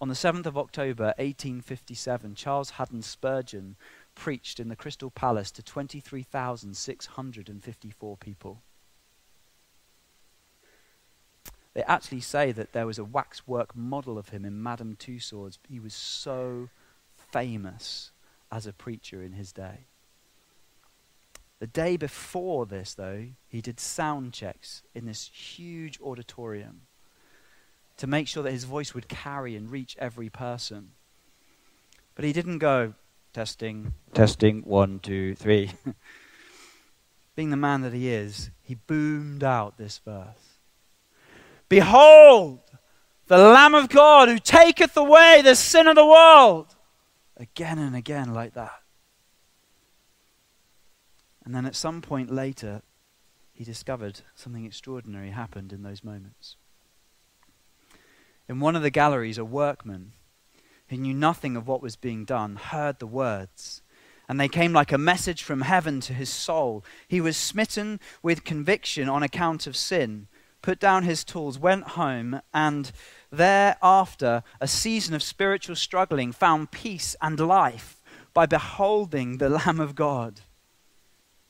On 0.00 0.08
the 0.08 0.14
7th 0.14 0.46
of 0.46 0.58
October, 0.58 1.14
1857, 1.18 2.34
Charles 2.34 2.70
Haddon 2.70 3.02
Spurgeon 3.02 3.76
preached 4.14 4.58
in 4.60 4.68
the 4.68 4.76
Crystal 4.76 5.10
Palace 5.10 5.50
to 5.52 5.62
23,654 5.62 8.16
people. 8.18 8.62
They 11.74 11.82
actually 11.82 12.20
say 12.20 12.52
that 12.52 12.72
there 12.72 12.86
was 12.86 12.98
a 12.98 13.04
waxwork 13.04 13.76
model 13.76 14.16
of 14.16 14.28
him 14.28 14.44
in 14.44 14.62
Madame 14.62 14.96
Tussauds. 14.96 15.58
He 15.68 15.80
was 15.80 15.92
so 15.92 16.68
famous 17.16 18.12
as 18.50 18.66
a 18.66 18.72
preacher 18.72 19.22
in 19.22 19.32
his 19.32 19.52
day. 19.52 19.86
The 21.58 21.66
day 21.66 21.96
before 21.96 22.66
this, 22.66 22.94
though, 22.94 23.26
he 23.48 23.60
did 23.60 23.80
sound 23.80 24.32
checks 24.32 24.82
in 24.94 25.06
this 25.06 25.30
huge 25.32 26.00
auditorium 26.00 26.82
to 27.96 28.06
make 28.06 28.28
sure 28.28 28.42
that 28.42 28.52
his 28.52 28.64
voice 28.64 28.94
would 28.94 29.08
carry 29.08 29.56
and 29.56 29.70
reach 29.70 29.96
every 29.98 30.28
person. 30.28 30.90
But 32.14 32.24
he 32.24 32.32
didn't 32.32 32.58
go 32.58 32.94
testing, 33.32 33.94
testing, 34.12 34.62
one, 34.62 35.00
two, 35.00 35.34
three. 35.34 35.72
being 37.34 37.50
the 37.50 37.56
man 37.56 37.80
that 37.80 37.92
he 37.92 38.08
is, 38.10 38.50
he 38.62 38.76
boomed 38.76 39.42
out 39.42 39.76
this 39.76 39.98
verse 39.98 40.53
Behold, 41.68 42.60
the 43.26 43.38
Lamb 43.38 43.74
of 43.74 43.88
God 43.88 44.28
who 44.28 44.38
taketh 44.38 44.96
away 44.96 45.40
the 45.42 45.54
sin 45.54 45.86
of 45.86 45.96
the 45.96 46.06
world. 46.06 46.74
Again 47.36 47.78
and 47.78 47.96
again, 47.96 48.32
like 48.32 48.54
that. 48.54 48.82
And 51.44 51.54
then 51.54 51.66
at 51.66 51.76
some 51.76 52.00
point 52.00 52.30
later, 52.30 52.82
he 53.52 53.64
discovered 53.64 54.20
something 54.34 54.64
extraordinary 54.64 55.30
happened 55.30 55.72
in 55.72 55.82
those 55.82 56.02
moments. 56.02 56.56
In 58.48 58.60
one 58.60 58.76
of 58.76 58.82
the 58.82 58.90
galleries, 58.90 59.38
a 59.38 59.44
workman 59.44 60.12
who 60.88 60.96
knew 60.96 61.14
nothing 61.14 61.56
of 61.56 61.66
what 61.66 61.82
was 61.82 61.96
being 61.96 62.24
done 62.24 62.56
heard 62.56 62.98
the 62.98 63.06
words, 63.06 63.82
and 64.28 64.40
they 64.40 64.48
came 64.48 64.72
like 64.72 64.92
a 64.92 64.98
message 64.98 65.42
from 65.42 65.62
heaven 65.62 66.00
to 66.00 66.12
his 66.14 66.30
soul. 66.30 66.84
He 67.08 67.20
was 67.20 67.36
smitten 67.36 68.00
with 68.22 68.44
conviction 68.44 69.08
on 69.08 69.22
account 69.22 69.66
of 69.66 69.76
sin, 69.76 70.28
put 70.64 70.80
down 70.80 71.02
his 71.02 71.24
tools, 71.24 71.58
went 71.58 71.88
home, 71.88 72.40
and 72.54 72.90
thereafter, 73.30 74.42
a 74.62 74.66
season 74.66 75.14
of 75.14 75.22
spiritual 75.22 75.76
struggling, 75.76 76.32
found 76.32 76.70
peace 76.70 77.14
and 77.20 77.38
life 77.38 78.00
by 78.32 78.46
beholding 78.46 79.36
the 79.36 79.50
Lamb 79.50 79.78
of 79.78 79.94
God. 79.94 80.40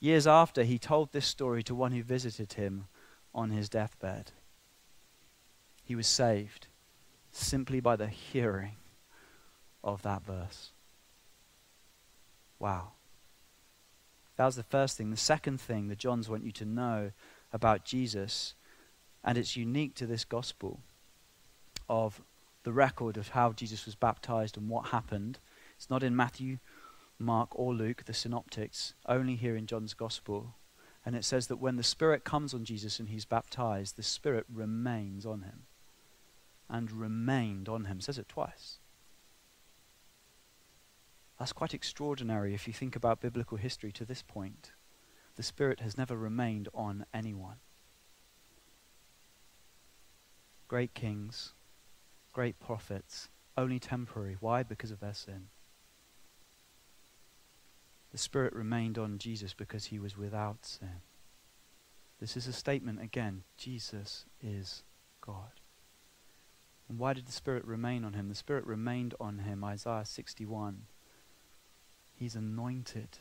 Years 0.00 0.26
after, 0.26 0.64
he 0.64 0.80
told 0.80 1.12
this 1.12 1.26
story 1.26 1.62
to 1.62 1.76
one 1.76 1.92
who 1.92 2.02
visited 2.02 2.54
him 2.54 2.86
on 3.32 3.50
his 3.50 3.68
deathbed. 3.68 4.32
He 5.84 5.94
was 5.94 6.08
saved 6.08 6.66
simply 7.30 7.78
by 7.78 7.94
the 7.94 8.08
hearing 8.08 8.78
of 9.84 10.02
that 10.02 10.24
verse. 10.24 10.72
Wow. 12.58 12.94
That 14.38 14.46
was 14.46 14.56
the 14.56 14.64
first 14.64 14.96
thing. 14.96 15.12
The 15.12 15.16
second 15.16 15.60
thing 15.60 15.86
that 15.86 15.98
John's 15.98 16.28
want 16.28 16.42
you 16.42 16.50
to 16.50 16.64
know 16.64 17.12
about 17.52 17.84
Jesus, 17.84 18.54
and 19.24 19.38
it's 19.38 19.56
unique 19.56 19.94
to 19.94 20.06
this 20.06 20.24
gospel 20.24 20.80
of 21.88 22.20
the 22.64 22.72
record 22.72 23.16
of 23.16 23.28
how 23.28 23.52
Jesus 23.52 23.86
was 23.86 23.94
baptized 23.94 24.56
and 24.56 24.68
what 24.68 24.88
happened. 24.88 25.38
It's 25.76 25.90
not 25.90 26.02
in 26.02 26.14
Matthew, 26.14 26.58
Mark, 27.18 27.48
or 27.52 27.74
Luke, 27.74 28.04
the 28.04 28.14
synoptics, 28.14 28.94
only 29.06 29.36
here 29.36 29.56
in 29.56 29.66
John's 29.66 29.94
Gospel. 29.94 30.54
And 31.06 31.14
it 31.14 31.24
says 31.24 31.48
that 31.48 31.56
when 31.56 31.76
the 31.76 31.82
Spirit 31.82 32.24
comes 32.24 32.54
on 32.54 32.64
Jesus 32.64 32.98
and 32.98 33.08
he's 33.08 33.26
baptized, 33.26 33.96
the 33.96 34.02
Spirit 34.02 34.46
remains 34.52 35.26
on 35.26 35.42
him. 35.42 35.64
And 36.68 36.90
remained 36.90 37.68
on 37.68 37.84
him. 37.84 37.98
It 37.98 38.04
says 38.04 38.18
it 38.18 38.28
twice. 38.28 38.78
That's 41.38 41.52
quite 41.52 41.74
extraordinary 41.74 42.54
if 42.54 42.66
you 42.66 42.72
think 42.72 42.96
about 42.96 43.20
biblical 43.20 43.58
history 43.58 43.92
to 43.92 44.04
this 44.04 44.22
point. 44.22 44.72
The 45.36 45.42
Spirit 45.42 45.80
has 45.80 45.98
never 45.98 46.16
remained 46.16 46.68
on 46.72 47.04
anyone. 47.12 47.56
Great 50.68 50.94
kings, 50.94 51.52
great 52.32 52.58
prophets, 52.58 53.28
only 53.56 53.78
temporary. 53.78 54.36
Why? 54.40 54.62
Because 54.62 54.90
of 54.90 55.00
their 55.00 55.14
sin. 55.14 55.48
The 58.12 58.18
Spirit 58.18 58.52
remained 58.52 58.96
on 58.96 59.18
Jesus 59.18 59.54
because 59.54 59.86
he 59.86 59.98
was 59.98 60.16
without 60.16 60.64
sin. 60.64 61.02
This 62.20 62.36
is 62.36 62.46
a 62.46 62.52
statement 62.52 63.02
again 63.02 63.42
Jesus 63.56 64.24
is 64.40 64.82
God. 65.20 65.50
And 66.88 66.98
why 66.98 67.12
did 67.14 67.26
the 67.26 67.32
Spirit 67.32 67.64
remain 67.64 68.04
on 68.04 68.12
him? 68.12 68.28
The 68.28 68.34
Spirit 68.34 68.66
remained 68.66 69.14
on 69.18 69.38
him, 69.38 69.64
Isaiah 69.64 70.04
61. 70.04 70.82
He's 72.14 72.36
anointed 72.36 73.18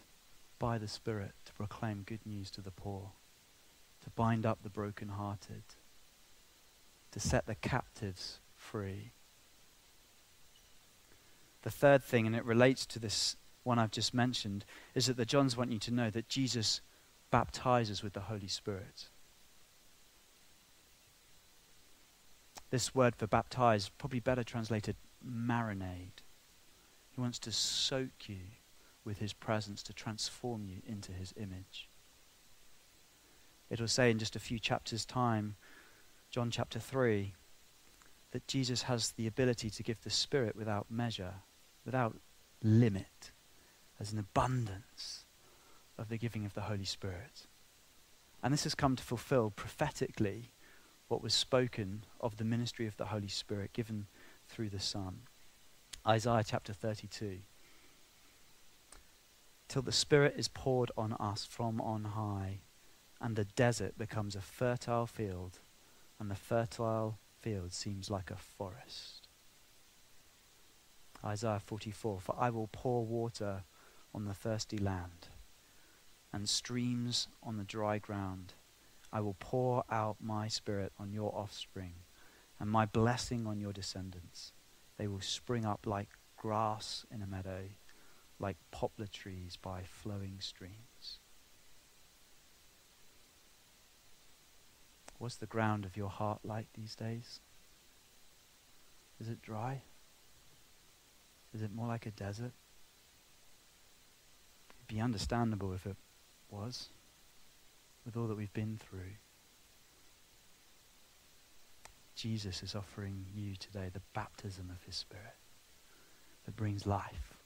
by 0.60 0.78
the 0.78 0.88
Spirit 0.88 1.32
to 1.46 1.54
proclaim 1.54 2.04
good 2.06 2.26
news 2.26 2.52
to 2.52 2.62
the 2.62 2.72
poor, 2.72 3.12
to 4.04 4.10
bind 4.12 4.46
up 4.46 4.60
the 4.62 4.70
brokenhearted, 4.70 5.64
to 7.14 7.20
set 7.20 7.46
the 7.46 7.56
captives 7.56 8.40
free. 8.56 9.12
The 11.62 11.72
third 11.72 12.04
thing, 12.04 12.28
and 12.28 12.36
it 12.36 12.44
relates 12.44 12.86
to 12.88 13.00
this 13.00 13.38
one 13.64 13.80
I've 13.80 13.92
just 13.92 14.14
mentioned, 14.14 14.66
is 14.96 15.06
that 15.06 15.16
the 15.16 15.26
Johns 15.26 15.56
want 15.56 15.72
you 15.72 15.80
to 15.80 15.92
know 15.92 16.10
that 16.10 16.28
Jesus 16.28 16.82
baptizes 17.32 18.04
with 18.04 18.14
the 18.14 18.22
Holy 18.22 18.48
Spirit. 18.48 19.08
This 22.72 22.96
word 22.96 23.16
for 23.16 23.28
baptize, 23.28 23.90
probably 23.98 24.20
better 24.20 24.44
translated 24.44 24.96
marinade. 25.26 26.24
He 27.12 27.22
wants 27.22 27.38
to 27.40 27.52
soak 27.52 28.28
you 28.28 28.40
with 29.06 29.20
his 29.20 29.34
presence 29.34 29.84
to 29.84 29.94
transform 29.94 30.66
you 30.66 30.82
into 30.88 31.12
his 31.12 31.34
image. 31.38 31.88
It 33.70 33.80
will 33.80 33.88
say 33.88 34.10
in 34.10 34.18
just 34.18 34.36
a 34.36 34.40
few 34.40 34.58
chapters' 34.58 35.06
time, 35.06 35.56
John 36.34 36.50
chapter 36.50 36.80
3, 36.80 37.32
that 38.32 38.48
Jesus 38.48 38.82
has 38.82 39.12
the 39.12 39.28
ability 39.28 39.70
to 39.70 39.84
give 39.84 40.02
the 40.02 40.10
Spirit 40.10 40.56
without 40.56 40.90
measure, 40.90 41.36
without 41.86 42.16
limit 42.64 43.30
as 44.00 44.12
an 44.12 44.18
abundance 44.18 45.26
of 45.96 46.10
the 46.10 46.18
giving 46.18 46.44
of 46.44 46.56
the 46.56 46.62
Holy 46.62 46.86
Spirit. 46.86 47.46
And 48.42 48.52
this 48.52 48.64
has 48.64 48.74
come 48.74 48.96
to 48.96 49.04
fulfill 49.04 49.52
prophetically 49.56 50.50
what 51.08 51.22
was 51.22 51.36
spoken 51.36 52.04
of 52.20 52.38
the 52.38 52.44
ministry 52.44 52.88
of 52.88 52.98
the 52.98 53.06
Holy 53.06 53.28
Spirit 53.28 53.72
given 53.72 54.08
through 54.50 54.70
the 54.70 54.80
Son. 54.80 55.20
Isaiah 56.08 56.44
chapter 56.44 56.74
32. 56.74 57.42
Till 59.68 59.84
the 59.84 59.92
Spirit 59.92 60.34
is 60.36 60.48
poured 60.48 60.90
on 60.98 61.14
us 61.14 61.46
from 61.46 61.80
on 61.80 62.06
high, 62.06 62.62
and 63.22 63.36
the 63.36 63.46
desert 63.46 64.00
becomes 64.00 64.36
a 64.36 64.42
fertile 64.42 65.06
field, 65.06 65.60
and 66.20 66.30
the 66.30 66.36
fertile 66.36 67.20
field 67.40 67.74
seems 67.74 68.10
like 68.10 68.32
a 68.32 68.36
forest. 68.36 69.28
Isaiah 71.26 71.60
44 71.60 72.20
For 72.20 72.36
I 72.38 72.50
will 72.50 72.70
pour 72.72 73.06
water 73.06 73.64
on 74.14 74.26
the 74.26 74.34
thirsty 74.34 74.78
land, 74.78 75.28
and 76.32 76.48
streams 76.48 77.28
on 77.42 77.58
the 77.58 77.64
dry 77.64 77.98
ground. 77.98 78.54
I 79.12 79.22
will 79.22 79.36
pour 79.40 79.84
out 79.90 80.18
my 80.20 80.48
spirit 80.48 80.92
on 81.00 81.12
your 81.12 81.34
offspring, 81.36 81.94
and 82.60 82.70
my 82.70 82.86
blessing 82.86 83.46
on 83.48 83.60
your 83.60 83.74
descendants. 83.74 84.54
They 84.98 85.08
will 85.08 85.22
spring 85.22 85.66
up 85.66 85.86
like 85.86 86.10
grass 86.38 87.06
in 87.12 87.22
a 87.22 87.28
meadow, 87.28 87.70
like 88.40 88.58
poplar 88.72 89.08
trees 89.08 89.58
by 89.62 89.84
flowing 89.84 90.38
streams. 90.40 91.20
What's 95.24 95.36
the 95.36 95.46
ground 95.46 95.86
of 95.86 95.96
your 95.96 96.10
heart 96.10 96.40
like 96.44 96.68
these 96.74 96.96
days? 96.96 97.40
Is 99.22 99.30
it 99.30 99.42
dry? 99.42 99.84
Is 101.54 101.62
it 101.62 101.74
more 101.74 101.88
like 101.88 102.06
a 102.06 102.12
desert? 102.12 102.52
It'd 104.76 104.94
be 104.94 105.00
understandable 105.00 105.72
if 105.72 105.86
it 105.86 105.96
was, 106.52 106.90
with 108.04 108.18
all 108.18 108.28
that 108.28 108.36
we've 108.36 108.52
been 108.52 108.78
through. 108.78 109.14
Jesus 112.18 112.62
is 112.62 112.76
offering 112.76 113.26
you 113.34 113.56
today 113.56 113.90
the 113.94 114.02
baptism 114.14 114.70
of 114.70 114.84
his 114.84 114.98
Spirit 114.98 115.38
that 116.44 116.58
brings 116.58 116.86
life, 116.86 117.38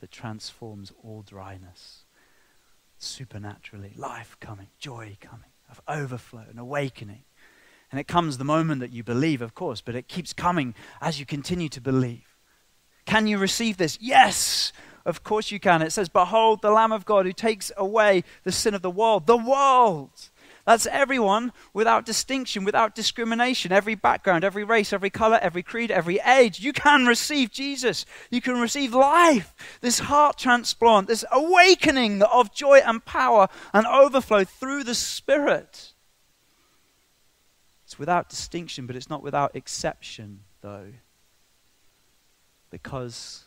that 0.00 0.10
transforms 0.10 0.90
all 1.04 1.20
dryness, 1.20 2.04
supernaturally, 2.98 3.92
life 3.94 4.38
coming, 4.40 4.68
joy 4.78 5.18
coming, 5.20 5.50
of 5.70 5.80
overflow 5.88 6.44
and 6.48 6.58
awakening. 6.58 7.24
And 7.90 8.00
it 8.00 8.08
comes 8.08 8.38
the 8.38 8.44
moment 8.44 8.80
that 8.80 8.92
you 8.92 9.04
believe, 9.04 9.40
of 9.40 9.54
course, 9.54 9.80
but 9.80 9.94
it 9.94 10.08
keeps 10.08 10.32
coming 10.32 10.74
as 11.00 11.20
you 11.20 11.26
continue 11.26 11.68
to 11.68 11.80
believe. 11.80 12.36
Can 13.04 13.26
you 13.26 13.38
receive 13.38 13.76
this? 13.76 13.98
Yes! 14.00 14.72
Of 15.04 15.22
course 15.22 15.52
you 15.52 15.60
can. 15.60 15.82
It 15.82 15.92
says, 15.92 16.08
Behold, 16.08 16.62
the 16.62 16.70
Lamb 16.70 16.90
of 16.90 17.04
God 17.04 17.26
who 17.26 17.32
takes 17.32 17.70
away 17.76 18.24
the 18.42 18.50
sin 18.50 18.74
of 18.74 18.82
the 18.82 18.90
world. 18.90 19.26
The 19.26 19.36
world! 19.36 20.30
That's 20.66 20.86
everyone 20.86 21.52
without 21.72 22.04
distinction, 22.04 22.64
without 22.64 22.96
discrimination, 22.96 23.70
every 23.70 23.94
background, 23.94 24.42
every 24.42 24.64
race, 24.64 24.92
every 24.92 25.10
color, 25.10 25.38
every 25.40 25.62
creed, 25.62 25.92
every 25.92 26.18
age. 26.18 26.58
You 26.58 26.72
can 26.72 27.06
receive 27.06 27.52
Jesus. 27.52 28.04
You 28.30 28.40
can 28.40 28.60
receive 28.60 28.92
life, 28.92 29.54
this 29.80 30.00
heart 30.00 30.38
transplant, 30.38 31.06
this 31.06 31.24
awakening 31.30 32.20
of 32.20 32.52
joy 32.52 32.80
and 32.84 33.04
power 33.04 33.46
and 33.72 33.86
overflow 33.86 34.42
through 34.42 34.82
the 34.82 34.96
Spirit. 34.96 35.92
It's 37.84 37.96
without 37.96 38.28
distinction, 38.28 38.88
but 38.88 38.96
it's 38.96 39.08
not 39.08 39.22
without 39.22 39.54
exception, 39.54 40.40
though. 40.62 40.94
Because 42.70 43.44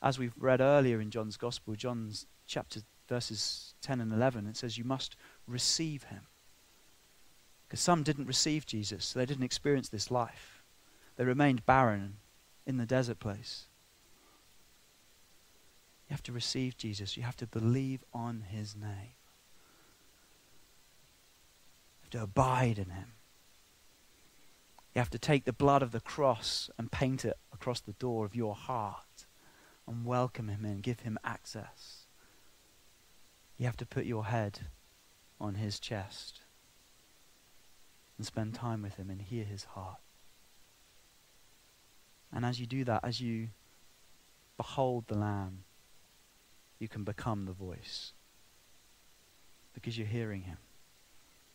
as 0.00 0.18
we've 0.18 0.32
read 0.38 0.62
earlier 0.62 0.98
in 0.98 1.10
John's 1.10 1.36
Gospel, 1.36 1.74
John's 1.74 2.24
chapter 2.46 2.80
verses 3.06 3.74
10 3.82 4.00
and 4.00 4.14
11, 4.14 4.46
it 4.46 4.56
says, 4.56 4.78
You 4.78 4.84
must 4.84 5.14
receive 5.46 6.04
him. 6.04 6.22
Because 7.68 7.80
some 7.80 8.02
didn't 8.02 8.26
receive 8.26 8.64
Jesus, 8.64 9.04
so 9.04 9.18
they 9.18 9.26
didn't 9.26 9.44
experience 9.44 9.90
this 9.90 10.10
life. 10.10 10.62
They 11.16 11.24
remained 11.24 11.66
barren 11.66 12.16
in 12.66 12.78
the 12.78 12.86
desert 12.86 13.18
place. 13.18 13.66
You 16.08 16.14
have 16.14 16.22
to 16.22 16.32
receive 16.32 16.78
Jesus, 16.78 17.16
you 17.18 17.24
have 17.24 17.36
to 17.36 17.46
believe 17.46 18.02
on 18.14 18.44
his 18.48 18.74
name. 18.74 19.12
You 21.92 22.04
have 22.04 22.10
to 22.10 22.22
abide 22.22 22.78
in 22.78 22.90
him. 22.90 23.12
You 24.94 25.00
have 25.00 25.10
to 25.10 25.18
take 25.18 25.44
the 25.44 25.52
blood 25.52 25.82
of 25.82 25.92
the 25.92 26.00
cross 26.00 26.70
and 26.78 26.90
paint 26.90 27.26
it 27.26 27.36
across 27.52 27.80
the 27.80 27.92
door 27.92 28.24
of 28.24 28.34
your 28.34 28.54
heart 28.54 29.26
and 29.86 30.06
welcome 30.06 30.48
him 30.48 30.64
in, 30.64 30.80
give 30.80 31.00
him 31.00 31.18
access. 31.22 32.06
You 33.58 33.66
have 33.66 33.76
to 33.76 33.86
put 33.86 34.06
your 34.06 34.26
head 34.26 34.60
on 35.38 35.56
his 35.56 35.78
chest 35.78 36.40
and 38.18 38.26
spend 38.26 38.54
time 38.54 38.82
with 38.82 38.96
him 38.96 39.08
and 39.08 39.22
hear 39.22 39.44
his 39.44 39.64
heart. 39.64 40.00
And 42.32 42.44
as 42.44 42.60
you 42.60 42.66
do 42.66 42.84
that, 42.84 43.00
as 43.04 43.20
you 43.20 43.48
behold 44.56 45.04
the 45.06 45.16
Lamb, 45.16 45.64
you 46.78 46.88
can 46.88 47.04
become 47.04 47.46
the 47.46 47.52
voice 47.52 48.12
because 49.72 49.96
you're 49.96 50.06
hearing 50.06 50.42
him, 50.42 50.58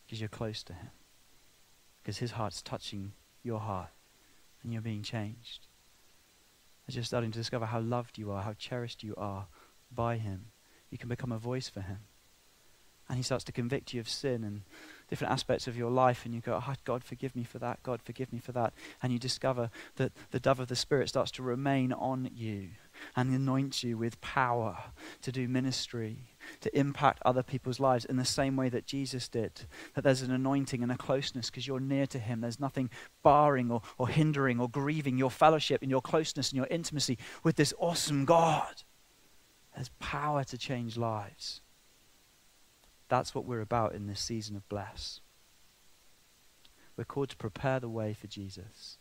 because 0.04 0.20
you're 0.20 0.28
close 0.28 0.62
to 0.64 0.72
him, 0.72 0.90
because 2.02 2.18
his 2.18 2.32
heart's 2.32 2.62
touching 2.62 3.12
your 3.42 3.60
heart 3.60 3.90
and 4.62 4.72
you're 4.72 4.82
being 4.82 5.02
changed. 5.02 5.66
As 6.88 6.96
you're 6.96 7.04
starting 7.04 7.30
to 7.30 7.38
discover 7.38 7.66
how 7.66 7.80
loved 7.80 8.18
you 8.18 8.30
are, 8.32 8.42
how 8.42 8.54
cherished 8.54 9.02
you 9.02 9.14
are 9.16 9.46
by 9.94 10.16
him, 10.16 10.46
you 10.90 10.98
can 10.98 11.08
become 11.08 11.32
a 11.32 11.38
voice 11.38 11.68
for 11.68 11.80
him. 11.80 12.00
And 13.08 13.16
he 13.16 13.22
starts 13.22 13.44
to 13.44 13.52
convict 13.52 13.92
you 13.92 14.00
of 14.00 14.08
sin 14.08 14.44
and 14.44 14.62
different 15.08 15.32
aspects 15.32 15.66
of 15.66 15.76
your 15.76 15.90
life, 15.90 16.24
and 16.24 16.34
you 16.34 16.40
go, 16.40 16.62
oh, 16.66 16.74
God, 16.84 17.04
forgive 17.04 17.36
me 17.36 17.44
for 17.44 17.58
that. 17.58 17.82
God, 17.82 18.00
forgive 18.02 18.32
me 18.32 18.38
for 18.38 18.52
that. 18.52 18.72
And 19.02 19.12
you 19.12 19.18
discover 19.18 19.70
that 19.96 20.12
the 20.30 20.40
dove 20.40 20.60
of 20.60 20.68
the 20.68 20.76
Spirit 20.76 21.08
starts 21.08 21.30
to 21.32 21.42
remain 21.42 21.92
on 21.92 22.30
you 22.34 22.70
and 23.16 23.34
anoint 23.34 23.82
you 23.82 23.98
with 23.98 24.20
power 24.20 24.76
to 25.22 25.32
do 25.32 25.48
ministry, 25.48 26.16
to 26.60 26.78
impact 26.78 27.20
other 27.24 27.42
people's 27.42 27.80
lives 27.80 28.04
in 28.04 28.16
the 28.16 28.24
same 28.24 28.56
way 28.56 28.68
that 28.68 28.86
Jesus 28.86 29.28
did. 29.28 29.66
That 29.94 30.04
there's 30.04 30.22
an 30.22 30.30
anointing 30.30 30.82
and 30.82 30.92
a 30.92 30.96
closeness 30.96 31.50
because 31.50 31.66
you're 31.66 31.80
near 31.80 32.06
to 32.06 32.18
Him. 32.18 32.40
There's 32.40 32.60
nothing 32.60 32.90
barring 33.22 33.70
or, 33.70 33.82
or 33.98 34.08
hindering 34.08 34.60
or 34.60 34.68
grieving 34.68 35.18
your 35.18 35.30
fellowship 35.30 35.82
and 35.82 35.90
your 35.90 36.02
closeness 36.02 36.50
and 36.50 36.56
your 36.56 36.68
intimacy 36.68 37.18
with 37.42 37.56
this 37.56 37.74
awesome 37.78 38.24
God. 38.24 38.82
There's 39.74 39.90
power 39.98 40.44
to 40.44 40.56
change 40.56 40.96
lives. 40.96 41.60
That's 43.08 43.34
what 43.34 43.44
we're 43.44 43.60
about 43.60 43.94
in 43.94 44.06
this 44.06 44.20
season 44.20 44.56
of 44.56 44.68
bless. 44.68 45.20
We're 46.96 47.04
called 47.04 47.30
to 47.30 47.36
prepare 47.36 47.80
the 47.80 47.88
way 47.88 48.14
for 48.14 48.26
Jesus, 48.26 48.98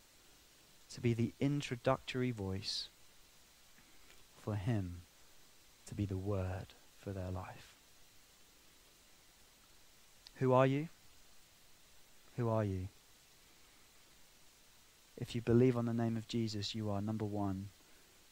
to 0.93 1.01
be 1.01 1.13
the 1.13 1.33
introductory 1.39 2.31
voice 2.31 2.89
for 4.43 4.55
Him 4.55 5.01
to 5.87 5.95
be 5.95 6.05
the 6.05 6.17
word 6.17 6.67
for 6.99 7.11
their 7.11 7.31
life. 7.31 7.75
Who 10.35 10.53
are 10.53 10.65
you? 10.65 10.89
Who 12.37 12.49
are 12.49 12.63
you? 12.63 12.87
If 15.15 15.35
you 15.35 15.41
believe 15.41 15.77
on 15.77 15.85
the 15.85 15.93
name 15.93 16.17
of 16.17 16.27
Jesus, 16.27 16.73
you 16.73 16.89
are 16.89 17.01
number 17.01 17.25
one, 17.25 17.69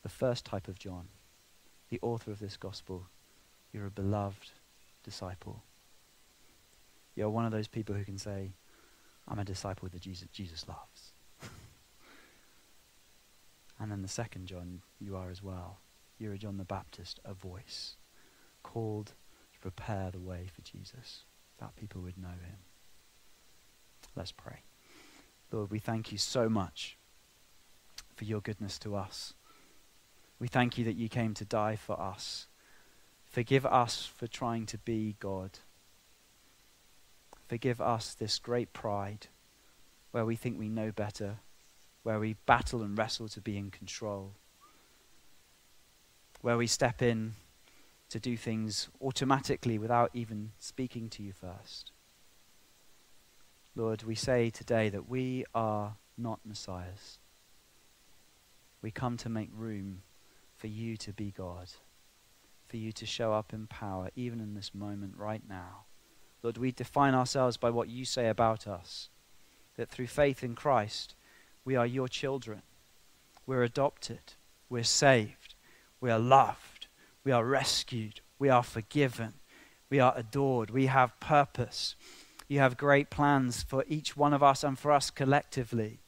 the 0.01 0.09
first 0.09 0.45
type 0.45 0.67
of 0.67 0.80
John, 0.80 1.07
the 1.89 1.99
author 2.01 2.32
of 2.32 2.39
this 2.39 2.57
gospel. 2.57 3.05
You're 3.72 3.86
a 3.86 3.91
beloved 3.91 4.49
disciple. 5.04 5.64
You're 7.16 7.30
one 7.30 7.45
of 7.45 7.52
those 7.52 7.68
people 7.68 7.95
who 7.95 8.06
can 8.06 8.18
say, 8.18 8.54
I'm 9.28 9.39
a 9.39 9.45
disciple 9.45 9.89
that 9.89 10.02
Jesus, 10.02 10.28
Jesus 10.32 10.68
loves. 10.68 11.12
and 13.80 13.91
then 13.91 14.02
the 14.02 14.08
second 14.08 14.47
John, 14.47 14.82
you 14.99 15.16
are 15.16 15.30
as 15.30 15.43
well. 15.43 15.80
You're 16.18 16.34
a 16.34 16.38
John 16.38 16.58
the 16.58 16.64
Baptist, 16.64 17.20
a 17.26 17.34
voice 17.34 17.95
called 18.64 19.14
to 19.54 19.60
prepare 19.60 20.12
the 20.12 20.20
way 20.20 20.49
for 20.54 20.62
Jesus, 20.62 21.24
that 21.60 21.76
people 21.76 22.02
would 22.02 22.18
know 22.18 22.30
him. 22.30 22.60
Let's 24.16 24.32
pray. 24.32 24.62
Lord, 25.52 25.72
we 25.72 25.80
thank 25.80 26.12
you 26.12 26.18
so 26.18 26.47
much 26.47 26.97
for 28.16 28.26
your 28.26 28.41
goodness 28.41 28.78
to 28.80 28.95
us. 28.95 29.34
We 30.39 30.47
thank 30.47 30.78
you 30.78 30.86
that 30.86 30.95
you 30.95 31.10
came 31.10 31.34
to 31.36 31.45
die 31.45 31.76
for 31.76 31.99
us. 31.99 32.47
Forgive 33.32 33.65
us 33.65 34.05
for 34.05 34.27
trying 34.27 34.65
to 34.67 34.77
be 34.77 35.15
God. 35.19 35.51
Forgive 37.47 37.79
us 37.79 38.13
this 38.13 38.38
great 38.39 38.73
pride 38.73 39.27
where 40.11 40.25
we 40.25 40.36
think 40.36 40.59
we 40.59 40.67
know 40.67 40.91
better, 40.91 41.38
where 42.03 42.19
we 42.19 42.36
battle 42.45 42.82
and 42.82 42.97
wrestle 42.97 43.29
to 43.29 43.39
be 43.39 43.57
in 43.57 43.71
control, 43.71 44.34
where 46.41 46.57
we 46.57 46.67
step 46.67 47.01
in 47.01 47.36
to 48.09 48.19
do 48.19 48.36
things 48.36 48.89
automatically 49.01 49.77
without 49.77 50.11
even 50.13 50.51
speaking 50.59 51.07
to 51.09 51.23
you 51.23 51.32
first. 51.32 51.91
Lord, 53.75 54.03
we 54.03 54.15
say 54.15 54.49
today 54.49 54.89
that 54.89 55.07
we 55.07 55.45
are 55.55 55.95
not 56.17 56.41
messiahs. 56.45 57.19
We 58.82 58.91
come 58.91 59.15
to 59.17 59.29
make 59.29 59.49
room 59.55 60.01
for 60.57 60.67
you 60.67 60.97
to 60.97 61.13
be 61.13 61.32
God, 61.32 61.67
for 62.72 62.78
you 62.78 62.93
to 62.93 63.05
show 63.05 63.34
up 63.34 63.53
in 63.53 63.67
power, 63.67 64.09
even 64.15 64.39
in 64.39 64.53
this 64.53 64.74
moment 64.74 65.13
right 65.17 65.41
now. 65.47 65.84
Lord, 66.41 66.57
we 66.57 66.72
define 66.72 67.13
ourselves 67.13 67.57
by 67.57 67.69
what 67.69 67.89
you 67.89 68.05
say 68.05 68.30
about 68.30 68.65
us, 68.65 69.09
that 69.76 69.89
through 69.89 70.07
faith 70.07 70.41
in 70.41 70.55
Christ, 70.55 71.13
we 71.65 71.76
are 71.76 71.86
your 71.86 72.07
children. 72.07 72.61
We're 73.45 73.63
adopted. 73.63 74.36
We're 74.69 74.86
saved. 74.86 75.55
We 75.99 76.09
are 76.09 76.17
loved. 76.17 76.88
We 77.26 77.34
are 77.34 77.43
rescued. 77.43 78.22
We 78.39 78.47
are 78.47 78.63
forgiven. 78.63 79.34
We 79.89 79.99
are 79.99 80.13
adored. 80.15 80.72
We 80.72 80.86
have 80.86 81.19
purpose. 81.19 81.97
You 82.47 82.59
have 82.59 82.78
great 82.78 83.09
plans 83.09 83.63
for 83.63 83.84
each 83.89 84.15
one 84.15 84.34
of 84.34 84.41
us 84.41 84.63
and 84.63 84.80
for 84.80 84.93
us 84.93 85.11
collectively. 85.11 85.99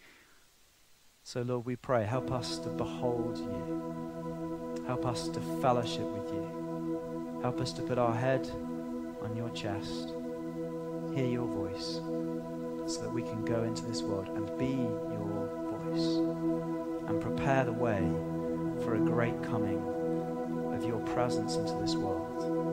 So, 1.23 1.41
Lord, 1.41 1.65
we 1.65 1.75
pray, 1.75 2.05
help 2.05 2.31
us 2.31 2.57
to 2.59 2.69
behold 2.69 3.37
you. 3.37 4.02
Help 4.87 5.05
us 5.05 5.29
to 5.29 5.39
fellowship 5.61 6.05
with 6.05 6.33
you. 6.33 7.39
Help 7.41 7.61
us 7.61 7.71
to 7.73 7.81
put 7.81 7.97
our 7.97 8.13
head 8.13 8.49
on 9.21 9.35
your 9.35 9.49
chest, 9.49 10.13
hear 11.13 11.25
your 11.25 11.47
voice, 11.47 12.01
so 12.85 13.01
that 13.01 13.11
we 13.13 13.21
can 13.21 13.45
go 13.45 13.63
into 13.63 13.85
this 13.85 14.01
world 14.01 14.27
and 14.29 14.45
be 14.57 14.73
your 14.73 15.49
voice 15.71 16.17
and 17.09 17.21
prepare 17.21 17.63
the 17.63 17.71
way 17.71 18.01
for 18.83 18.95
a 18.95 18.99
great 18.99 19.41
coming 19.43 19.81
of 20.73 20.83
your 20.83 20.99
presence 21.13 21.55
into 21.55 21.73
this 21.75 21.95
world, 21.95 22.72